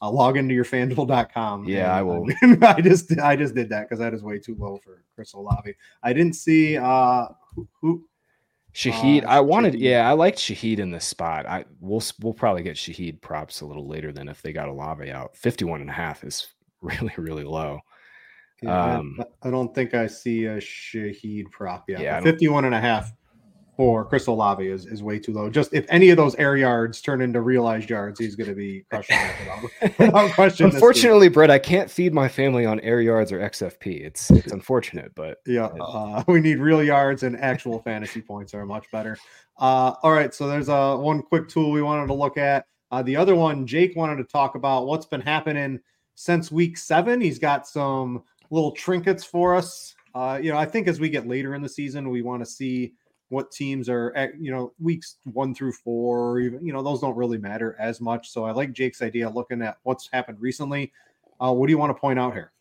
I'll 0.01 0.13
log 0.13 0.37
into 0.37 0.53
your 0.53 0.65
fanduel.com. 0.65 1.65
Yeah, 1.65 1.93
I 1.93 2.01
will. 2.01 2.27
I 2.61 2.81
just 2.81 3.17
I 3.19 3.35
just 3.35 3.55
did 3.55 3.69
that 3.69 3.83
because 3.83 3.99
that 3.99 4.13
is 4.13 4.23
way 4.23 4.39
too 4.39 4.55
low 4.59 4.79
for 4.83 5.03
Crystal 5.15 5.41
Olave. 5.41 5.73
I 6.03 6.13
didn't 6.13 6.35
see 6.35 6.77
uh 6.77 7.27
who, 7.55 7.67
who 7.81 8.03
Shaheed, 8.75 9.23
uh, 9.23 9.27
I 9.27 9.39
wanted, 9.39 9.75
Shaheed. 9.75 9.79
yeah, 9.79 10.09
I 10.09 10.11
liked 10.11 10.37
Shaheed 10.37 10.79
in 10.79 10.91
this 10.91 11.05
spot. 11.05 11.45
I 11.45 11.63
we'll 11.79 12.03
we'll 12.21 12.33
probably 12.33 12.61
get 12.61 12.75
Shaheed 12.75 13.21
props 13.21 13.61
a 13.61 13.65
little 13.65 13.87
later 13.87 14.11
than 14.11 14.27
if 14.27 14.41
they 14.41 14.51
got 14.51 14.67
Olave 14.67 15.09
out. 15.09 15.37
51 15.37 15.79
and 15.79 15.89
a 15.89 15.93
half 15.93 16.25
is 16.25 16.47
really, 16.81 17.13
really 17.17 17.45
low. 17.45 17.79
Yeah, 18.61 18.95
um, 18.95 19.19
I 19.43 19.49
don't 19.49 19.73
think 19.73 19.93
I 19.93 20.07
see 20.07 20.45
a 20.45 20.57
Shaheed 20.57 21.49
prop 21.51 21.89
yet. 21.89 22.01
Yeah, 22.01 22.19
51 22.19 22.65
and 22.65 22.75
a 22.75 22.81
half 22.81 23.13
for 23.75 24.05
Chris 24.05 24.27
Olave 24.27 24.65
is, 24.65 24.85
is 24.85 25.03
way 25.03 25.19
too 25.19 25.33
low. 25.33 25.49
Just 25.49 25.73
if 25.73 25.85
any 25.89 26.09
of 26.09 26.17
those 26.17 26.35
air 26.35 26.55
yards 26.55 27.01
turn 27.01 27.21
into 27.21 27.41
realized 27.41 27.89
yards, 27.89 28.19
he's 28.19 28.35
going 28.35 28.49
to 28.49 28.55
be 28.55 28.85
crushing 28.89 29.17
without, 29.39 29.99
without 29.99 30.31
question. 30.31 30.67
Unfortunately, 30.67 31.27
Brett, 31.27 31.51
I 31.51 31.59
can't 31.59 31.89
feed 31.89 32.13
my 32.13 32.27
family 32.27 32.65
on 32.65 32.79
air 32.81 33.01
yards 33.01 33.31
or 33.31 33.39
XFP. 33.39 34.05
It's 34.05 34.31
it's 34.31 34.53
unfortunate, 34.53 35.13
but 35.15 35.39
yeah, 35.45 35.65
uh, 35.65 36.23
we 36.27 36.39
need 36.39 36.59
real 36.59 36.83
yards 36.83 37.23
and 37.23 37.37
actual 37.39 37.79
fantasy 37.79 38.21
points 38.21 38.53
are 38.53 38.65
much 38.65 38.89
better. 38.91 39.17
Uh, 39.57 39.93
all 40.03 40.11
right, 40.11 40.33
so 40.33 40.47
there's 40.47 40.69
a 40.69 40.75
uh, 40.75 40.97
one 40.97 41.21
quick 41.21 41.47
tool 41.47 41.71
we 41.71 41.81
wanted 41.81 42.07
to 42.07 42.13
look 42.13 42.37
at. 42.37 42.65
Uh, 42.91 43.01
the 43.01 43.15
other 43.15 43.35
one, 43.35 43.65
Jake 43.65 43.95
wanted 43.95 44.17
to 44.17 44.23
talk 44.23 44.55
about 44.55 44.87
what's 44.87 45.05
been 45.05 45.21
happening 45.21 45.79
since 46.15 46.51
week 46.51 46.77
seven. 46.77 47.19
He's 47.19 47.39
got 47.39 47.67
some 47.67 48.23
little 48.51 48.71
trinkets 48.71 49.23
for 49.23 49.55
us. 49.55 49.95
Uh, 50.13 50.39
you 50.41 50.51
know, 50.51 50.57
I 50.57 50.65
think 50.65 50.87
as 50.87 50.99
we 50.99 51.09
get 51.09 51.27
later 51.27 51.55
in 51.55 51.61
the 51.61 51.69
season, 51.69 52.09
we 52.09 52.21
want 52.21 52.41
to 52.43 52.49
see 52.49 52.93
what 53.29 53.51
teams 53.51 53.89
are 53.89 54.13
at, 54.15 54.39
you 54.39 54.51
know, 54.51 54.73
weeks 54.79 55.17
one 55.23 55.55
through 55.55 55.73
four, 55.73 56.39
even, 56.39 56.65
you 56.65 56.71
know, 56.71 56.83
those 56.83 57.01
don't 57.01 57.15
really 57.15 57.37
matter 57.37 57.75
as 57.79 57.99
much. 57.99 58.29
So 58.29 58.45
I 58.45 58.51
like 58.51 58.71
Jake's 58.71 59.01
idea 59.01 59.29
looking 59.29 59.61
at 59.61 59.77
what's 59.83 60.09
happened 60.11 60.39
recently. 60.39 60.91
Uh, 61.39 61.51
what 61.53 61.67
do 61.67 61.71
you 61.71 61.77
want 61.77 61.95
to 61.95 61.99
point 61.99 62.19
out 62.19 62.33
here? 62.33 62.51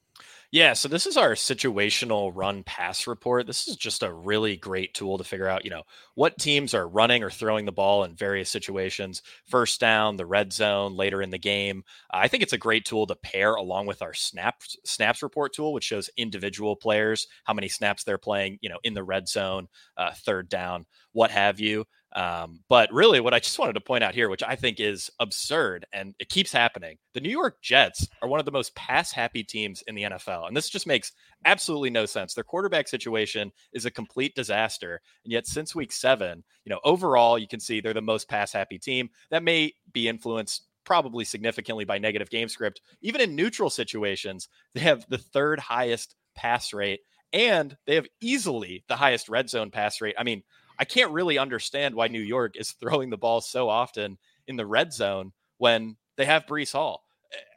Yeah, 0.54 0.74
so 0.74 0.86
this 0.88 1.04
is 1.04 1.16
our 1.16 1.32
situational 1.32 2.30
run 2.32 2.62
pass 2.62 3.08
report. 3.08 3.48
This 3.48 3.66
is 3.66 3.74
just 3.74 4.04
a 4.04 4.12
really 4.12 4.56
great 4.56 4.94
tool 4.94 5.18
to 5.18 5.24
figure 5.24 5.48
out, 5.48 5.64
you 5.64 5.70
know, 5.70 5.82
what 6.14 6.38
teams 6.38 6.74
are 6.74 6.86
running 6.88 7.24
or 7.24 7.30
throwing 7.30 7.64
the 7.64 7.72
ball 7.72 8.04
in 8.04 8.14
various 8.14 8.50
situations, 8.50 9.20
first 9.46 9.80
down, 9.80 10.16
the 10.16 10.26
red 10.26 10.52
zone, 10.52 10.94
later 10.94 11.20
in 11.22 11.30
the 11.30 11.38
game. 11.38 11.82
Uh, 12.12 12.18
I 12.18 12.28
think 12.28 12.44
it's 12.44 12.52
a 12.52 12.58
great 12.58 12.84
tool 12.84 13.04
to 13.08 13.16
pair 13.16 13.54
along 13.54 13.86
with 13.86 14.00
our 14.00 14.14
snaps 14.14 14.76
snaps 14.84 15.24
report 15.24 15.52
tool, 15.54 15.72
which 15.72 15.82
shows 15.84 16.08
individual 16.16 16.76
players 16.76 17.26
how 17.42 17.54
many 17.54 17.68
snaps 17.68 18.04
they're 18.04 18.16
playing, 18.16 18.58
you 18.62 18.68
know, 18.68 18.78
in 18.84 18.94
the 18.94 19.02
red 19.02 19.26
zone, 19.26 19.66
uh, 19.96 20.12
third 20.12 20.48
down, 20.48 20.86
what 21.12 21.32
have 21.32 21.58
you. 21.58 21.84
Um, 22.14 22.60
but 22.68 22.92
really, 22.92 23.18
what 23.18 23.34
I 23.34 23.40
just 23.40 23.58
wanted 23.58 23.72
to 23.72 23.80
point 23.80 24.04
out 24.04 24.14
here, 24.14 24.28
which 24.28 24.42
I 24.42 24.54
think 24.54 24.78
is 24.78 25.10
absurd 25.18 25.86
and 25.92 26.14
it 26.20 26.28
keeps 26.28 26.52
happening, 26.52 26.98
the 27.12 27.20
New 27.20 27.30
York 27.30 27.60
Jets 27.60 28.08
are 28.22 28.28
one 28.28 28.38
of 28.38 28.46
the 28.46 28.52
most 28.52 28.74
pass 28.76 29.10
happy 29.10 29.42
teams 29.42 29.82
in 29.88 29.94
the 29.94 30.04
NFL. 30.04 30.46
And 30.46 30.56
this 30.56 30.68
just 30.68 30.86
makes 30.86 31.12
absolutely 31.44 31.90
no 31.90 32.06
sense. 32.06 32.34
Their 32.34 32.44
quarterback 32.44 32.86
situation 32.86 33.50
is 33.72 33.84
a 33.84 33.90
complete 33.90 34.34
disaster. 34.34 35.00
And 35.24 35.32
yet, 35.32 35.46
since 35.46 35.74
week 35.74 35.90
seven, 35.90 36.44
you 36.64 36.70
know, 36.70 36.80
overall, 36.84 37.38
you 37.38 37.48
can 37.48 37.60
see 37.60 37.80
they're 37.80 37.92
the 37.92 38.00
most 38.00 38.28
pass 38.28 38.52
happy 38.52 38.78
team. 38.78 39.10
That 39.30 39.42
may 39.42 39.72
be 39.92 40.08
influenced 40.08 40.66
probably 40.84 41.24
significantly 41.24 41.84
by 41.84 41.98
negative 41.98 42.30
game 42.30 42.48
script. 42.48 42.80
Even 43.00 43.20
in 43.20 43.34
neutral 43.34 43.70
situations, 43.70 44.48
they 44.74 44.80
have 44.80 45.04
the 45.08 45.18
third 45.18 45.58
highest 45.58 46.14
pass 46.36 46.72
rate 46.72 47.00
and 47.32 47.76
they 47.86 47.96
have 47.96 48.06
easily 48.20 48.84
the 48.88 48.96
highest 48.96 49.28
red 49.28 49.50
zone 49.50 49.70
pass 49.70 50.00
rate. 50.00 50.14
I 50.16 50.22
mean, 50.22 50.42
I 50.78 50.84
can't 50.84 51.12
really 51.12 51.38
understand 51.38 51.94
why 51.94 52.08
New 52.08 52.20
York 52.20 52.56
is 52.56 52.72
throwing 52.80 53.10
the 53.10 53.16
ball 53.16 53.40
so 53.40 53.68
often 53.68 54.18
in 54.46 54.56
the 54.56 54.66
red 54.66 54.92
zone 54.92 55.32
when 55.58 55.96
they 56.16 56.24
have 56.24 56.46
Breece 56.46 56.72
Hall 56.72 57.04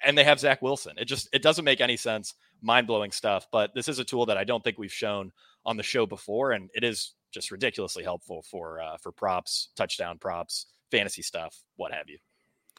and 0.05 0.17
they 0.17 0.23
have 0.23 0.39
Zach 0.39 0.61
Wilson. 0.61 0.93
It 0.97 1.05
just 1.05 1.29
it 1.33 1.41
doesn't 1.41 1.65
make 1.65 1.81
any 1.81 1.97
sense. 1.97 2.33
Mind 2.61 2.87
blowing 2.87 3.11
stuff. 3.11 3.47
But 3.51 3.73
this 3.75 3.87
is 3.87 3.99
a 3.99 4.03
tool 4.03 4.25
that 4.27 4.37
I 4.37 4.43
don't 4.43 4.63
think 4.63 4.77
we've 4.77 4.91
shown 4.91 5.31
on 5.65 5.77
the 5.77 5.83
show 5.83 6.05
before, 6.05 6.53
and 6.53 6.69
it 6.73 6.83
is 6.83 7.13
just 7.31 7.51
ridiculously 7.51 8.03
helpful 8.03 8.41
for 8.41 8.81
uh, 8.81 8.97
for 8.97 9.11
props, 9.11 9.69
touchdown 9.75 10.17
props, 10.17 10.67
fantasy 10.91 11.21
stuff, 11.21 11.63
what 11.75 11.91
have 11.91 12.09
you. 12.09 12.17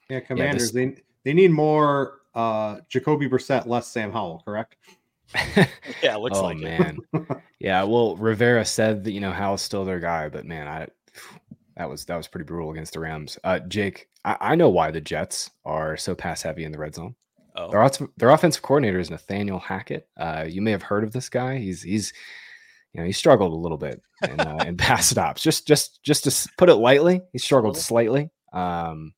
Yeah, 0.09 0.21
Commanders 0.21 0.73
yeah, 0.75 0.87
this... 0.87 0.97
they 0.97 1.03
they 1.25 1.35
need 1.35 1.51
more 1.51 2.21
uh, 2.35 2.79
Jacoby 2.89 3.29
Brissett, 3.29 3.67
less 3.67 3.89
Sam 3.89 4.11
Howell, 4.13 4.43
correct? 4.45 4.77
yeah, 6.03 6.17
looks 6.17 6.39
oh, 6.39 6.43
like 6.43 6.59
man. 6.59 6.99
yeah, 7.59 7.83
well, 7.85 8.17
Rivera 8.17 8.65
said 8.65 9.05
that 9.05 9.13
you 9.13 9.21
know 9.21 9.33
Howell's 9.33 9.63
still 9.63 9.85
their 9.85 10.01
guy, 10.01 10.29
but 10.29 10.47
man, 10.47 10.67
I 10.67 10.89
that 11.77 11.89
was 11.89 12.05
that 12.07 12.17
was 12.17 12.29
pretty 12.29 12.45
brutal 12.45 12.71
against 12.71 12.93
the 12.93 13.01
Rams. 13.01 13.39
Uh, 13.45 13.61
Jake, 13.61 14.09
I, 14.25 14.37
I 14.41 14.55
know 14.55 14.69
why 14.69 14.91
the 14.91 15.01
Jets 15.01 15.51
are 15.65 15.97
so 15.97 16.15
pass 16.15 16.43
heavy 16.43 16.65
in 16.65 16.73
the 16.73 16.79
red 16.79 16.95
zone. 16.95 17.15
Oh. 17.57 17.71
Their, 17.71 18.09
their 18.17 18.31
offensive 18.31 18.63
coordinator 18.63 18.99
is 18.99 19.11
Nathaniel 19.11 19.59
Hackett. 19.59 20.09
Uh, 20.17 20.45
you 20.49 20.63
may 20.63 20.71
have 20.71 20.83
heard 20.83 21.05
of 21.05 21.13
this 21.13 21.29
guy. 21.29 21.59
He's 21.59 21.83
he's 21.83 22.13
you 22.93 23.01
know 23.01 23.07
he 23.07 23.13
struggled 23.13 23.53
a 23.53 23.57
little 23.57 23.79
bit 23.79 24.03
in, 24.29 24.41
uh, 24.41 24.65
in 24.67 24.77
pass 24.79 25.09
stops. 25.09 25.43
Just 25.43 25.67
just 25.67 26.03
just 26.03 26.25
to 26.25 26.49
put 26.57 26.69
it 26.69 26.77
lightly, 26.77 27.23
he 27.33 27.39
struggled 27.39 27.77
slightly. 27.77 28.31
Um, 28.53 29.15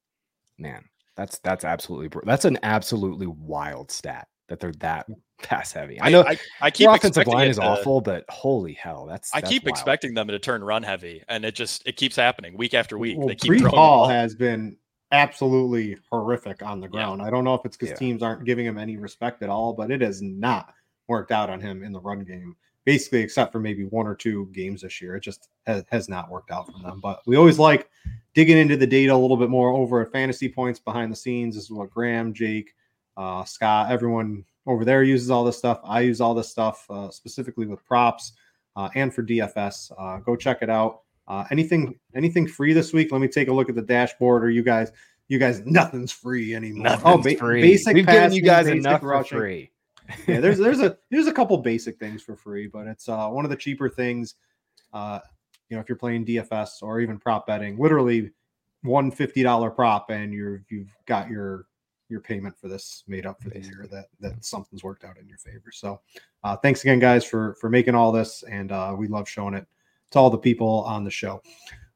man, 0.59 0.85
that's 1.17 1.39
that's 1.39 1.65
absolutely 1.65 2.21
that's 2.25 2.45
an 2.45 2.59
absolutely 2.63 3.27
wild 3.27 3.91
stat 3.91 4.29
that 4.49 4.61
they're 4.61 4.73
that 4.81 5.07
pass 5.43 5.73
heavy. 5.73 6.01
I 6.01 6.11
know 6.11 6.23
I, 6.23 6.31
I, 6.31 6.39
I 6.63 6.71
keep 6.71 6.89
offensive 6.89 7.27
line 7.27 7.49
is 7.49 7.57
to, 7.57 7.63
awful, 7.63 8.01
but 8.01 8.25
holy 8.29 8.73
hell, 8.75 9.07
that's, 9.07 9.35
I 9.35 9.41
that's 9.41 9.51
keep 9.51 9.65
wild. 9.65 9.71
expecting 9.71 10.15
them 10.15 10.29
to 10.29 10.39
turn 10.39 10.63
run 10.63 10.83
heavy, 10.83 11.23
and 11.29 11.45
it 11.45 11.55
just 11.55 11.87
it 11.87 11.97
keeps 11.97 12.17
happening 12.17 12.57
week 12.57 12.75
after 12.75 12.99
week. 12.99 13.19
Well, 13.19 13.29
they 13.29 13.35
keep 13.35 13.63
Hall 13.63 14.09
has 14.09 14.35
been 14.35 14.77
absolutely 15.13 15.97
horrific 16.11 16.63
on 16.63 16.81
the 16.81 16.89
ground. 16.89 17.21
Yeah. 17.21 17.27
I 17.27 17.31
don't 17.31 17.45
know 17.45 17.55
if 17.55 17.65
it's 17.65 17.77
because 17.77 17.91
yeah. 17.91 17.97
teams 17.97 18.23
aren't 18.23 18.45
giving 18.45 18.65
him 18.65 18.79
any 18.79 18.97
respect 18.97 19.43
at 19.43 19.49
all, 19.49 19.73
but 19.73 19.91
it 19.91 20.01
has 20.01 20.23
not 20.23 20.73
worked 21.09 21.33
out 21.33 21.51
on 21.51 21.61
him 21.61 21.83
in 21.83 21.93
the 21.93 22.01
run 22.01 22.25
game. 22.25 22.57
Basically, 22.87 23.21
except 23.21 23.53
for 23.53 23.61
maybe 23.61 23.85
one 23.85 24.07
or 24.07 24.15
two 24.15 24.49
games 24.53 24.81
this 24.81 25.03
year, 25.03 25.17
it 25.17 25.21
just 25.21 25.49
has, 25.67 25.85
has 25.91 26.09
not 26.09 26.31
worked 26.31 26.51
out 26.51 26.67
for 26.67 26.79
them. 26.83 26.99
But 27.03 27.21
we 27.27 27.37
always 27.37 27.59
like 27.59 27.91
digging 28.35 28.57
into 28.57 28.77
the 28.77 28.87
data 28.87 29.13
a 29.13 29.17
little 29.17 29.37
bit 29.37 29.51
more 29.51 29.71
over 29.71 30.01
at 30.01 30.11
Fantasy 30.13 30.49
Points 30.49 30.79
behind 30.81 31.13
the 31.13 31.17
scenes. 31.17 31.55
This 31.57 31.65
is 31.65 31.71
what 31.71 31.91
Graham, 31.91 32.33
Jake, 32.33 32.73
uh, 33.19 33.45
Scott, 33.45 33.91
everyone 33.91 34.45
over 34.67 34.85
there 34.85 35.03
uses 35.03 35.31
all 35.31 35.45
this 35.45 35.59
stuff. 35.59 35.81
I 35.85 36.01
use 36.01 36.21
all 36.21 36.35
this 36.35 36.49
stuff 36.49 36.87
uh, 36.91 37.11
specifically 37.11 37.67
with 37.67 37.85
props 37.85 38.33
uh, 38.77 38.89
and 38.95 39.13
for 39.13 39.23
DFS. 39.23 39.93
Uh, 39.99 40.19
go 40.19 40.37
check 40.37 40.59
it 40.63 40.71
out. 40.71 41.03
Uh, 41.29 41.45
anything 41.51 41.99
anything 42.15 42.47
free 42.47 42.73
this 42.73 42.93
week? 42.93 43.13
Let 43.13 43.21
me 43.21 43.29
take 43.29 43.49
a 43.49 43.53
look 43.53 43.69
at 43.69 43.75
the 43.75 43.83
dashboard. 43.83 44.45
Or 44.45 44.51
you 44.51 44.63
guys, 44.63 44.91
you 45.29 45.39
guys, 45.39 45.61
nothing's 45.65 46.13
free 46.13 46.55
anymore. 46.55 46.85
Nothing's 46.85 47.05
oh, 47.05 47.23
ba- 47.23 47.37
free. 47.37 47.63
Basic 47.63 47.95
We've 47.95 48.07
given 48.07 48.33
you 48.33 48.43
guys 48.43 48.67
enough 48.67 49.03
rushing. 49.03 49.39
for 49.39 49.43
free. 49.43 49.71
yeah, 50.27 50.41
there's 50.41 50.59
there's 50.59 50.81
a 50.81 50.97
there's 51.11 51.29
a 51.29 51.33
couple 51.33 51.57
basic 51.59 51.99
things 51.99 52.23
for 52.23 52.37
free, 52.37 52.67
but 52.67 52.87
it's 52.87 53.09
uh, 53.09 53.29
one 53.29 53.45
of 53.45 53.51
the 53.51 53.57
cheaper 53.57 53.89
things. 53.89 54.35
Uh, 54.93 55.21
you 55.69 55.77
know, 55.77 55.81
if 55.81 55.89
you're 55.89 55.97
playing 55.97 56.27
DFS 56.27 56.83
or 56.83 57.01
even 57.01 57.19
prop 57.19 57.47
betting, 57.47 57.79
literally 57.79 58.31
one 58.83 59.11
fifty 59.11 59.43
dollar 59.43 59.71
prop, 59.71 60.11
and 60.11 60.33
you're 60.33 60.65
you've 60.69 60.93
got 61.07 61.31
your 61.31 61.67
your 62.11 62.21
payment 62.21 62.59
for 62.59 62.69
this 62.69 63.05
made 63.07 63.27
up 63.27 63.43
for 63.43 63.51
the 63.51 63.61
year 63.61 63.87
that 63.91 64.07
that 64.21 64.45
something's 64.45 64.83
worked 64.83 65.05
out 65.05 65.19
in 65.19 65.29
your 65.29 65.39
favor. 65.39 65.71
So 65.73 66.01
uh, 66.45 66.57
thanks 66.57 66.83
again, 66.83 66.99
guys, 66.99 67.25
for 67.25 67.55
for 67.61 67.71
making 67.71 67.95
all 67.95 68.13
this, 68.13 68.43
and 68.45 68.73
uh, 68.73 68.95
we 68.97 69.09
love 69.09 69.29
showing 69.29 69.55
it 69.55 69.67
to 70.11 70.19
all 70.19 70.31
the 70.31 70.39
people 70.39 70.85
on 70.87 71.05
the 71.05 71.11
show. 71.11 71.43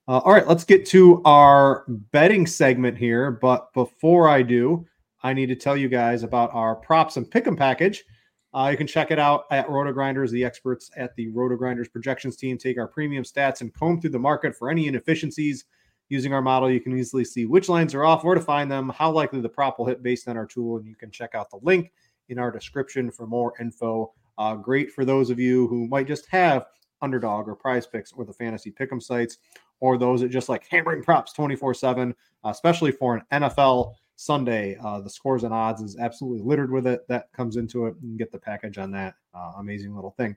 Uh, 0.07 0.19
all 0.19 0.33
right, 0.33 0.47
let's 0.47 0.65
get 0.65 0.85
to 0.87 1.23
our 1.25 1.85
betting 1.89 2.47
segment 2.47 2.97
here. 2.97 3.31
But 3.31 3.73
before 3.73 4.29
I 4.29 4.43
do, 4.43 4.87
I 5.23 5.33
need 5.33 5.47
to 5.47 5.57
tell 5.57 5.77
you 5.77 5.89
guys 5.89 6.23
about 6.23 6.53
our 6.55 6.77
props 6.77 7.17
and 7.17 7.29
pick'em 7.31 7.57
package. 7.57 8.05
Uh, 8.53 8.69
you 8.71 8.77
can 8.77 8.87
check 8.87 9.11
it 9.11 9.19
out 9.19 9.45
at 9.51 9.67
rotogrinders 9.67 10.31
The 10.31 10.45
experts 10.45 10.91
at 10.97 11.17
the 11.17 11.33
rotogrinders 11.33 11.91
projections 11.91 12.37
team 12.37 12.57
take 12.57 12.79
our 12.79 12.87
premium 12.87 13.25
stats 13.25 13.63
and 13.63 13.75
comb 13.75 14.01
through 14.01 14.11
the 14.11 14.19
market 14.19 14.55
for 14.55 14.71
any 14.71 14.87
inefficiencies 14.87 15.65
Using 16.09 16.35
our 16.35 16.43
model, 16.43 16.71
you 16.71 16.81
can 16.81 16.97
easily 16.97 17.25
see 17.25 17.47
which 17.47 17.69
lines 17.69 17.95
are 17.95 18.05
off, 18.05 18.25
where 18.25 18.35
to 18.35 18.41
find 18.41 18.71
them, 18.71 18.91
how 18.91 19.11
likely 19.11 19.41
the 19.41 19.49
prop 19.49 19.79
will 19.79 19.87
hit 19.87 20.03
based 20.03 20.29
on 20.29 20.37
our 20.37 20.47
tool, 20.47 20.77
and 20.77 20.87
you 20.87 20.95
can 20.95 21.11
check 21.11 21.35
out 21.35 21.51
the 21.51 21.59
link 21.63 21.93
in 22.29 22.39
our 22.39 22.51
description 22.51 23.11
for 23.11 23.27
more 23.27 23.55
info. 23.61 24.13
Uh, 24.37 24.55
great 24.55 24.91
for 24.93 25.05
those 25.05 25.31
of 25.31 25.39
you 25.39 25.67
who 25.69 25.87
might 25.89 26.07
just 26.07 26.27
have 26.29 26.67
underdog 27.01 27.49
or 27.49 27.55
prize 27.55 27.87
picks 27.87 28.13
or 28.13 28.25
the 28.25 28.33
fantasy 28.33 28.71
pick'em 28.71 29.03
sites, 29.03 29.39
or 29.81 29.99
those 29.99 30.21
that 30.21 30.29
just 30.29 30.49
like 30.49 30.67
hammering 30.69 31.03
props 31.03 31.33
24 31.33 31.75
7, 31.75 32.15
especially 32.45 32.93
for 32.93 33.17
an 33.17 33.43
NFL 33.43 33.95
Sunday. 34.17 34.77
Uh, 34.83 35.01
the 35.01 35.11
scores 35.11 35.45
and 35.45 35.53
odds 35.53 35.83
is 35.83 35.97
absolutely 35.99 36.43
littered 36.43 36.71
with 36.71 36.87
it. 36.87 37.07
That 37.09 37.33
comes 37.33 37.57
into 37.57 37.87
it. 37.87 37.95
and 38.03 38.19
get 38.19 38.33
the 38.33 38.39
package 38.39 38.79
on 38.79 38.91
that 38.93 39.15
uh, 39.35 39.53
amazing 39.59 39.95
little 39.95 40.13
thing. 40.13 40.37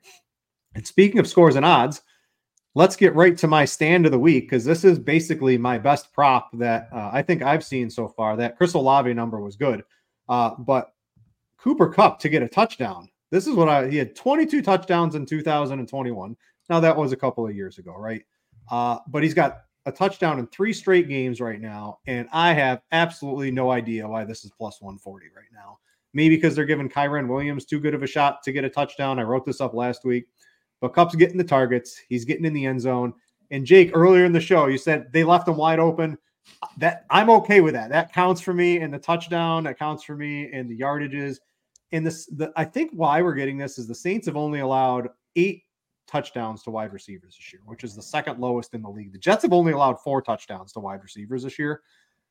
And 0.74 0.86
speaking 0.86 1.18
of 1.18 1.26
scores 1.26 1.56
and 1.56 1.64
odds, 1.64 2.02
let's 2.74 2.96
get 2.96 3.14
right 3.14 3.36
to 3.38 3.46
my 3.46 3.64
stand 3.64 4.06
of 4.06 4.12
the 4.12 4.18
week 4.18 4.44
because 4.44 4.64
this 4.64 4.84
is 4.84 4.98
basically 4.98 5.58
my 5.58 5.78
best 5.78 6.12
prop 6.12 6.50
that 6.58 6.88
uh, 6.92 7.10
I 7.12 7.22
think 7.22 7.42
I've 7.42 7.64
seen 7.64 7.90
so 7.90 8.08
far. 8.08 8.36
That 8.36 8.56
Chris 8.56 8.74
Olave 8.74 9.12
number 9.14 9.40
was 9.40 9.56
good, 9.56 9.82
uh, 10.28 10.50
but 10.58 10.92
Cooper 11.58 11.88
Kupp 11.88 12.20
to 12.20 12.28
get 12.28 12.42
a 12.42 12.48
touchdown. 12.48 13.08
This 13.30 13.46
is 13.46 13.54
what 13.54 13.68
I 13.68 13.88
he 13.88 13.96
had 13.96 14.16
22 14.16 14.62
touchdowns 14.62 15.14
in 15.14 15.26
2021. 15.26 16.36
Now 16.68 16.80
that 16.80 16.96
was 16.96 17.12
a 17.12 17.16
couple 17.16 17.46
of 17.46 17.54
years 17.54 17.78
ago, 17.78 17.94
right? 17.96 18.24
Uh, 18.70 18.98
but 19.08 19.22
he's 19.22 19.34
got 19.34 19.62
a 19.86 19.92
touchdown 19.92 20.38
in 20.38 20.46
three 20.48 20.72
straight 20.72 21.08
games 21.08 21.40
right 21.40 21.60
now, 21.60 21.98
and 22.06 22.28
I 22.32 22.52
have 22.52 22.82
absolutely 22.92 23.50
no 23.50 23.70
idea 23.70 24.06
why 24.06 24.24
this 24.24 24.44
is 24.44 24.52
plus 24.56 24.80
140 24.82 25.26
right 25.34 25.44
now. 25.52 25.78
Maybe 26.14 26.36
because 26.36 26.54
they're 26.54 26.64
giving 26.64 26.88
Kyren 26.88 27.28
Williams 27.28 27.64
too 27.64 27.80
good 27.80 27.94
of 27.94 28.02
a 28.02 28.06
shot 28.06 28.42
to 28.42 28.52
get 28.52 28.64
a 28.64 28.70
touchdown. 28.70 29.18
I 29.18 29.22
wrote 29.22 29.44
this 29.44 29.60
up 29.60 29.74
last 29.74 30.04
week. 30.04 30.26
But 30.80 30.94
Kupp's 30.94 31.16
getting 31.16 31.38
the 31.38 31.44
targets. 31.44 32.00
He's 32.08 32.24
getting 32.24 32.44
in 32.44 32.52
the 32.52 32.66
end 32.66 32.80
zone. 32.80 33.12
And 33.50 33.64
Jake, 33.64 33.90
earlier 33.94 34.24
in 34.24 34.32
the 34.32 34.40
show, 34.40 34.66
you 34.66 34.78
said 34.78 35.12
they 35.12 35.24
left 35.24 35.48
him 35.48 35.56
wide 35.56 35.78
open. 35.78 36.18
That 36.78 37.04
I'm 37.10 37.30
okay 37.30 37.60
with 37.60 37.74
that. 37.74 37.90
That 37.90 38.12
counts 38.12 38.40
for 38.40 38.54
me 38.54 38.80
in 38.80 38.90
the 38.90 38.98
touchdown. 38.98 39.64
That 39.64 39.78
counts 39.78 40.02
for 40.02 40.16
me 40.16 40.52
in 40.52 40.68
the 40.68 40.78
yardages. 40.78 41.38
And 41.92 42.06
this, 42.06 42.26
the 42.26 42.52
I 42.56 42.64
think 42.64 42.90
why 42.92 43.22
we're 43.22 43.34
getting 43.34 43.58
this 43.58 43.78
is 43.78 43.86
the 43.86 43.94
Saints 43.94 44.26
have 44.26 44.36
only 44.36 44.60
allowed 44.60 45.08
eight 45.36 45.62
touchdowns 46.06 46.62
to 46.62 46.70
wide 46.70 46.92
receivers 46.92 47.36
this 47.36 47.52
year, 47.52 47.62
which 47.66 47.84
is 47.84 47.94
the 47.94 48.02
second 48.02 48.38
lowest 48.38 48.74
in 48.74 48.82
the 48.82 48.88
league. 48.88 49.12
The 49.12 49.18
Jets 49.18 49.42
have 49.42 49.52
only 49.52 49.72
allowed 49.72 50.00
four 50.00 50.22
touchdowns 50.22 50.72
to 50.72 50.80
wide 50.80 51.02
receivers 51.02 51.42
this 51.42 51.58
year. 51.58 51.82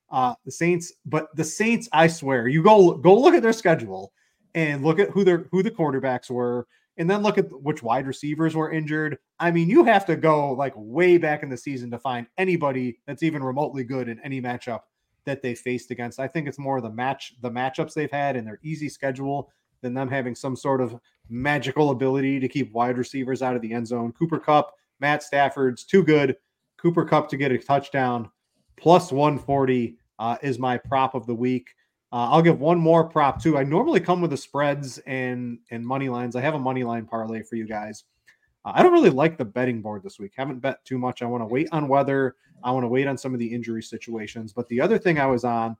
Uh, 0.10 0.34
the 0.46 0.52
Saints, 0.52 0.94
but 1.06 1.36
the 1.36 1.44
Saints, 1.44 1.88
I 1.92 2.08
swear, 2.08 2.48
you 2.48 2.64
go 2.64 2.94
go 2.94 3.20
look 3.20 3.36
at 3.36 3.44
their 3.44 3.54
schedule 3.54 4.14
and 4.56 4.84
look 4.84 5.00
at 5.00 5.10
who 5.10 5.24
their 5.24 5.48
who 5.52 5.62
the 5.62 5.72
quarterbacks 5.72 6.30
were 6.30 6.68
and 6.98 7.10
then 7.10 7.22
look 7.22 7.38
at 7.38 7.52
which 7.62 7.84
wide 7.84 8.08
receivers 8.08 8.56
were 8.56 8.72
injured. 8.72 9.18
I 9.40 9.52
mean, 9.52 9.70
you 9.70 9.84
have 9.84 10.06
to 10.08 10.16
go 10.16 10.52
like 10.54 10.74
way 10.76 11.18
back 11.18 11.44
in 11.44 11.50
the 11.50 11.58
season 11.58 11.92
to 11.92 12.00
find 12.00 12.28
anybody 12.38 13.00
that's 13.06 13.24
even 13.24 13.44
remotely 13.44 13.84
good 13.84 14.10
in 14.10 14.20
any 14.22 14.42
matchup 14.42 14.82
that 15.26 15.42
they 15.42 15.54
faced 15.54 15.92
against. 15.92 16.20
I 16.20 16.28
think 16.28 16.48
it's 16.48 16.58
more 16.58 16.82
the 16.82 16.90
match, 16.90 17.36
the 17.42 17.52
matchups 17.52 17.94
they've 17.94 18.12
had 18.12 18.36
and 18.36 18.48
their 18.48 18.60
easy 18.64 18.90
schedule 18.90 19.52
than 19.82 19.94
them 19.94 20.10
having 20.10 20.36
some 20.36 20.56
sort 20.56 20.82
of 20.82 21.00
magical 21.30 21.92
ability 21.92 22.40
to 22.40 22.48
keep 22.48 22.72
wide 22.74 22.98
receivers 22.98 23.42
out 23.42 23.56
of 23.56 23.62
the 23.62 23.74
end 23.74 23.88
zone. 23.88 24.14
Cooper 24.14 24.40
Kupp, 24.40 24.74
Matt 25.00 25.22
Stafford's 25.22 25.84
too 25.84 26.04
good. 26.04 26.36
Cooper 26.78 27.06
Kupp 27.06 27.30
to 27.30 27.38
get 27.38 27.52
a 27.52 27.58
touchdown 27.58 28.30
plus 28.78 29.12
140 29.12 29.98
uh, 30.20 30.38
is 30.42 30.58
my 30.58 30.78
prop 30.78 31.14
of 31.14 31.28
the 31.28 31.36
week. 31.36 31.68
Uh, 32.12 32.30
I'll 32.32 32.42
give 32.42 32.60
one 32.60 32.80
more 32.80 33.04
prop 33.04 33.42
too. 33.42 33.58
I 33.58 33.64
normally 33.64 34.00
come 34.00 34.22
with 34.22 34.32
the 34.32 34.38
spreads 34.38 34.98
and 35.00 35.60
and 35.72 35.86
money 35.86 36.10
lines. 36.10 36.36
I 36.36 36.42
have 36.42 36.56
a 36.56 36.60
money 36.60 36.84
line 36.84 37.06
parlay 37.06 37.44
for 37.44 37.56
you 37.56 37.68
guys. 37.68 38.06
Uh, 38.64 38.72
I 38.76 38.84
don't 38.84 38.94
really 38.94 39.10
like 39.10 39.38
the 39.38 39.46
betting 39.46 39.82
board 39.82 40.04
this 40.04 40.18
week. 40.18 40.34
Haven't 40.36 40.60
bet 40.60 40.84
too 40.86 40.98
much. 40.98 41.22
I 41.22 41.26
want 41.26 41.42
to 41.42 41.48
wait 41.48 41.68
on 41.72 41.88
weather. 41.88 42.36
I 42.64 42.72
want 42.72 42.86
to 42.86 42.90
wait 42.90 43.08
on 43.08 43.18
some 43.18 43.34
of 43.34 43.40
the 43.40 43.54
injury 43.54 43.84
situations. 43.84 44.54
But 44.54 44.68
the 44.70 44.82
other 44.82 44.98
thing 44.98 45.20
I 45.20 45.26
was 45.26 45.44
on 45.44 45.76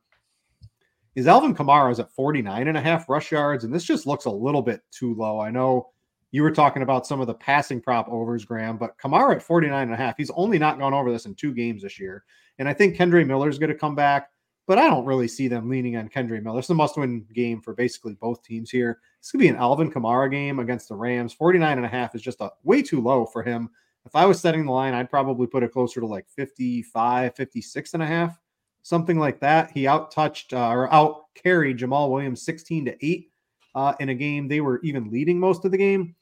is 1.16 1.28
Alvin 1.28 1.56
Kamara 1.56 1.92
is 1.92 2.00
at 2.00 2.12
49 2.12 2.68
and 2.68 2.78
a 2.78 2.82
half 2.82 3.10
rush 3.10 3.32
yards, 3.32 3.64
and 3.64 3.74
this 3.74 3.84
just 3.84 4.06
looks 4.06 4.26
a 4.26 4.32
little 4.32 4.62
bit 4.62 4.82
too 4.92 5.16
low. 5.16 5.40
I 5.40 5.50
know 5.50 5.90
you 6.32 6.44
were 6.44 6.52
talking 6.52 6.84
about 6.84 7.08
some 7.08 7.22
of 7.22 7.28
the 7.28 7.34
passing 7.34 7.82
prop 7.82 8.08
overs, 8.10 8.46
Graham, 8.46 8.78
but 8.78 8.98
Kamara 8.98 9.36
at 9.36 9.42
49 9.42 9.82
and 9.82 9.94
a 9.94 9.98
half, 9.98 10.18
he's 10.18 10.30
only 10.32 10.60
not 10.60 10.78
gone 10.78 10.94
over 10.94 11.12
this 11.12 11.26
in 11.26 11.34
two 11.34 11.54
games 11.54 11.82
this 11.82 12.00
year. 12.00 12.24
And 12.60 12.68
I 12.68 12.74
think 12.74 12.96
Kendre 12.96 13.26
Miller 13.26 13.50
is 13.50 13.58
going 13.58 13.72
to 13.72 13.78
come 13.78 13.96
back 13.96 14.30
but 14.68 14.78
I 14.78 14.88
don't 14.90 15.06
really 15.06 15.30
see 15.30 15.48
them 15.48 15.70
leaning 15.70 15.96
on 15.96 16.10
Kendre 16.10 16.44
Miller. 16.44 16.60
It's 16.60 16.70
a 16.70 16.76
must 16.76 16.98
win 16.98 17.26
game 17.34 17.62
for 17.62 17.74
basically 17.74 18.14
both 18.16 18.44
teams 18.44 18.70
here. 18.70 19.00
This 19.22 19.32
could 19.32 19.40
be 19.40 19.48
an 19.48 19.56
Alvin 19.56 19.90
Kamara 19.90 20.30
game 20.30 20.60
against 20.60 20.90
the 20.90 20.96
Rams. 20.96 21.34
49 21.34 21.78
and 21.78 21.86
a 21.86 21.90
half 21.90 22.14
is 22.14 22.22
just 22.22 22.42
a 22.42 22.52
way 22.64 22.82
too 22.84 23.02
low 23.02 23.26
for 23.26 23.42
him. 23.42 23.70
If 24.06 24.16
I 24.16 24.26
was 24.26 24.40
setting 24.40 24.66
the 24.66 24.72
line, 24.72 24.94
I'd 24.94 25.10
probably 25.10 25.48
put 25.48 25.64
it 25.64 25.72
closer 25.72 26.02
to 26.02 26.06
like 26.06 26.28
55, 26.30 27.36
56 27.36 27.94
and 27.94 28.04
a 28.04 28.06
half, 28.06 28.40
something 28.84 29.18
like 29.18 29.40
that. 29.40 29.72
He 29.72 29.88
out 29.88 30.12
touched 30.12 30.54
uh, 30.54 30.68
or 30.68 30.94
out 30.94 31.34
carried 31.34 31.78
Jamaal 31.78 32.12
Williams 32.12 32.42
16 32.44 32.86
to 32.86 33.06
8 33.06 33.32
uh, 33.76 33.94
in 34.02 34.10
a 34.10 34.16
game. 34.16 34.50
They 34.50 34.60
were 34.60 34.82
even 34.84 35.10
leading 35.10 35.40
most 35.40 35.64
of 35.64 35.72
the 35.72 35.78
game. 35.78 36.14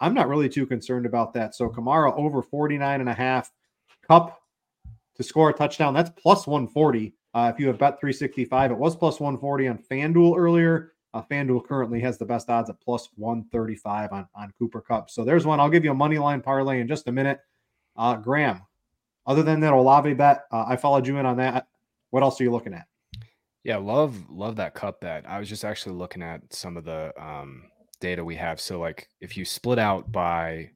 I'm 0.00 0.14
not 0.14 0.28
really 0.28 0.50
too 0.50 0.66
concerned 0.66 1.06
about 1.06 1.32
that. 1.34 1.54
So 1.54 1.70
Kamara 1.70 2.14
over 2.18 2.42
49 2.42 3.00
and 3.00 3.08
a 3.08 3.14
half, 3.14 3.50
Kupp 4.06 4.38
to 5.16 5.22
score 5.22 5.50
a 5.50 5.54
touchdown. 5.54 5.94
That's 5.94 6.10
plus 6.10 6.46
140 6.46 7.14
uh, 7.34 7.50
if 7.52 7.60
you 7.60 7.66
have 7.66 7.78
bet 7.78 7.98
365, 8.00 8.70
it 8.70 8.78
was 8.78 8.94
plus 8.94 9.18
140 9.18 9.68
on 9.68 9.78
FanDuel 9.78 10.36
earlier. 10.38 10.92
Uh, 11.12 11.22
FanDuel 11.30 11.66
currently 11.66 12.00
has 12.00 12.16
the 12.16 12.24
best 12.24 12.48
odds 12.48 12.70
at 12.70 12.80
plus 12.80 13.08
135 13.16 14.12
on, 14.12 14.28
on 14.34 14.52
Cooper 14.58 14.80
Kupp. 14.80 15.10
So 15.10 15.24
there's 15.24 15.44
one. 15.44 15.60
I'll 15.60 15.70
give 15.70 15.84
you 15.84 15.90
a 15.90 15.94
money 15.94 16.18
line 16.18 16.40
parlay 16.40 16.80
in 16.80 16.88
just 16.88 17.08
a 17.08 17.12
minute. 17.12 17.40
Uh, 17.96 18.16
Graham, 18.16 18.62
other 19.26 19.42
than 19.42 19.60
that 19.60 19.72
Olave 19.72 20.12
bet, 20.14 20.44
uh, 20.52 20.64
I 20.66 20.76
followed 20.76 21.06
you 21.06 21.18
in 21.18 21.26
on 21.26 21.36
that. 21.36 21.68
What 22.10 22.22
else 22.22 22.40
are 22.40 22.44
you 22.44 22.52
looking 22.52 22.74
at? 22.74 22.86
Yeah, 23.64 23.76
love 23.78 24.30
love 24.30 24.56
that 24.56 24.74
Kupp 24.74 25.00
bet. 25.00 25.24
I 25.26 25.38
was 25.38 25.48
just 25.48 25.64
actually 25.64 25.94
looking 25.94 26.22
at 26.22 26.52
some 26.52 26.76
of 26.76 26.84
the 26.84 27.12
um, 27.20 27.64
data 28.00 28.24
we 28.24 28.36
have. 28.36 28.60
So 28.60 28.78
like 28.78 29.08
if 29.20 29.36
you 29.36 29.44
split 29.44 29.78
out 29.78 30.12
by 30.12 30.70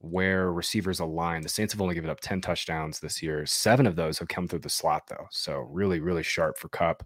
where 0.00 0.52
receivers 0.52 1.00
align. 1.00 1.42
The 1.42 1.48
Saints 1.48 1.72
have 1.72 1.80
only 1.80 1.94
given 1.94 2.10
up 2.10 2.20
10 2.20 2.40
touchdowns 2.40 3.00
this 3.00 3.22
year. 3.22 3.44
Seven 3.46 3.86
of 3.86 3.96
those 3.96 4.18
have 4.18 4.28
come 4.28 4.46
through 4.46 4.60
the 4.60 4.68
slot, 4.68 5.02
though. 5.08 5.26
So 5.30 5.60
really, 5.70 6.00
really 6.00 6.22
sharp 6.22 6.58
for 6.58 6.68
Kupp. 6.68 7.04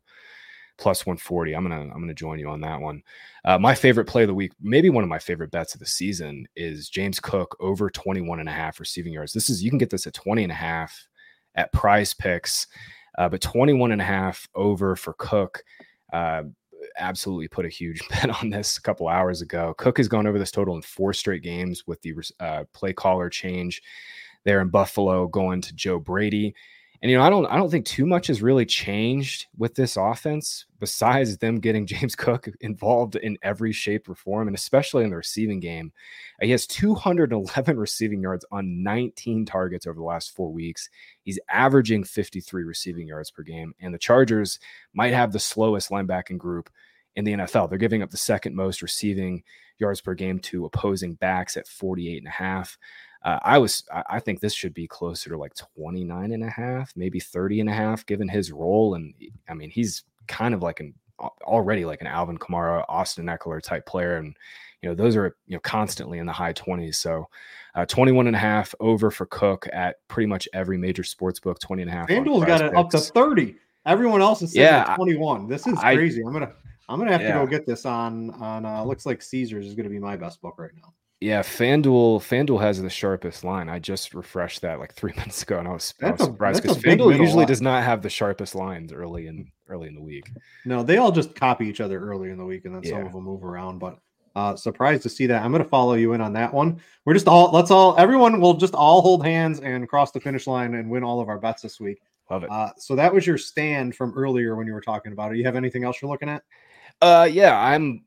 Plus 0.78 1.05
140. 1.05 1.55
I'm 1.55 1.62
gonna 1.62 1.82
I'm 1.82 2.01
gonna 2.01 2.14
join 2.14 2.38
you 2.38 2.49
on 2.49 2.61
that 2.62 2.80
one. 2.80 3.03
Uh, 3.45 3.59
my 3.59 3.74
favorite 3.74 4.07
play 4.07 4.22
of 4.22 4.28
the 4.28 4.34
week, 4.34 4.53
maybe 4.61 4.88
one 4.88 5.05
of 5.05 5.11
my 5.11 5.18
favorite 5.18 5.51
bets 5.51 5.74
of 5.74 5.80
the 5.80 5.86
season, 5.86 6.47
is 6.57 6.88
James 6.88 7.20
Cook 7.20 7.55
over 7.61 7.90
21 7.90 8.40
and 8.40 8.49
a 8.49 8.53
half 8.53 8.80
receiving 8.80 9.12
yards. 9.12 9.34
This 9.34 9.51
is 9.51 9.62
you 9.62 9.70
can 9.70 9.78
get 9.78 9.90
this 9.90 10.07
at 10.07 10.14
20 10.14 10.43
and 10.45 10.51
a 10.51 10.57
half 10.57 11.07
at 11.57 11.72
prize 11.72 12.14
picks, 12.14 12.66
uh, 13.18 13.28
but 13.28 13.43
21 13.43 13.93
and 13.93 14.01
a 14.01 14.05
half 14.05 14.49
over 14.55 14.97
for 14.97 15.12
Cook. 15.18 15.62
Uh, 16.12 16.45
absolutely 16.96 17.48
put 17.48 17.66
a 17.66 17.70
huge 17.70 18.06
bet 18.10 18.30
on 18.42 18.50
this 18.50 18.76
a 18.76 18.82
couple 18.82 19.08
hours 19.08 19.42
ago. 19.42 19.74
Cook 19.78 19.98
has 19.98 20.08
gone 20.08 20.26
over 20.26 20.38
this 20.38 20.50
total 20.50 20.76
in 20.76 20.82
four 20.82 21.12
straight 21.12 21.42
games 21.42 21.86
with 21.86 22.00
the 22.02 22.14
uh, 22.40 22.64
play 22.72 22.92
caller 22.92 23.28
change 23.28 23.82
there 24.44 24.60
in 24.60 24.68
Buffalo 24.68 25.26
going 25.28 25.60
to 25.62 25.74
Joe 25.74 25.98
Brady. 25.98 26.54
And 27.03 27.11
you 27.11 27.18
know, 27.18 27.24
I 27.24 27.30
don't 27.30 27.46
I 27.46 27.57
don't 27.57 27.68
think 27.68 27.84
too 27.84 28.07
much 28.07 28.28
has 28.28 28.42
really 28.42 28.64
changed 28.64 29.46
with 29.59 29.74
this 29.74 29.96
offense 29.96 30.66
besides 30.78 31.36
them 31.36 31.59
getting 31.59 31.84
James 31.92 32.14
Cook 32.14 32.48
involved 32.61 33.16
in 33.16 33.36
every 33.42 33.72
shape 33.72 34.09
or 34.09 34.14
form, 34.14 34.46
and 34.46 34.57
especially 34.57 35.03
in 35.03 35.11
the 35.11 35.16
receiving 35.16 35.59
game. 35.59 35.92
He 36.40 36.50
has 36.53 36.66
211 36.68 37.76
receiving 37.76 38.22
yards 38.22 38.44
on 38.53 38.84
19 38.84 39.44
targets 39.46 39.86
over 39.86 39.96
the 39.96 40.05
last 40.05 40.34
four 40.34 40.53
weeks. 40.53 40.88
He's 41.22 41.40
averaging 41.50 42.05
53 42.05 42.62
receiving 42.62 43.09
yards 43.09 43.32
per 43.32 43.42
game, 43.42 43.74
and 43.80 43.92
the 43.92 43.98
Chargers 43.98 44.61
might 44.94 45.12
have 45.12 45.32
the 45.32 45.40
slowest 45.40 45.90
linebacking 45.90 46.38
group 46.38 46.70
in 47.16 47.24
the 47.24 47.32
NFL. 47.32 47.68
They're 47.68 47.78
giving 47.78 48.03
up 48.03 48.11
the 48.11 48.16
second 48.16 48.55
most 48.55 48.80
receiving 48.80 49.42
yards 49.78 50.00
per 50.00 50.14
game 50.14 50.38
to 50.38 50.66
opposing 50.66 51.14
backs 51.14 51.57
at 51.57 51.66
48 51.66 52.18
and 52.18 52.28
a 52.28 52.30
half. 52.30 52.78
Uh, 53.24 53.38
I 53.42 53.58
was, 53.58 53.84
I 54.08 54.18
think 54.18 54.40
this 54.40 54.52
should 54.52 54.74
be 54.74 54.86
closer 54.88 55.30
to 55.30 55.36
like 55.36 55.54
29 55.76 56.32
and 56.32 56.42
a 56.44 56.50
half, 56.50 56.92
maybe 56.96 57.20
30 57.20 57.60
and 57.60 57.68
a 57.68 57.72
half, 57.72 58.04
given 58.06 58.28
his 58.28 58.50
role. 58.50 58.94
And 58.94 59.14
I 59.48 59.54
mean, 59.54 59.70
he's 59.70 60.02
kind 60.26 60.54
of 60.54 60.62
like 60.62 60.80
an 60.80 60.94
already 61.42 61.84
like 61.84 62.00
an 62.00 62.08
Alvin 62.08 62.38
Kamara, 62.38 62.84
Austin 62.88 63.26
Ekeler 63.26 63.62
type 63.62 63.86
player. 63.86 64.16
And, 64.16 64.36
you 64.82 64.88
know, 64.88 64.94
those 64.94 65.16
are, 65.16 65.36
you 65.46 65.54
know, 65.54 65.60
constantly 65.60 66.18
in 66.18 66.26
the 66.26 66.32
high 66.32 66.52
20s. 66.52 66.96
So 66.96 67.28
uh, 67.74 67.86
21 67.86 68.26
and 68.26 68.34
a 68.34 68.38
half 68.38 68.74
over 68.80 69.10
for 69.10 69.26
Cook 69.26 69.68
at 69.72 69.96
pretty 70.08 70.26
much 70.26 70.48
every 70.52 70.76
major 70.76 71.04
sports 71.04 71.38
book, 71.38 71.60
20 71.60 71.82
and 71.82 71.90
a 71.90 71.94
half. 71.94 72.08
FanDuel's 72.08 72.44
got 72.44 72.60
it 72.60 72.74
up 72.74 72.90
to 72.90 72.98
30. 72.98 73.56
Everyone 73.86 74.20
else 74.20 74.42
is 74.42 74.54
yeah, 74.54 74.94
21. 74.96 75.48
This 75.48 75.66
is 75.66 75.78
crazy. 75.78 76.22
I, 76.22 76.26
am 76.26 76.32
going 76.32 76.46
to, 76.46 76.52
I'm 76.88 76.98
going 76.98 77.08
to 77.08 77.12
have 77.12 77.22
yeah. 77.22 77.38
to 77.38 77.40
go 77.40 77.46
get 77.46 77.66
this 77.66 77.86
on, 77.86 78.30
on, 78.34 78.64
uh, 78.64 78.84
looks 78.84 79.06
like 79.06 79.22
Caesars 79.22 79.66
is 79.66 79.74
going 79.74 79.84
to 79.84 79.90
be 79.90 79.98
my 79.98 80.16
best 80.16 80.40
book 80.40 80.56
right 80.58 80.70
now. 80.74 80.92
Yeah, 81.22 81.42
FanDuel 81.42 82.18
FanDuel 82.18 82.60
has 82.60 82.82
the 82.82 82.90
sharpest 82.90 83.44
line. 83.44 83.68
I 83.68 83.78
just 83.78 84.12
refreshed 84.12 84.62
that 84.62 84.80
like 84.80 84.92
three 84.92 85.12
minutes 85.16 85.44
ago, 85.44 85.60
and 85.60 85.68
I 85.68 85.72
was, 85.72 85.94
I 86.02 86.10
was 86.10 86.24
surprised 86.24 86.62
because 86.62 86.78
FanDuel 86.78 87.16
usually 87.16 87.38
line. 87.38 87.46
does 87.46 87.62
not 87.62 87.84
have 87.84 88.02
the 88.02 88.10
sharpest 88.10 88.56
lines 88.56 88.92
early 88.92 89.28
in 89.28 89.48
early 89.68 89.86
in 89.86 89.94
the 89.94 90.02
week. 90.02 90.28
No, 90.64 90.82
they 90.82 90.96
all 90.96 91.12
just 91.12 91.36
copy 91.36 91.66
each 91.66 91.80
other 91.80 92.00
early 92.00 92.30
in 92.30 92.38
the 92.38 92.44
week, 92.44 92.64
and 92.64 92.74
then 92.74 92.82
yeah. 92.82 92.90
some 92.90 93.06
of 93.06 93.12
them 93.12 93.22
move 93.22 93.44
around. 93.44 93.78
But 93.78 93.98
uh, 94.34 94.56
surprised 94.56 95.04
to 95.04 95.08
see 95.08 95.26
that. 95.26 95.44
I'm 95.44 95.52
going 95.52 95.62
to 95.62 95.68
follow 95.68 95.94
you 95.94 96.12
in 96.14 96.20
on 96.20 96.32
that 96.32 96.52
one. 96.52 96.80
We're 97.04 97.14
just 97.14 97.28
all 97.28 97.52
let's 97.52 97.70
all 97.70 97.94
everyone 97.98 98.40
will 98.40 98.54
just 98.54 98.74
all 98.74 99.00
hold 99.00 99.24
hands 99.24 99.60
and 99.60 99.88
cross 99.88 100.10
the 100.10 100.20
finish 100.20 100.48
line 100.48 100.74
and 100.74 100.90
win 100.90 101.04
all 101.04 101.20
of 101.20 101.28
our 101.28 101.38
bets 101.38 101.62
this 101.62 101.78
week. 101.78 102.02
Love 102.30 102.42
it. 102.42 102.50
Uh, 102.50 102.70
so 102.78 102.96
that 102.96 103.14
was 103.14 103.26
your 103.28 103.38
stand 103.38 103.94
from 103.94 104.12
earlier 104.16 104.56
when 104.56 104.66
you 104.66 104.72
were 104.72 104.80
talking 104.80 105.12
about 105.12 105.30
it. 105.30 105.38
You 105.38 105.44
have 105.44 105.54
anything 105.54 105.84
else 105.84 106.02
you're 106.02 106.10
looking 106.10 106.28
at? 106.28 106.42
Uh, 107.00 107.28
yeah, 107.30 107.56
I'm 107.56 108.04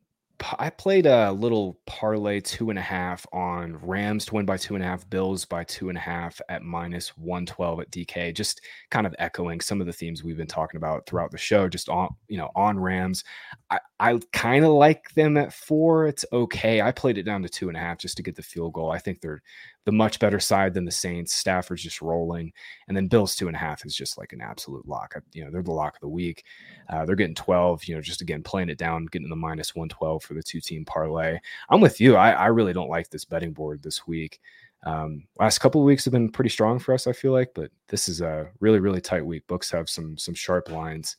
I 0.60 0.70
played 0.70 1.06
a 1.06 1.32
little 1.32 1.80
parlay 1.86 2.40
two 2.40 2.70
and 2.70 2.78
a 2.78 2.82
half 2.82 3.26
on 3.32 3.78
Rams 3.78 4.26
to 4.26 4.36
win 4.36 4.46
by 4.46 4.58
two 4.58 4.76
and 4.76 4.84
a 4.84 4.88
half, 4.88 5.10
Bills 5.10 5.46
by 5.46 5.64
two 5.64 5.90
and 5.90 5.98
a 5.98 6.02
half 6.02 6.42
at 6.50 6.62
minus 6.62 7.18
112 7.18 7.80
at 7.80 7.92
DK, 7.92 8.36
just 8.36 8.62
kind 8.92 9.08
of 9.08 9.16
echoing 9.18 9.62
some 9.62 9.80
of 9.80 9.88
the 9.88 9.94
themes 9.94 10.24
we've 10.24 10.38
been 10.38 10.48
talking 10.48 10.78
about 10.78 11.06
throughout 11.06 11.32
the 11.32 11.38
show, 11.38 11.70
just 11.70 11.90
on, 11.90 12.14
you 12.28 12.38
know, 12.38 12.50
on 12.56 12.80
Rams. 12.80 13.24
I, 13.70 13.80
I 14.00 14.20
kind 14.34 14.66
of 14.66 14.72
like 14.72 15.14
them 15.14 15.38
at 15.38 15.54
four. 15.54 16.08
It's 16.08 16.26
okay. 16.34 16.82
I 16.82 16.92
played 16.92 17.18
it 17.18 17.24
down 17.24 17.42
to 17.44 17.50
two 17.50 17.70
and 17.70 17.78
a 17.78 17.82
half 17.82 17.98
just 17.98 18.18
to 18.18 18.24
get 18.24 18.36
the 18.36 18.44
field 18.44 18.74
goal. 18.74 18.92
I 18.92 19.00
think 19.00 19.22
they're 19.22 19.42
the 19.86 19.92
much 19.92 20.20
better 20.20 20.40
side 20.40 20.74
than 20.74 20.86
the 20.86 20.92
Saints. 20.92 21.34
Stafford's 21.34 21.84
just 21.84 22.02
rolling. 22.02 22.52
And 22.88 22.98
then 22.98 23.08
Bills 23.08 23.36
two 23.36 23.48
and 23.48 23.56
a 23.56 23.60
half 23.60 23.86
is 23.86 23.96
just 23.96 24.18
like 24.18 24.34
an 24.34 24.42
absolute 24.42 24.88
lock. 24.88 25.16
You 25.34 25.46
know, 25.46 25.52
they're 25.52 25.64
the 25.64 25.72
lock 25.72 25.96
of 25.96 26.02
the 26.02 26.08
week. 26.08 26.44
Uh, 26.90 27.06
they're 27.06 27.16
getting 27.16 27.36
12, 27.36 27.86
you 27.86 27.96
know, 27.96 28.02
just 28.02 28.22
again, 28.22 28.44
playing 28.44 28.70
it 28.70 28.78
down, 28.78 29.06
getting 29.06 29.30
the 29.30 29.36
minus 29.36 29.76
112 29.76 30.24
for 30.24 30.34
the 30.34 30.44
two 30.44 30.60
team 30.60 30.84
parlay. 30.86 31.40
I'm 31.70 31.82
with 31.82 32.02
you. 32.02 32.16
I, 32.16 32.32
I 32.32 32.48
really 32.48 32.74
don't 32.74 32.90
like 32.90 33.10
this 33.10 33.26
betting 33.26 33.54
board 33.54 33.82
this 33.82 34.08
week. 34.08 34.40
Um, 34.86 35.24
last 35.40 35.60
couple 35.60 35.82
of 35.82 35.86
weeks 35.86 36.06
have 36.06 36.12
been 36.12 36.30
pretty 36.30 36.50
strong 36.50 36.78
for 36.78 36.94
us, 36.94 37.08
I 37.08 37.14
feel 37.14 37.32
like, 37.32 37.52
but 37.56 37.72
this 37.88 38.08
is 38.08 38.22
a 38.22 38.50
really, 38.60 38.80
really 38.80 39.02
tight 39.02 39.26
week. 39.26 39.48
Books 39.48 39.72
have 39.72 39.90
some 39.90 40.16
some 40.18 40.36
sharp 40.36 40.70
lines 40.70 41.18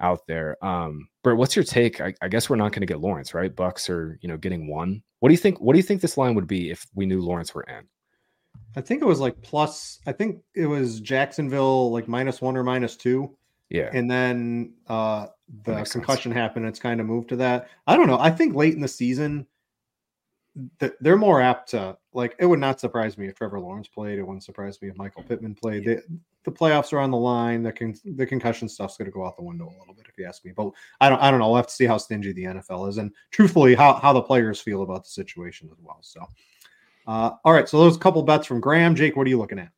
out 0.00 0.26
there. 0.26 0.62
Um, 0.64 1.08
Brit, 1.22 1.36
what's 1.36 1.54
your 1.54 1.64
take? 1.64 2.00
I, 2.00 2.14
I 2.22 2.28
guess 2.28 2.48
we're 2.48 2.56
not 2.56 2.72
going 2.72 2.80
to 2.80 2.86
get 2.86 3.00
Lawrence, 3.00 3.34
right? 3.34 3.54
Bucs 3.54 3.88
are, 3.90 4.18
you 4.22 4.28
know, 4.28 4.38
getting 4.38 4.66
one. 4.66 5.02
What 5.20 5.28
do 5.28 5.34
you 5.34 5.38
think? 5.38 5.60
What 5.60 5.74
do 5.74 5.78
you 5.78 5.82
think 5.82 6.00
this 6.00 6.16
line 6.16 6.34
would 6.34 6.46
be 6.46 6.70
if 6.70 6.86
we 6.94 7.06
knew 7.06 7.20
Lawrence 7.20 7.54
were 7.54 7.64
in? 7.64 7.86
I 8.76 8.80
think 8.80 9.02
it 9.02 9.06
was 9.06 9.20
like 9.20 9.40
plus. 9.42 10.00
I 10.06 10.12
think 10.12 10.42
it 10.54 10.66
was 10.66 11.00
Jacksonville 11.00 11.90
like 11.90 12.08
minus 12.08 12.40
one 12.40 12.56
or 12.56 12.62
minus 12.62 12.96
two. 12.96 13.36
Yeah, 13.68 13.90
and 13.92 14.10
then 14.10 14.74
uh 14.88 15.28
the 15.64 15.84
concussion 15.84 16.32
sense. 16.32 16.34
happened. 16.34 16.66
It's 16.66 16.78
kind 16.78 17.00
of 17.00 17.06
moved 17.06 17.28
to 17.30 17.36
that. 17.36 17.68
I 17.86 17.96
don't 17.96 18.06
know. 18.06 18.18
I 18.18 18.30
think 18.30 18.54
late 18.54 18.74
in 18.74 18.80
the 18.80 18.88
season, 18.88 19.46
that 20.78 20.94
they're 21.00 21.16
more 21.16 21.40
apt 21.40 21.70
to 21.70 21.96
like. 22.12 22.34
It 22.38 22.46
would 22.46 22.58
not 22.58 22.80
surprise 22.80 23.18
me 23.18 23.28
if 23.28 23.34
Trevor 23.34 23.60
Lawrence 23.60 23.88
played. 23.88 24.18
It 24.18 24.22
wouldn't 24.22 24.44
surprise 24.44 24.80
me 24.80 24.88
if 24.88 24.96
Michael 24.96 25.22
Pittman 25.22 25.54
played. 25.54 25.84
They, 25.84 26.00
the 26.44 26.50
playoffs 26.50 26.92
are 26.92 26.98
on 26.98 27.10
the 27.10 27.16
line. 27.16 27.62
The 27.62 27.72
con- 27.72 27.94
the 28.04 28.26
concussion 28.26 28.68
stuff's 28.68 28.96
going 28.96 29.06
to 29.06 29.12
go 29.12 29.24
out 29.26 29.36
the 29.36 29.44
window 29.44 29.66
a 29.66 29.78
little 29.78 29.94
bit, 29.94 30.06
if 30.08 30.18
you 30.18 30.26
ask 30.26 30.44
me. 30.44 30.52
But 30.54 30.70
I 31.00 31.08
don't. 31.08 31.20
I 31.20 31.30
don't 31.30 31.40
know. 31.40 31.48
We'll 31.48 31.56
have 31.56 31.68
to 31.68 31.72
see 31.72 31.86
how 31.86 31.98
stingy 31.98 32.32
the 32.32 32.44
NFL 32.44 32.88
is, 32.88 32.98
and 32.98 33.12
truthfully, 33.30 33.74
how 33.74 33.94
how 33.94 34.12
the 34.12 34.22
players 34.22 34.60
feel 34.60 34.82
about 34.82 35.04
the 35.04 35.10
situation 35.10 35.68
as 35.70 35.78
well. 35.82 35.98
So. 36.00 36.26
Uh, 37.06 37.32
all 37.44 37.52
right, 37.52 37.68
so 37.68 37.78
those 37.78 37.96
couple 37.96 38.22
bets 38.22 38.46
from 38.46 38.60
Graham. 38.60 38.94
Jake, 38.94 39.16
what 39.16 39.26
are 39.26 39.30
you 39.30 39.38
looking 39.38 39.58
at? 39.58 39.70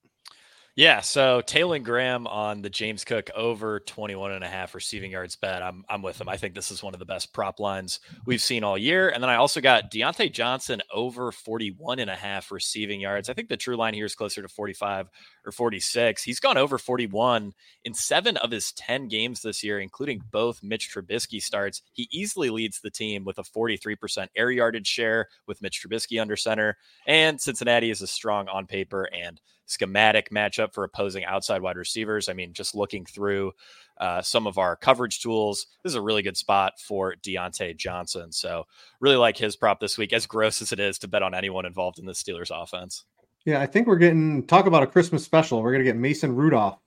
Yeah, 0.76 1.02
so 1.02 1.40
Taylor 1.40 1.78
Graham 1.78 2.26
on 2.26 2.60
the 2.60 2.68
James 2.68 3.04
Cook 3.04 3.30
over 3.36 3.78
21 3.78 4.32
and 4.32 4.42
a 4.42 4.48
half 4.48 4.74
receiving 4.74 5.12
yards 5.12 5.36
bet. 5.36 5.62
I'm 5.62 5.84
I'm 5.88 6.02
with 6.02 6.20
him. 6.20 6.28
I 6.28 6.36
think 6.36 6.52
this 6.56 6.72
is 6.72 6.82
one 6.82 6.94
of 6.94 6.98
the 6.98 7.06
best 7.06 7.32
prop 7.32 7.60
lines 7.60 8.00
we've 8.26 8.42
seen 8.42 8.64
all 8.64 8.76
year. 8.76 9.08
And 9.08 9.22
then 9.22 9.30
I 9.30 9.36
also 9.36 9.60
got 9.60 9.92
Diontae 9.92 10.32
Johnson 10.32 10.82
over 10.92 11.30
41 11.30 12.00
and 12.00 12.10
a 12.10 12.16
half 12.16 12.50
receiving 12.50 13.00
yards. 13.00 13.28
I 13.28 13.34
think 13.34 13.48
the 13.48 13.56
true 13.56 13.76
line 13.76 13.94
here 13.94 14.04
is 14.04 14.16
closer 14.16 14.42
to 14.42 14.48
45 14.48 15.10
or 15.46 15.52
46. 15.52 16.24
He's 16.24 16.40
gone 16.40 16.58
over 16.58 16.76
41 16.76 17.52
in 17.84 17.94
7 17.94 18.36
of 18.38 18.50
his 18.50 18.72
10 18.72 19.06
games 19.06 19.42
this 19.42 19.62
year, 19.62 19.78
including 19.78 20.22
both 20.32 20.60
Mitch 20.60 20.90
Trubisky 20.92 21.40
starts. 21.40 21.82
He 21.92 22.08
easily 22.10 22.50
leads 22.50 22.80
the 22.80 22.90
team 22.90 23.22
with 23.22 23.38
a 23.38 23.44
43% 23.44 24.26
air 24.34 24.50
yardage 24.50 24.88
share 24.88 25.28
with 25.46 25.62
Mitch 25.62 25.80
Trubisky 25.80 26.20
under 26.20 26.34
center, 26.34 26.76
and 27.06 27.40
Cincinnati 27.40 27.90
is 27.90 28.02
a 28.02 28.08
strong 28.08 28.48
on 28.48 28.66
paper 28.66 29.08
and 29.14 29.40
schematic 29.66 30.30
matchup 30.30 30.72
for 30.72 30.84
opposing 30.84 31.24
outside 31.24 31.62
wide 31.62 31.76
receivers. 31.76 32.28
I 32.28 32.32
mean, 32.32 32.52
just 32.52 32.74
looking 32.74 33.04
through 33.04 33.52
uh, 33.98 34.22
some 34.22 34.46
of 34.46 34.58
our 34.58 34.76
coverage 34.76 35.20
tools, 35.20 35.66
this 35.82 35.92
is 35.92 35.96
a 35.96 36.02
really 36.02 36.22
good 36.22 36.36
spot 36.36 36.74
for 36.80 37.14
Diontae 37.22 37.76
Johnson. 37.76 38.32
So, 38.32 38.64
really 39.00 39.16
like 39.16 39.36
his 39.36 39.56
prop 39.56 39.80
this 39.80 39.96
week, 39.96 40.12
as 40.12 40.26
gross 40.26 40.60
as 40.62 40.72
it 40.72 40.80
is 40.80 40.98
to 40.98 41.08
bet 41.08 41.22
on 41.22 41.34
anyone 41.34 41.66
involved 41.66 41.98
in 41.98 42.06
the 42.06 42.12
Steelers 42.12 42.50
offense. 42.50 43.04
Yeah, 43.44 43.60
I 43.60 43.66
think 43.66 43.86
we're 43.86 43.96
getting 43.96 44.46
talk 44.46 44.66
about 44.66 44.82
a 44.82 44.86
Christmas 44.86 45.24
special. 45.24 45.62
We're 45.62 45.72
going 45.72 45.84
to 45.84 45.90
get 45.90 45.96
Mason 45.96 46.34
Rudolph 46.34 46.78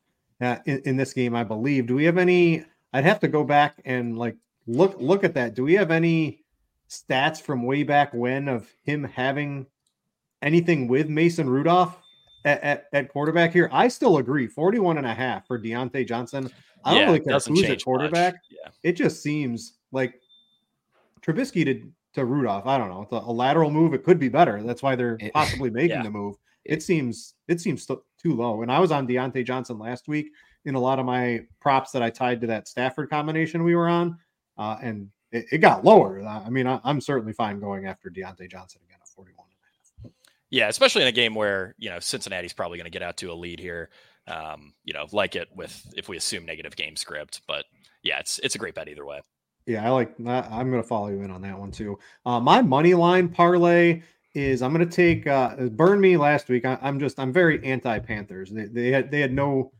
uh, 0.42 0.58
in, 0.66 0.82
in 0.86 0.98
this 0.98 1.14
game, 1.14 1.36
I 1.36 1.44
believe. 1.44 1.88
Do 1.88 1.96
we 1.96 2.06
have 2.06 2.18
any? 2.18 2.66
I'd 2.94 3.06
have 3.06 3.20
to 3.20 3.28
go 3.28 3.44
back 3.44 3.82
and 3.86 4.18
like 4.18 4.38
look 4.66 4.96
look 5.00 5.24
at 5.24 5.36
that. 5.36 5.54
Do 5.54 5.64
we 5.64 5.74
have 5.76 5.92
any 5.92 6.44
stats 6.90 7.42
from 7.42 7.64
way 7.64 7.84
back 7.84 8.14
when 8.14 8.48
of 8.48 8.72
him 8.84 9.04
having 9.04 9.68
anything 10.42 10.88
with 10.88 11.10
Mason 11.10 11.50
Rudolph? 11.50 11.96
At, 12.46 12.64
at, 12.64 12.86
at, 12.94 13.10
quarterback 13.10 13.52
here. 13.52 13.70
I 13.72 13.88
still 13.88 14.18
agree. 14.18 14.48
41 14.48 14.98
and 14.98 15.08
a 15.08 15.14
half 15.14 15.48
for 15.48 15.60
Diontae 15.60 16.08
Johnson. 16.08 16.52
I 16.86 16.94
don't 16.94 17.06
really 17.08 17.20
care 17.20 17.40
who's 17.40 17.64
at 17.64 17.84
quarterback. 17.84 18.36
Yeah. 18.50 18.70
It 18.84 18.94
just 18.94 19.22
seems 19.22 19.74
like 19.92 20.22
Trubisky 21.22 21.66
to, 21.66 21.92
to 22.14 22.26
Rudolph. 22.26 22.66
I 22.66 22.78
don't 22.78 22.90
know. 22.90 23.02
It's 23.02 23.12
a, 23.12 23.16
a 23.16 23.34
lateral 23.34 23.72
move. 23.72 23.94
It 23.94 24.04
could 24.04 24.20
be 24.20 24.30
better. 24.30 24.62
That's 24.64 24.82
why 24.82 24.96
they're 24.96 25.18
possibly 25.34 25.70
making 25.70 25.98
yeah. 25.98 26.04
the 26.04 26.12
move. 26.12 26.36
It 26.66 26.84
seems 26.84 27.36
it 27.48 27.62
seems 27.62 27.86
too 27.86 28.36
low. 28.36 28.62
And 28.62 28.72
I 28.72 28.80
was 28.80 28.92
on 28.92 29.08
Diontae 29.08 29.46
Johnson 29.46 29.80
last 29.80 30.08
week 30.08 30.32
in 30.66 30.76
a 30.76 30.80
lot 30.80 31.00
of 31.00 31.06
my 31.06 31.46
props 31.62 31.92
that 31.92 32.04
I 32.04 32.10
tied 32.10 32.42
to 32.42 32.48
that 32.48 32.68
Stafford 32.68 33.10
combination 33.10 33.64
we 33.64 33.76
were 33.76 33.88
on, 33.88 34.18
uh, 34.58 34.78
and 34.82 35.10
it, 35.32 35.46
it, 35.52 35.58
got 35.60 35.86
lower. 35.86 36.22
I 36.26 36.50
mean, 36.50 36.68
I, 36.68 36.80
am 36.84 37.00
certainly 37.00 37.32
fine 37.32 37.62
going 37.62 37.86
after 37.86 38.10
Diontae 38.10 38.52
Johnson 38.52 38.82
again 38.86 38.87
at 38.87 38.87
41. 38.87 38.87
Yeah, 40.50 40.70
especially 40.70 41.02
in 41.02 41.08
a 41.08 41.14
game 41.14 41.36
where 41.36 41.76
you 41.78 41.90
know 41.90 42.00
Cincinnati's 42.00 42.54
probably 42.54 42.78
going 42.78 42.86
to 42.86 42.92
get 42.92 43.04
out 43.04 43.18
to 43.18 43.32
a 43.32 43.34
lead 43.34 43.60
here. 43.60 43.90
Um, 44.28 44.74
you 44.84 44.94
know, 44.94 45.06
like 45.12 45.36
it 45.36 45.50
with 45.56 45.94
if 45.96 46.10
we 46.10 46.18
assume 46.18 46.46
negative 46.46 46.76
game 46.76 46.96
script, 46.96 47.42
but 47.48 47.66
yeah, 48.04 48.20
it's 48.20 48.40
it's 48.40 48.56
a 48.56 48.58
great 48.58 48.76
bet 48.76 48.88
either 48.88 49.06
way. 49.06 49.22
Yeah, 49.66 49.86
I 49.86 49.90
like. 49.90 50.16
I'm 50.20 50.70
going 50.70 50.82
to 50.82 50.88
follow 50.88 51.10
you 51.10 51.22
in 51.22 51.32
on 51.32 51.42
that 51.42 51.60
one 51.60 51.72
too. 51.72 52.00
Uh, 52.26 52.40
my 52.40 52.62
money 52.62 52.94
line 52.94 53.28
parlay 53.28 54.02
is 54.34 54.62
I'm 54.62 54.74
going 54.74 54.88
to 54.88 54.96
take 54.96 55.28
uh, 55.28 55.56
burn 55.72 56.00
me 56.00 56.16
last 56.16 56.48
week. 56.48 56.64
I, 56.64 56.78
am 56.82 57.00
just 57.00 57.20
I'm 57.20 57.34
very 57.34 57.64
anti 57.66 58.00
Panthers. 58.00 58.52
They, 58.52 58.66
they 58.66 58.92
had 58.92 59.12
they 59.12 59.20
had 59.20 59.34
no 59.34 59.74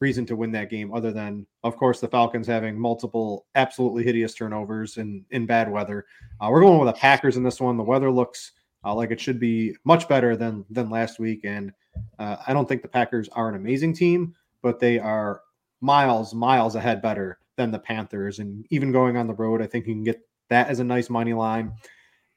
reason 0.00 0.24
to 0.26 0.36
win 0.36 0.52
that 0.52 0.70
game 0.70 0.94
other 0.94 1.10
than 1.10 1.44
of 1.64 1.76
course 1.76 1.98
the 1.98 2.06
Falcons 2.06 2.46
having 2.46 2.78
multiple 2.78 3.46
absolutely 3.56 4.04
hideous 4.04 4.34
turnovers 4.34 4.96
in 4.96 5.24
in 5.30 5.46
bad 5.46 5.70
weather. 5.70 6.06
Uh, 6.40 6.48
we're 6.50 6.60
going 6.60 6.78
with 6.78 6.94
the 6.94 7.00
Packers 7.00 7.36
in 7.36 7.42
this 7.42 7.60
one. 7.60 7.76
The 7.76 7.82
weather 7.82 8.10
looks 8.10 8.52
uh, 8.84 8.94
like 8.94 9.10
it 9.10 9.20
should 9.20 9.40
be 9.40 9.76
much 9.84 10.08
better 10.08 10.36
than 10.36 10.64
than 10.70 10.90
last 10.90 11.18
week. 11.18 11.40
And 11.44 11.72
uh, 12.18 12.36
I 12.46 12.52
don't 12.52 12.68
think 12.68 12.82
the 12.82 12.88
Packers 12.88 13.28
are 13.30 13.48
an 13.48 13.54
amazing 13.54 13.94
team, 13.94 14.34
but 14.62 14.80
they 14.80 14.98
are 14.98 15.42
miles 15.80 16.34
miles 16.34 16.74
ahead 16.74 17.02
better 17.02 17.38
than 17.56 17.70
the 17.70 17.78
Panthers. 17.78 18.38
And 18.38 18.66
even 18.70 18.92
going 18.92 19.16
on 19.16 19.26
the 19.26 19.34
road, 19.34 19.62
I 19.62 19.66
think 19.66 19.86
you 19.86 19.94
can 19.94 20.04
get 20.04 20.20
that 20.48 20.68
as 20.68 20.80
a 20.80 20.84
nice 20.84 21.10
money 21.10 21.34
line. 21.34 21.72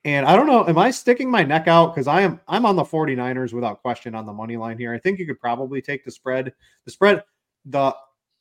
And 0.03 0.25
I 0.25 0.35
don't 0.35 0.47
know, 0.47 0.67
am 0.67 0.79
I 0.79 0.89
sticking 0.89 1.29
my 1.29 1.43
neck 1.43 1.67
out 1.67 1.93
because 1.93 2.07
I 2.07 2.21
am 2.21 2.41
I'm 2.47 2.65
on 2.65 2.75
the 2.75 2.83
49ers 2.83 3.53
without 3.53 3.81
question 3.81 4.15
on 4.15 4.25
the 4.25 4.33
money 4.33 4.57
line 4.57 4.77
here. 4.77 4.93
I 4.93 4.99
think 4.99 5.19
you 5.19 5.27
could 5.27 5.39
probably 5.39 5.81
take 5.81 6.03
the 6.03 6.11
spread. 6.11 6.53
The 6.85 6.91
spread 6.91 7.23
the 7.65 7.95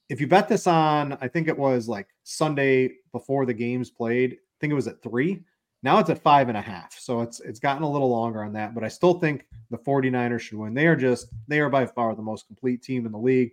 if 0.09 0.21
you 0.21 0.27
bet 0.27 0.49
this 0.49 0.67
on 0.67 1.19
I 1.21 1.29
think 1.29 1.49
it 1.49 1.59
was 1.59 1.87
like 1.87 2.09
Sunday 2.25 2.95
before 3.13 3.45
the 3.45 3.55
games 3.55 3.91
played, 3.91 4.33
I 4.33 4.57
think 4.61 4.71
it 4.71 4.75
was 4.75 4.89
at 4.89 5.03
3. 5.03 5.45
Now 5.83 5.99
it's 5.99 6.11
at 6.11 6.23
five 6.23 6.49
and 6.49 6.59
a 6.59 6.63
half. 6.63 6.99
So 6.99 7.21
it's 7.23 7.41
it's 7.41 7.61
gotten 7.61 7.83
a 7.83 7.91
little 7.91 8.11
longer 8.11 8.45
on 8.45 8.53
that, 8.53 8.75
but 8.75 8.85
I 8.85 8.89
still 8.89 9.15
think 9.15 9.47
the 9.71 9.79
49ers 9.79 10.41
should 10.41 10.59
win. 10.59 10.75
They 10.75 10.87
are 10.87 10.97
just 10.97 11.29
they 11.49 11.61
are 11.61 11.71
by 11.71 11.87
far 11.87 12.15
the 12.15 12.23
most 12.23 12.47
complete 12.47 12.83
team 12.83 13.07
in 13.07 13.13
the 13.13 13.19
league. 13.19 13.53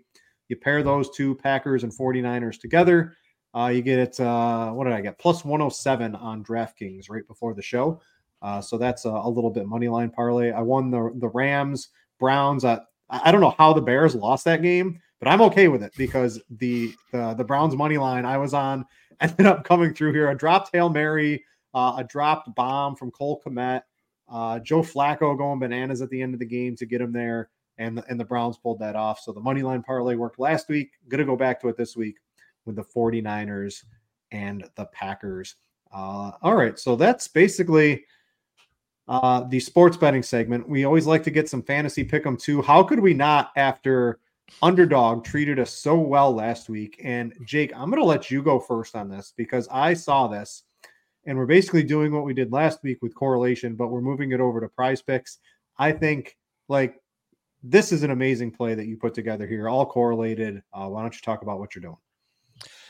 You 0.49 0.55
pair 0.55 0.83
those 0.83 1.09
two 1.09 1.35
Packers 1.35 1.83
and 1.83 1.91
49ers 1.91 2.59
together, 2.59 3.13
uh, 3.57 3.67
you 3.67 3.81
get 3.81 3.99
it. 3.99 4.19
Uh, 4.19 4.71
what 4.71 4.83
did 4.83 4.93
I 4.93 5.01
get? 5.01 5.17
Plus 5.17 5.43
107 5.43 6.15
on 6.15 6.43
DraftKings 6.43 7.09
right 7.09 7.27
before 7.27 7.53
the 7.53 7.61
show. 7.61 8.01
Uh, 8.41 8.61
so 8.61 8.77
that's 8.77 9.05
a, 9.05 9.09
a, 9.09 9.29
little 9.29 9.49
bit 9.49 9.65
money 9.65 9.87
line 9.87 10.11
parlay. 10.11 10.51
I 10.51 10.61
won 10.61 10.91
the 10.91 11.11
the 11.15 11.29
Rams 11.29 11.89
Browns. 12.19 12.63
Uh, 12.63 12.81
I 13.09 13.31
don't 13.31 13.41
know 13.41 13.55
how 13.57 13.73
the 13.73 13.81
Bears 13.81 14.13
lost 14.13 14.45
that 14.45 14.61
game, 14.61 15.01
but 15.19 15.27
I'm 15.27 15.41
okay 15.41 15.69
with 15.69 15.81
it 15.81 15.93
because 15.97 16.39
the 16.49 16.93
the, 17.11 17.33
the 17.33 17.43
Browns 17.43 17.75
money 17.75 17.97
line 17.97 18.25
I 18.25 18.37
was 18.37 18.53
on 18.53 18.85
ended 19.21 19.47
up 19.47 19.63
coming 19.63 19.93
through 19.93 20.13
here. 20.13 20.29
I 20.29 20.35
dropped 20.35 20.69
hail 20.71 20.89
mary 20.89 21.43
uh, 21.77 21.97
a 21.97 22.03
dropped 22.03 22.55
bomb 22.55 22.95
from 22.95 23.11
Cole 23.11 23.39
Kmet, 23.45 23.83
uh, 24.29 24.57
Joe 24.59 24.81
Flacco 24.81 25.37
going 25.37 25.59
bananas 25.59 26.01
at 26.01 26.09
the 26.09 26.19
end 26.19 26.33
of 26.33 26.39
the 26.39 26.45
game 26.45 26.75
to 26.75 26.87
get 26.87 27.01
him 27.01 27.13
there, 27.13 27.49
and 27.77 27.95
the, 27.95 28.03
and 28.09 28.19
the 28.19 28.25
Browns 28.25 28.57
pulled 28.57 28.79
that 28.79 28.95
off. 28.95 29.19
So 29.19 29.31
the 29.31 29.39
money 29.39 29.61
line 29.61 29.83
parlay 29.83 30.15
worked 30.15 30.39
last 30.39 30.69
week. 30.69 30.93
Going 31.07 31.19
to 31.19 31.25
go 31.25 31.35
back 31.35 31.61
to 31.61 31.67
it 31.67 31.77
this 31.77 31.95
week 31.95 32.15
with 32.65 32.77
the 32.77 32.83
49ers 32.83 33.83
and 34.31 34.67
the 34.75 34.85
Packers. 34.85 35.55
Uh, 35.93 36.31
all 36.41 36.55
right, 36.55 36.79
so 36.79 36.95
that's 36.95 37.27
basically 37.27 38.05
uh, 39.07 39.41
the 39.41 39.59
sports 39.59 39.97
betting 39.97 40.23
segment. 40.23 40.67
We 40.67 40.83
always 40.83 41.05
like 41.05 41.21
to 41.25 41.31
get 41.31 41.47
some 41.47 41.61
fantasy 41.61 42.03
pick 42.03 42.25
'em 42.25 42.37
too. 42.37 42.63
How 42.63 42.81
could 42.81 42.99
we 42.99 43.13
not 43.13 43.51
after 43.55 44.19
underdog 44.63 45.23
treated 45.23 45.59
us 45.59 45.69
so 45.69 45.99
well 45.99 46.33
last 46.33 46.69
week? 46.69 46.99
And 47.03 47.35
Jake, 47.45 47.71
I'm 47.75 47.91
going 47.91 48.01
to 48.01 48.07
let 48.07 48.31
you 48.31 48.41
go 48.41 48.59
first 48.59 48.95
on 48.95 49.09
this 49.09 49.31
because 49.37 49.67
I 49.71 49.93
saw 49.93 50.27
this 50.27 50.63
and 51.27 51.37
we're 51.37 51.45
basically 51.45 51.83
doing 51.83 52.11
what 52.11 52.23
we 52.23 52.33
did 52.33 52.51
last 52.51 52.79
week 52.83 52.99
with 53.01 53.13
correlation, 53.13 53.75
but 53.75 53.89
we're 53.89 54.01
moving 54.01 54.31
it 54.31 54.39
over 54.39 54.61
to 54.61 54.69
prize 54.69 55.01
picks. 55.01 55.39
I 55.77 55.91
think 55.91 56.35
like 56.69 56.95
this 57.61 57.91
is 57.91 58.01
an 58.03 58.11
amazing 58.11 58.51
play 58.51 58.73
that 58.73 58.87
you 58.87 58.97
put 58.97 59.13
together 59.13 59.45
here, 59.45 59.69
all 59.69 59.85
correlated. 59.85 60.63
Uh, 60.73 60.87
why 60.87 61.01
don't 61.01 61.13
you 61.13 61.21
talk 61.21 61.41
about 61.41 61.59
what 61.59 61.75
you're 61.75 61.81
doing? 61.81 61.97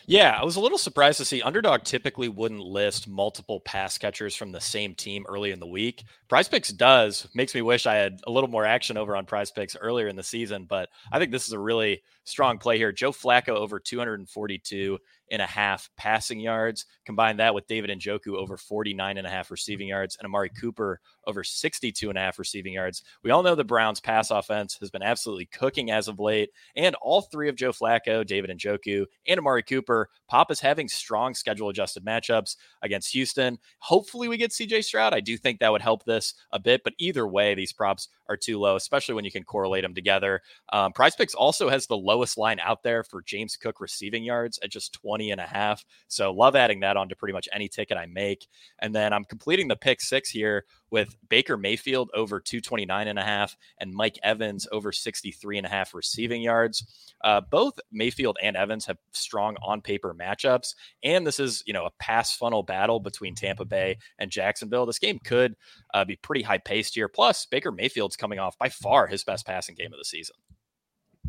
Yeah, 0.10 0.40
I 0.40 0.46
was 0.46 0.56
a 0.56 0.62
little 0.62 0.78
surprised 0.78 1.18
to 1.18 1.26
see 1.26 1.42
Underdog 1.42 1.84
typically 1.84 2.30
wouldn't 2.30 2.62
list 2.62 3.10
multiple 3.10 3.60
pass 3.60 3.98
catchers 3.98 4.38
from 4.38 4.54
the 4.54 4.62
same 4.62 4.96
team 4.96 5.26
early 5.28 5.52
in 5.52 5.60
the 5.60 5.68
week. 5.68 6.06
Prize 6.30 6.48
Picks 6.48 6.70
does. 6.70 7.28
Makes 7.36 7.54
me 7.54 7.62
wish 7.62 7.86
I 7.86 7.96
had 7.96 8.22
a 8.26 8.32
little 8.32 8.50
more 8.50 8.66
action 8.66 8.96
over 8.96 9.18
on 9.18 9.26
Prize 9.26 9.52
Picks 9.52 9.76
earlier 9.76 10.08
in 10.08 10.16
the 10.16 10.24
season, 10.24 10.64
but 10.64 10.88
I 11.12 11.20
think 11.20 11.34
this 11.34 11.46
is 11.46 11.52
a 11.52 11.60
really 11.60 12.04
strong 12.24 12.58
play 12.58 12.78
here. 12.78 12.94
Joe 12.94 13.12
Flacco 13.12 13.50
over 13.50 13.82
242 13.82 14.98
and 15.32 15.42
a 15.42 15.46
half 15.46 15.90
passing 15.98 16.40
yards. 16.40 16.86
Combine 17.06 17.38
that 17.38 17.54
with 17.54 17.68
David 17.68 17.90
Njoku 17.90 18.36
over 18.36 18.58
49 18.58 19.18
and 19.18 19.28
a 19.28 19.30
half 19.30 19.52
receiving 19.52 19.88
yards 19.88 20.18
and 20.18 20.26
Amari 20.26 20.50
Cooper 20.50 21.00
over 21.26 21.44
62 21.44 22.10
and 22.10 22.18
a 22.18 22.22
half 22.22 22.40
receiving 22.40 22.74
yards. 22.74 23.04
We 23.24 23.32
all 23.32 23.44
know 23.44 23.56
the 23.56 23.64
Browns 23.64 24.00
pass 24.00 24.32
offense 24.32 24.78
has 24.80 24.90
been 24.90 25.04
absolutely 25.04 25.46
cooking 25.46 25.92
as 25.92 26.08
of 26.08 26.20
late. 26.20 26.50
And 26.76 26.96
all 26.96 27.22
three 27.22 27.50
of 27.50 27.56
Joe 27.56 27.72
Flacco, 27.72 28.26
David 28.26 28.58
Njoku, 28.58 29.06
and 29.28 29.40
Amari 29.40 29.64
Cooper, 29.64 30.10
Pop 30.28 30.52
is 30.52 30.60
having 30.60 30.88
strong 30.88 31.34
schedule 31.34 31.70
adjusted 31.70 32.06
matchups 32.06 32.56
against 32.82 33.12
Houston. 33.14 33.58
Hopefully 33.80 34.28
we 34.28 34.38
get 34.38 34.52
CJ 34.52 34.84
Stroud. 34.84 35.14
I 35.14 35.20
do 35.20 35.38
think 35.38 35.60
that 35.60 35.72
would 35.72 35.82
help 35.82 36.06
this 36.06 36.34
a 36.52 36.60
bit, 36.60 36.84
but 36.84 36.94
either 36.98 37.28
way, 37.28 37.56
these 37.56 37.74
props 37.74 38.10
are 38.30 38.38
too 38.38 38.60
low, 38.60 38.76
especially 38.76 39.16
when 39.16 39.26
you 39.26 39.32
can 39.32 39.44
correlate 39.44 39.84
them 39.84 39.94
together. 39.96 40.42
Um, 40.72 40.92
Prize 40.92 41.16
Picks 41.16 41.34
also 41.34 41.70
has 41.70 41.88
the 41.88 41.98
lowest 41.98 42.38
line 42.38 42.60
out 42.60 42.84
there 42.84 43.04
for 43.04 43.22
James 43.22 43.56
Cook 43.56 43.80
receiving 43.80 44.24
yards 44.24 44.60
at 44.64 44.70
just 44.70 44.94
20 44.94 45.17
and 45.32 45.42
a 45.42 45.46
half. 45.46 45.84
So 46.08 46.32
love 46.32 46.56
adding 46.56 46.80
that 46.82 46.98
on 46.98 47.10
to 47.10 47.16
pretty 47.16 47.34
much 47.34 47.50
any 47.52 47.68
ticket 47.68 47.98
I 47.98 48.06
make. 48.06 48.48
And 48.80 48.94
then 48.94 49.14
I'm 49.14 49.26
completing 49.26 49.68
the 49.68 49.76
pick 49.76 50.02
six 50.02 50.30
here 50.30 50.66
with 50.90 51.16
Baker 51.30 51.58
Mayfield 51.58 52.10
over 52.14 52.40
229 52.40 53.08
and 53.08 53.20
a 53.20 53.24
half 53.24 53.58
and 53.80 53.94
Mike 53.94 54.18
Evans 54.24 54.68
over 54.72 54.92
63 54.92 55.58
and 55.58 55.68
a 55.68 55.70
half 55.70 55.94
receiving 55.94 56.42
yards. 56.42 56.86
Uh, 57.24 57.42
both 57.42 57.80
Mayfield 57.92 58.38
and 58.42 58.56
Evans 58.56 58.86
have 58.86 58.98
strong 59.12 59.58
on 59.62 59.82
paper 59.82 60.16
matchups. 60.18 60.76
And 61.04 61.26
this 61.26 61.40
is, 61.40 61.64
you 61.66 61.74
know, 61.74 61.86
a 61.86 61.92
pass 62.00 62.36
funnel 62.36 62.64
battle 62.64 63.00
between 63.00 63.36
Tampa 63.36 63.66
Bay 63.66 63.98
and 64.20 64.32
Jacksonville. 64.32 64.86
This 64.86 65.00
game 65.00 65.20
could 65.20 65.56
uh, 65.94 66.06
be 66.06 66.16
pretty 66.16 66.44
high 66.44 66.60
paced 66.60 66.96
here. 66.96 67.08
Plus, 67.08 67.46
Baker 67.46 67.72
Mayfield's 67.72 68.16
coming 68.16 68.40
off 68.40 68.58
by 68.58 68.70
far 68.70 69.08
his 69.08 69.24
best 69.24 69.46
passing 69.46 69.76
game 69.76 69.92
of 69.92 70.00
the 70.00 70.06
season. 70.06 70.36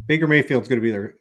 Baker 0.06 0.26
Mayfield's 0.26 0.68
going 0.68 0.80
to 0.80 0.82
be 0.82 0.90
there. 0.90 1.14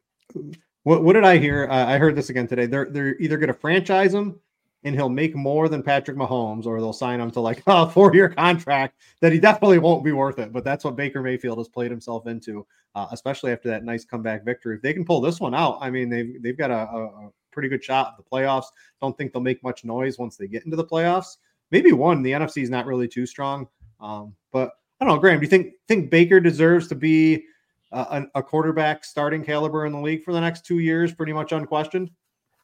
What, 0.88 1.04
what 1.04 1.14
did 1.14 1.26
I 1.26 1.38
hear? 1.38 1.68
Uh, 1.70 1.86
I 1.86 1.98
heard 1.98 2.16
this 2.16 2.30
again 2.30 2.48
today. 2.48 2.66
They're 2.66 2.86
they're 2.86 3.18
either 3.18 3.36
going 3.36 3.50
to 3.50 3.54
franchise 3.54 4.14
him 4.14 4.40
and 4.86 4.96
he'll 4.96 5.10
make 5.10 5.36
more 5.36 5.68
than 5.68 5.84
Patrick 5.84 6.16
Mahomes, 6.16 6.66
or 6.66 6.80
they'll 6.80 6.94
sign 6.94 7.20
him 7.20 7.30
to 7.32 7.42
like 7.42 7.62
a 7.68 7.90
four 7.92 8.16
year 8.16 8.30
contract 8.30 9.02
that 9.20 9.34
he 9.34 9.38
definitely 9.38 9.80
won't 9.80 10.06
be 10.06 10.14
worth 10.14 10.40
it. 10.40 10.54
But 10.54 10.64
that's 10.64 10.86
what 10.86 10.96
Baker 10.96 11.22
Mayfield 11.22 11.58
has 11.58 11.68
played 11.68 11.92
himself 11.92 12.26
into, 12.26 12.66
uh, 12.96 13.08
especially 13.12 13.52
after 13.52 13.68
that 13.68 13.84
nice 13.84 14.06
comeback 14.06 14.46
victory. 14.46 14.78
If 14.78 14.82
they 14.82 14.94
can 14.94 15.04
pull 15.04 15.20
this 15.20 15.42
one 15.42 15.54
out, 15.54 15.78
I 15.82 15.90
mean, 15.90 16.08
they've, 16.08 16.42
they've 16.42 16.58
got 16.58 16.72
a, 16.72 16.84
a 16.84 17.32
pretty 17.52 17.68
good 17.68 17.84
shot 17.84 18.14
at 18.18 18.24
the 18.24 18.24
playoffs. 18.24 18.68
Don't 19.02 19.18
think 19.18 19.34
they'll 19.34 19.42
make 19.42 19.62
much 19.64 19.84
noise 19.84 20.18
once 20.18 20.38
they 20.38 20.48
get 20.48 20.64
into 20.64 20.78
the 20.78 20.86
playoffs. 20.86 21.36
Maybe 21.70 21.92
one. 21.92 22.24
The 22.24 22.32
NFC 22.32 22.64
is 22.64 22.70
not 22.70 22.86
really 22.86 23.10
too 23.10 23.26
strong. 23.26 23.68
Um, 24.00 24.34
but 24.54 24.72
I 25.02 25.06
don't 25.06 25.16
know, 25.16 25.20
Graham. 25.20 25.40
Do 25.40 25.44
you 25.44 25.50
think 25.50 25.74
think 25.90 26.10
Baker 26.10 26.40
deserves 26.40 26.88
to 26.88 26.96
be 26.96 27.44
Uh, 27.92 28.22
a, 28.34 28.40
a 28.40 28.44
quarterback 28.44 29.06
starting 29.06 29.44
caliber 29.44 29.86
in 29.86 29.94
the 29.94 30.00
league 30.00 30.24
for 30.24 30.34
the 30.34 30.42
next 30.42 30.66
two 30.66 30.80
years, 30.80 31.14
pretty 31.14 31.34
much 31.34 31.52
unquestioned? 31.52 32.12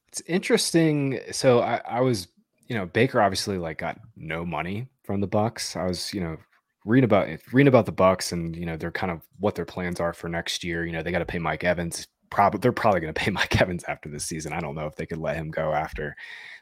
It's 0.09 0.21
interesting. 0.27 1.19
So 1.31 1.61
I, 1.61 1.81
I 1.87 2.01
was, 2.01 2.27
you 2.67 2.75
know, 2.75 2.85
Baker 2.85 3.21
obviously 3.21 3.57
like 3.57 3.77
got 3.77 3.99
no 4.15 4.45
money 4.45 4.87
from 5.03 5.21
the 5.21 5.27
Bucs. 5.27 5.75
I 5.75 5.85
was, 5.85 6.13
you 6.13 6.21
know, 6.21 6.37
reading 6.85 7.05
about 7.05 7.27
reading 7.51 7.67
about 7.67 7.85
the 7.85 7.93
Bucs 7.93 8.31
and 8.31 8.55
you 8.55 8.65
know 8.65 8.75
they're 8.75 8.91
kind 8.91 9.11
of 9.11 9.21
what 9.39 9.55
their 9.55 9.65
plans 9.65 9.99
are 9.99 10.13
for 10.13 10.29
next 10.29 10.63
year. 10.63 10.85
You 10.85 10.91
know, 10.91 11.01
they 11.01 11.11
got 11.11 11.19
to 11.19 11.25
pay 11.25 11.39
Mike 11.39 11.63
Evans. 11.63 12.07
Probably 12.29 12.59
they're 12.59 12.71
probably 12.71 12.99
going 12.99 13.13
to 13.13 13.19
pay 13.19 13.31
Mike 13.31 13.59
Evans 13.61 13.83
after 13.87 14.09
this 14.09 14.25
season. 14.25 14.53
I 14.53 14.59
don't 14.59 14.75
know 14.75 14.87
if 14.87 14.95
they 14.95 15.05
could 15.05 15.19
let 15.19 15.37
him 15.37 15.51
go 15.51 15.73
after 15.73 16.15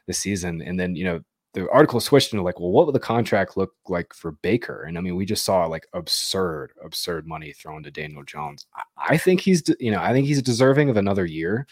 the 0.06 0.12
season. 0.12 0.62
And 0.62 0.78
then 0.78 0.94
you 0.94 1.04
know 1.04 1.20
the 1.54 1.68
article 1.70 2.00
switched 2.00 2.32
into 2.32 2.42
like, 2.42 2.58
well, 2.58 2.70
what 2.70 2.86
would 2.86 2.94
the 2.94 3.00
contract 3.00 3.56
look 3.56 3.74
like 3.88 4.14
for 4.14 4.32
Baker? 4.32 4.84
And 4.84 4.96
I 4.96 5.00
mean, 5.00 5.16
we 5.16 5.26
just 5.26 5.44
saw 5.44 5.66
like 5.66 5.86
absurd, 5.92 6.72
absurd 6.82 7.26
money 7.26 7.52
thrown 7.52 7.82
to 7.82 7.90
Daniel 7.90 8.22
Jones. 8.24 8.66
I, 8.74 9.14
I 9.14 9.16
think 9.18 9.40
he's, 9.40 9.62
you 9.78 9.90
know, 9.90 10.00
I 10.00 10.12
think 10.12 10.26
he's 10.26 10.40
deserving 10.40 10.88
of 10.88 10.96
another 10.96 11.26
year. 11.26 11.66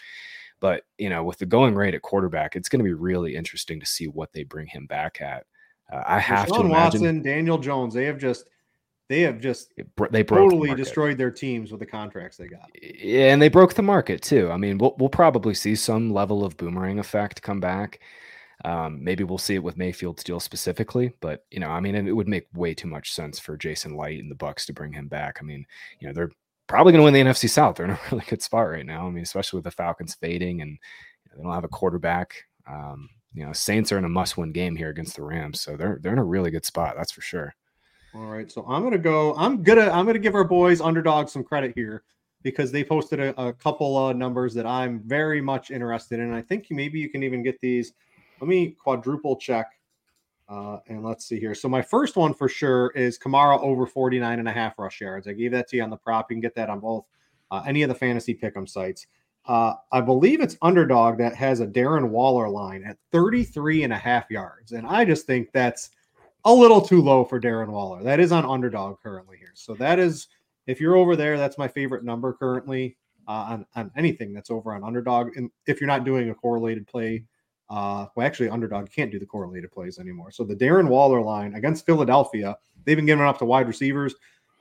But 0.60 0.84
you 0.98 1.08
know, 1.08 1.24
with 1.24 1.38
the 1.38 1.46
going 1.46 1.74
rate 1.74 1.94
at 1.94 2.02
quarterback, 2.02 2.54
it's 2.54 2.68
going 2.68 2.80
to 2.80 2.84
be 2.84 2.92
really 2.92 3.34
interesting 3.34 3.80
to 3.80 3.86
see 3.86 4.08
what 4.08 4.32
they 4.32 4.44
bring 4.44 4.66
him 4.66 4.86
back 4.86 5.22
at. 5.22 5.46
Uh, 5.90 6.02
I 6.06 6.18
have 6.18 6.48
Deshaun 6.48 6.58
to 6.58 6.66
imagine 6.66 7.00
Watson, 7.00 7.22
Daniel 7.22 7.58
Jones. 7.58 7.94
They 7.94 8.04
have 8.04 8.18
just 8.18 8.44
they 9.08 9.22
have 9.22 9.40
just 9.40 9.72
they 10.10 10.22
totally 10.22 10.70
the 10.70 10.76
destroyed 10.76 11.16
their 11.16 11.30
teams 11.30 11.70
with 11.70 11.80
the 11.80 11.86
contracts 11.86 12.36
they 12.36 12.46
got. 12.46 12.70
Yeah, 12.80 13.32
and 13.32 13.40
they 13.40 13.48
broke 13.48 13.72
the 13.72 13.82
market 13.82 14.20
too. 14.20 14.50
I 14.52 14.58
mean, 14.58 14.76
we'll 14.76 14.94
we'll 14.98 15.08
probably 15.08 15.54
see 15.54 15.74
some 15.74 16.12
level 16.12 16.44
of 16.44 16.58
boomerang 16.58 16.98
effect 16.98 17.40
come 17.40 17.58
back. 17.58 18.00
Um, 18.64 19.02
maybe 19.02 19.24
we'll 19.24 19.38
see 19.38 19.54
it 19.54 19.62
with 19.62 19.78
Mayfield 19.78 20.22
deal 20.24 20.40
specifically, 20.40 21.12
but 21.20 21.44
you 21.50 21.60
know, 21.60 21.70
I 21.70 21.80
mean, 21.80 21.94
it 21.94 22.12
would 22.12 22.28
make 22.28 22.46
way 22.54 22.74
too 22.74 22.88
much 22.88 23.12
sense 23.12 23.38
for 23.38 23.56
Jason 23.56 23.96
Licht 23.96 24.20
and 24.20 24.30
the 24.30 24.34
Bucs 24.34 24.66
to 24.66 24.72
bring 24.72 24.92
him 24.92 25.08
back. 25.08 25.38
I 25.40 25.44
mean, 25.44 25.64
you 25.98 26.08
know, 26.08 26.12
they're 26.12 26.30
probably 26.66 26.92
going 26.92 27.00
to 27.00 27.04
win 27.04 27.14
the 27.14 27.30
NFC 27.30 27.48
South. 27.48 27.76
They're 27.76 27.86
in 27.86 27.92
a 27.92 28.00
really 28.12 28.24
good 28.28 28.42
spot 28.42 28.68
right 28.68 28.84
now. 28.84 29.06
I 29.06 29.10
mean, 29.10 29.22
especially 29.22 29.58
with 29.58 29.64
the 29.64 29.70
Falcons 29.70 30.14
fading 30.14 30.60
and 30.60 30.70
you 30.70 31.30
know, 31.30 31.36
they 31.38 31.42
don't 31.44 31.54
have 31.54 31.64
a 31.64 31.68
quarterback. 31.68 32.44
Um, 32.68 33.08
you 33.32 33.46
know, 33.46 33.52
Saints 33.52 33.92
are 33.92 33.98
in 33.98 34.04
a 34.04 34.08
must-win 34.08 34.52
game 34.52 34.76
here 34.76 34.90
against 34.90 35.16
the 35.16 35.22
Rams, 35.22 35.60
so 35.60 35.76
they're 35.76 35.98
they're 36.02 36.12
in 36.12 36.18
a 36.18 36.24
really 36.24 36.50
good 36.50 36.66
spot. 36.66 36.94
That's 36.96 37.12
for 37.12 37.20
sure. 37.20 37.54
All 38.14 38.26
right, 38.26 38.50
so 38.50 38.64
I'm 38.68 38.82
gonna 38.82 38.98
go. 38.98 39.34
I'm 39.36 39.62
gonna 39.62 39.88
I'm 39.88 40.04
gonna 40.04 40.18
give 40.18 40.34
our 40.34 40.44
boys 40.44 40.80
underdog 40.80 41.28
some 41.28 41.44
credit 41.44 41.72
here 41.76 42.02
because 42.42 42.72
they 42.72 42.82
posted 42.82 43.20
a, 43.20 43.40
a 43.40 43.52
couple 43.52 43.96
of 43.96 44.16
numbers 44.16 44.52
that 44.54 44.66
I'm 44.66 45.00
very 45.00 45.40
much 45.40 45.70
interested 45.70 46.18
in. 46.18 46.32
I 46.32 46.42
think 46.42 46.66
maybe 46.70 46.98
you 46.98 47.08
can 47.08 47.22
even 47.22 47.42
get 47.42 47.60
these 47.60 47.92
let 48.40 48.48
me 48.48 48.70
quadruple 48.70 49.36
check. 49.36 49.72
Uh, 50.48 50.78
and 50.88 51.04
let's 51.04 51.26
see 51.26 51.38
here. 51.38 51.54
So 51.54 51.68
my 51.68 51.80
first 51.80 52.16
one 52.16 52.34
for 52.34 52.48
sure 52.48 52.88
is 52.96 53.16
Kamara 53.16 53.62
over 53.62 53.86
49 53.86 54.40
and 54.40 54.48
a 54.48 54.52
half 54.52 54.78
rush 54.80 55.00
yards. 55.00 55.28
I 55.28 55.32
gave 55.32 55.52
that 55.52 55.68
to 55.68 55.76
you 55.76 55.82
on 55.84 55.90
the 55.90 55.96
prop. 55.96 56.28
You 56.28 56.34
can 56.34 56.40
get 56.40 56.56
that 56.56 56.68
on 56.68 56.80
both 56.80 57.04
uh, 57.52 57.62
any 57.66 57.82
of 57.82 57.88
the 57.88 57.94
fantasy 57.94 58.34
pick'em 58.34 58.68
sites. 58.68 59.06
Uh, 59.46 59.74
I 59.92 60.00
believe 60.00 60.40
it's 60.40 60.56
underdog 60.60 61.18
that 61.18 61.34
has 61.36 61.60
a 61.60 61.66
Darren 61.66 62.08
Waller 62.08 62.48
line 62.48 62.84
at 62.84 62.98
33 63.12 63.84
and 63.84 63.92
a 63.92 63.96
half 63.96 64.28
yards. 64.28 64.72
And 64.72 64.86
I 64.86 65.04
just 65.04 65.24
think 65.24 65.50
that's 65.52 65.90
a 66.44 66.52
little 66.52 66.80
too 66.80 67.00
low 67.00 67.24
for 67.24 67.40
Darren 67.40 67.68
Waller. 67.68 68.02
That 68.02 68.20
is 68.20 68.32
on 68.32 68.44
underdog 68.44 69.00
currently 69.02 69.36
here. 69.38 69.52
So 69.54 69.74
that 69.74 69.98
is, 69.98 70.28
if 70.66 70.80
you're 70.80 70.96
over 70.96 71.16
there, 71.16 71.38
that's 71.38 71.58
my 71.58 71.68
favorite 71.68 72.04
number 72.04 72.32
currently 72.32 72.96
uh, 73.28 73.30
on, 73.50 73.66
on 73.76 73.90
anything 73.96 74.32
that's 74.32 74.50
over 74.50 74.74
on 74.74 74.82
underdog. 74.82 75.36
And 75.36 75.50
if 75.66 75.80
you're 75.80 75.88
not 75.88 76.04
doing 76.04 76.30
a 76.30 76.34
correlated 76.34 76.86
play 76.86 77.24
uh, 77.70 78.06
well, 78.14 78.26
actually, 78.26 78.48
underdog 78.48 78.90
can't 78.90 79.12
do 79.12 79.18
the 79.18 79.26
correlated 79.26 79.70
plays 79.70 79.98
anymore. 79.98 80.32
So 80.32 80.42
the 80.42 80.56
Darren 80.56 80.88
Waller 80.88 81.22
line 81.22 81.54
against 81.54 81.86
Philadelphia, 81.86 82.56
they've 82.84 82.96
been 82.96 83.06
giving 83.06 83.24
up 83.24 83.38
to 83.38 83.44
wide 83.44 83.68
receivers. 83.68 84.14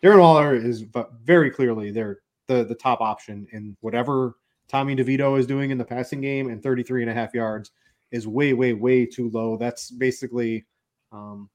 Darren 0.03 0.20
Waller 0.20 0.55
is 0.55 0.86
very 1.24 1.49
clearly 1.49 1.91
their 1.91 2.20
the 2.47 2.64
the 2.64 2.76
top 2.76 3.01
option 3.01 3.47
in 3.51 3.76
whatever 3.82 4.36
Tommy 4.68 4.95
DeVito 4.95 5.38
is 5.39 5.47
doing 5.47 5.72
in 5.72 5.78
the 5.78 5.86
passing 5.86 6.22
game, 6.22 6.49
and 6.49 6.62
33 6.62 7.01
and 7.01 7.10
a 7.10 7.14
half 7.14 7.34
yards 7.34 7.72
is 8.12 8.28
way, 8.28 8.53
way, 8.53 8.74
way 8.74 9.05
too 9.05 9.30
low. 9.32 9.57
That's 9.57 9.89
basically, 9.91 10.66
um, 11.12 11.49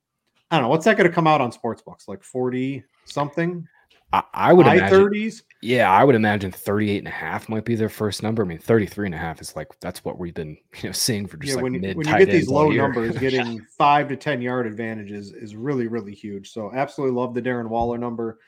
I 0.50 0.56
don't 0.56 0.64
know, 0.64 0.68
what's 0.68 0.84
that 0.84 0.96
going 0.96 1.08
to 1.08 1.14
come 1.14 1.26
out 1.26 1.40
on 1.40 1.52
sports 1.52 1.82
books? 1.82 2.08
Like 2.08 2.22
40 2.22 2.82
something? 3.04 3.66
I, 4.14 4.22
I 4.50 4.52
would 4.52 4.66
high 4.66 4.76
imagine, 4.76 4.98
30s. 4.98 5.42
Yeah, 5.60 5.90
I 5.90 6.04
would 6.04 6.14
imagine 6.14 6.52
38 6.52 6.98
and 6.98 7.08
a 7.08 7.10
half 7.10 7.48
might 7.48 7.64
be 7.64 7.74
their 7.74 7.88
first 7.88 8.22
number. 8.22 8.44
I 8.44 8.46
mean, 8.46 8.58
33 8.58 9.06
and 9.06 9.14
a 9.14 9.18
half 9.18 9.40
is 9.40 9.56
like 9.56 9.68
that's 9.80 10.04
what 10.04 10.18
we've 10.18 10.34
been 10.34 10.56
you 10.82 10.88
know 10.88 10.92
seeing 10.92 11.26
for 11.26 11.36
just 11.36 11.50
yeah, 11.50 11.54
like 11.56 11.62
when, 11.64 11.80
mid 11.80 11.96
when 11.96 12.06
you 12.06 12.18
get 12.18 12.30
these 12.30 12.48
low 12.48 12.68
numbers, 12.68 13.18
getting 13.18 13.60
five 13.76 14.08
to 14.08 14.16
10 14.16 14.40
yard 14.40 14.66
advantages 14.66 15.32
is 15.32 15.56
really, 15.56 15.88
really 15.88 16.14
huge. 16.14 16.52
So 16.52 16.72
absolutely 16.72 17.20
love 17.20 17.34
the 17.34 17.42
Darren 17.42 17.68
Waller 17.68 17.98
number 17.98 18.38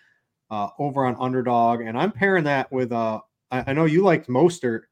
uh, 0.50 0.68
over 0.78 1.04
on 1.04 1.16
underdog. 1.18 1.80
And 1.80 1.98
I'm 1.98 2.12
pairing 2.12 2.44
that 2.44 2.70
with 2.70 2.92
uh 2.92 3.20
I, 3.50 3.64
I 3.68 3.72
know 3.72 3.86
you 3.86 4.02
liked 4.02 4.28
Mostert 4.28 4.82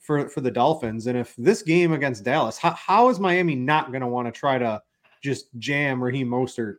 for 0.00 0.28
for 0.28 0.42
the 0.42 0.50
Dolphins. 0.50 1.06
And 1.06 1.16
if 1.16 1.34
this 1.36 1.62
game 1.62 1.92
against 1.92 2.24
Dallas, 2.24 2.58
how, 2.58 2.72
how 2.72 3.08
is 3.08 3.18
Miami 3.18 3.54
not 3.54 3.92
going 3.92 4.02
to 4.02 4.08
want 4.08 4.26
to 4.26 4.32
try 4.32 4.58
to 4.58 4.82
just 5.22 5.46
jam 5.58 6.02
Raheem 6.02 6.28
Mostert 6.28 6.76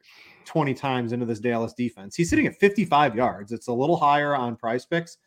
20 0.47 0.73
times 0.73 1.11
into 1.11 1.25
this 1.25 1.39
Dallas 1.39 1.73
defense. 1.73 2.15
He's 2.15 2.29
sitting 2.29 2.47
at 2.47 2.55
55 2.55 3.15
yards. 3.15 3.51
It's 3.51 3.67
a 3.67 3.73
little 3.73 3.97
higher 3.97 4.35
on 4.35 4.55
prize 4.55 4.85
picks, 4.85 5.17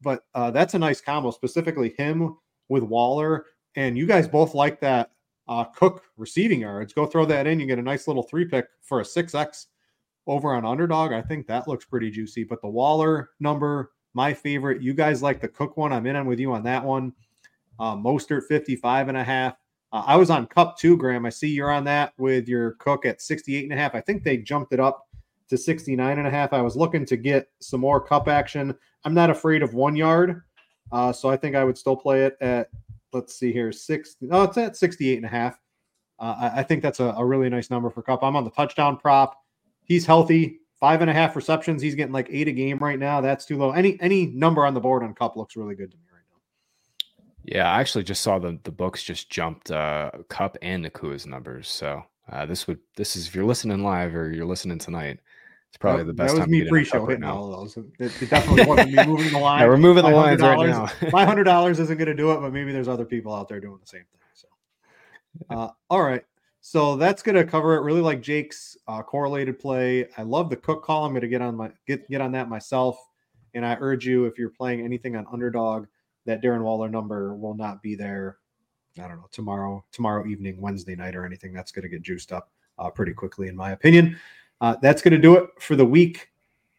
but 0.00 0.24
uh, 0.34 0.50
that's 0.50 0.74
a 0.74 0.78
nice 0.78 1.00
combo, 1.00 1.30
specifically 1.30 1.94
him 1.96 2.36
with 2.68 2.82
Waller. 2.82 3.46
And 3.76 3.96
you 3.98 4.06
guys 4.06 4.28
both 4.28 4.54
like 4.54 4.80
that 4.80 5.10
uh, 5.48 5.64
Cook 5.64 6.04
receiving 6.16 6.60
yards. 6.60 6.92
Go 6.92 7.06
throw 7.06 7.24
that 7.26 7.46
in. 7.46 7.58
You 7.58 7.66
get 7.66 7.78
a 7.78 7.82
nice 7.82 8.06
little 8.06 8.22
three 8.22 8.44
pick 8.44 8.66
for 8.82 9.00
a 9.00 9.04
6X 9.04 9.66
over 10.26 10.54
on 10.54 10.64
underdog. 10.64 11.12
I 11.12 11.22
think 11.22 11.46
that 11.46 11.66
looks 11.66 11.84
pretty 11.84 12.10
juicy. 12.10 12.44
But 12.44 12.62
the 12.62 12.68
Waller 12.68 13.30
number, 13.40 13.92
my 14.14 14.32
favorite. 14.32 14.80
You 14.80 14.94
guys 14.94 15.22
like 15.22 15.40
the 15.40 15.48
Cook 15.48 15.76
one. 15.76 15.92
I'm 15.92 16.06
in 16.06 16.16
on 16.16 16.26
with 16.26 16.38
you 16.38 16.52
on 16.52 16.62
that 16.64 16.84
one. 16.84 17.12
Uh, 17.78 17.96
Mostert 17.96 18.44
55 18.46 19.08
and 19.08 19.16
a 19.16 19.24
half. 19.24 19.56
Uh, 19.92 20.04
I 20.06 20.16
was 20.16 20.30
on 20.30 20.46
Kupp 20.46 20.78
two, 20.78 20.96
Graham. 20.96 21.26
I 21.26 21.30
see 21.30 21.48
you're 21.48 21.70
on 21.70 21.84
that 21.84 22.12
with 22.18 22.48
your 22.48 22.72
Cook 22.72 23.06
at 23.06 23.20
68 23.20 23.64
and 23.64 23.72
a 23.72 23.76
half. 23.76 23.94
I 23.94 24.00
think 24.00 24.22
they 24.22 24.36
jumped 24.36 24.72
it 24.72 24.80
up 24.80 25.06
to 25.48 25.58
69 25.58 26.18
and 26.18 26.26
a 26.26 26.30
half. 26.30 26.52
I 26.52 26.62
was 26.62 26.76
looking 26.76 27.04
to 27.06 27.16
get 27.16 27.48
some 27.60 27.80
more 27.80 28.00
Kupp 28.00 28.28
action. 28.28 28.74
I'm 29.04 29.14
not 29.14 29.30
afraid 29.30 29.62
of 29.62 29.74
one 29.74 29.96
yard. 29.96 30.42
Uh, 30.92 31.12
so 31.12 31.28
I 31.28 31.36
think 31.36 31.56
I 31.56 31.64
would 31.64 31.78
still 31.78 31.96
play 31.96 32.24
it 32.24 32.36
at, 32.40 32.68
let's 33.12 33.34
see 33.34 33.52
here, 33.52 33.72
six. 33.72 34.16
No, 34.20 34.42
it's 34.42 34.58
at 34.58 34.76
68 34.76 35.16
and 35.16 35.26
a 35.26 35.28
half. 35.28 35.58
Uh, 36.18 36.36
I, 36.38 36.60
I, 36.60 36.62
think 36.62 36.82
that's 36.82 37.00
a, 37.00 37.14
a, 37.16 37.24
really 37.24 37.48
nice 37.48 37.70
number 37.70 37.90
for 37.90 38.02
Kupp. 38.02 38.22
I'm 38.22 38.36
on 38.36 38.44
the 38.44 38.50
touchdown 38.50 38.96
prop. 38.96 39.36
He's 39.84 40.04
healthy. 40.04 40.58
Five 40.78 41.00
and 41.00 41.10
a 41.10 41.14
half 41.14 41.36
receptions. 41.36 41.82
He's 41.82 41.94
getting 41.94 42.12
like 42.12 42.28
eight 42.30 42.48
a 42.48 42.52
game 42.52 42.78
right 42.78 42.98
now. 42.98 43.20
That's 43.20 43.44
too 43.44 43.58
low. 43.58 43.72
Any 43.72 44.00
any 44.00 44.26
number 44.26 44.64
on 44.64 44.72
the 44.72 44.80
board 44.80 45.02
on 45.02 45.14
Kupp 45.14 45.36
looks 45.36 45.54
really 45.54 45.74
good 45.74 45.90
to 45.90 45.96
me. 45.98 46.04
Yeah, 47.44 47.70
I 47.70 47.80
actually 47.80 48.04
just 48.04 48.22
saw 48.22 48.38
the 48.38 48.58
the 48.64 48.70
books 48.70 49.02
just 49.02 49.30
jumped 49.30 49.70
uh 49.70 50.10
Kupp 50.28 50.56
and 50.62 50.82
Nacua's 50.82 51.26
numbers. 51.26 51.68
So 51.68 52.04
uh, 52.30 52.46
this 52.46 52.66
would 52.66 52.78
this 52.96 53.16
is 53.16 53.26
if 53.26 53.34
you're 53.34 53.44
listening 53.44 53.82
live 53.82 54.14
or 54.14 54.30
you're 54.30 54.46
listening 54.46 54.78
tonight, 54.78 55.18
it's 55.68 55.76
probably 55.78 56.04
the 56.04 56.12
best. 56.12 56.34
That 56.34 56.42
was 56.42 56.48
me 56.48 56.68
pre-show 56.68 57.06
hitting 57.06 57.22
now. 57.22 57.36
all 57.36 57.52
of 57.52 57.74
those. 57.74 57.84
It, 57.98 58.22
it 58.22 58.30
definitely 58.30 58.66
wasn't 58.66 58.92
me 58.92 59.06
moving 59.06 59.32
the 59.32 59.38
line. 59.40 59.60
yeah, 59.60 59.66
we're 59.66 59.76
moving 59.76 60.04
the 60.04 60.10
lines 60.10 60.40
right 60.40 60.68
now. 60.68 60.88
my 61.12 61.24
hundred 61.26 61.44
dollars 61.44 61.80
isn't 61.80 61.96
going 61.96 62.08
to 62.08 62.14
do 62.14 62.32
it, 62.32 62.40
but 62.40 62.52
maybe 62.52 62.72
there's 62.72 62.88
other 62.88 63.04
people 63.04 63.34
out 63.34 63.48
there 63.48 63.60
doing 63.60 63.78
the 63.80 63.86
same 63.86 64.00
thing. 64.00 64.20
So, 64.34 64.48
uh, 65.50 65.70
all 65.88 66.02
right. 66.02 66.24
So 66.60 66.96
that's 66.96 67.22
going 67.22 67.36
to 67.36 67.44
cover 67.44 67.76
it. 67.76 67.80
Really 67.82 68.00
like 68.00 68.20
Jake's 68.20 68.76
uh, 68.86 69.02
correlated 69.02 69.58
play. 69.58 70.08
I 70.18 70.22
love 70.22 70.50
the 70.50 70.56
Cook 70.56 70.84
call. 70.84 71.04
I'm 71.04 71.12
going 71.12 71.22
to 71.22 71.28
get 71.28 71.40
on 71.40 71.56
my 71.56 71.70
get 71.86 72.08
get 72.10 72.20
on 72.20 72.32
that 72.32 72.48
myself. 72.48 72.98
And 73.54 73.64
I 73.64 73.76
urge 73.80 74.06
you, 74.06 74.26
if 74.26 74.38
you're 74.38 74.50
playing 74.50 74.82
anything 74.82 75.16
on 75.16 75.26
underdog, 75.32 75.86
that 76.30 76.42
Darren 76.42 76.62
Waller 76.62 76.88
number 76.88 77.34
will 77.34 77.54
not 77.54 77.82
be 77.82 77.96
there. 77.96 78.38
I 78.98 79.08
don't 79.08 79.18
know 79.18 79.28
tomorrow, 79.32 79.84
tomorrow 79.92 80.26
evening, 80.26 80.60
Wednesday 80.60 80.94
night, 80.94 81.16
or 81.16 81.26
anything. 81.26 81.52
That's 81.52 81.72
going 81.72 81.82
to 81.82 81.88
get 81.88 82.02
juiced 82.02 82.32
up 82.32 82.50
uh, 82.78 82.88
pretty 82.88 83.12
quickly, 83.12 83.48
in 83.48 83.56
my 83.56 83.72
opinion. 83.72 84.16
Uh, 84.60 84.76
that's 84.80 85.02
going 85.02 85.12
to 85.12 85.18
do 85.18 85.36
it 85.36 85.50
for 85.58 85.74
the 85.74 85.84
week. 85.84 86.28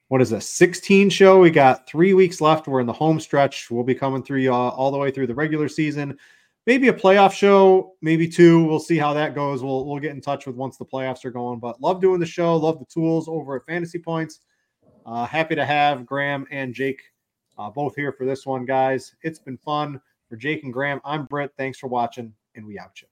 What 0.08 0.22
is 0.22 0.32
a 0.32 0.42
16 0.42 1.10
show? 1.10 1.40
We 1.40 1.52
got 1.52 1.88
three 1.88 2.14
weeks 2.14 2.42
left. 2.42 2.68
We're 2.68 2.80
in 2.80 2.88
the 2.88 2.94
home 2.94 3.20
stretch. 3.20 3.70
We'll 3.70 3.84
be 3.84 3.96
coming 3.96 4.24
through 4.24 4.50
all, 4.52 4.72
all 4.72 4.92
the 4.92 4.98
way 4.98 5.12
through 5.12 5.28
the 5.28 5.36
regular 5.36 5.68
season. 5.68 6.18
Maybe 6.66 6.90
a 6.90 6.94
playoff 6.94 7.34
show, 7.34 7.96
maybe 8.02 8.28
two. 8.28 8.64
We'll 8.64 8.80
see 8.80 8.98
how 8.98 9.14
that 9.14 9.34
goes. 9.34 9.64
We'll 9.64 9.86
we'll 9.86 10.00
get 10.00 10.12
in 10.12 10.22
touch 10.22 10.46
with 10.46 10.56
once 10.56 10.78
the 10.78 10.86
playoffs 10.86 11.26
are 11.26 11.32
going. 11.32 11.60
But 11.60 11.82
love 11.82 12.02
doing 12.02 12.20
the 12.20 12.26
show. 12.26 12.56
Love 12.56 12.78
the 12.78 12.86
tools 12.86 13.28
over 13.28 13.56
at 13.56 13.66
Fantasy 13.66 13.98
Points. 13.98 14.42
Uh, 15.06 15.26
happy 15.26 15.56
to 15.56 15.66
have 15.66 16.06
Graham 16.06 16.46
and 16.52 16.74
Jake 16.74 17.02
uh, 17.62 17.70
both 17.70 17.96
here 17.96 18.12
for 18.12 18.26
this 18.26 18.46
one, 18.46 18.66
guys. 18.66 19.16
It's 19.22 19.40
been 19.40 19.58
fun. 19.58 20.02
For 20.30 20.36
Jake 20.38 20.64
and 20.64 20.74
Graham, 20.74 21.02
I'm 21.04 21.26
Brent. 21.26 21.52
Thanks 21.58 21.78
for 21.78 21.88
watching, 21.88 22.34
and 22.56 22.66
we 22.66 22.80
out 22.80 23.02
you. 23.02 23.08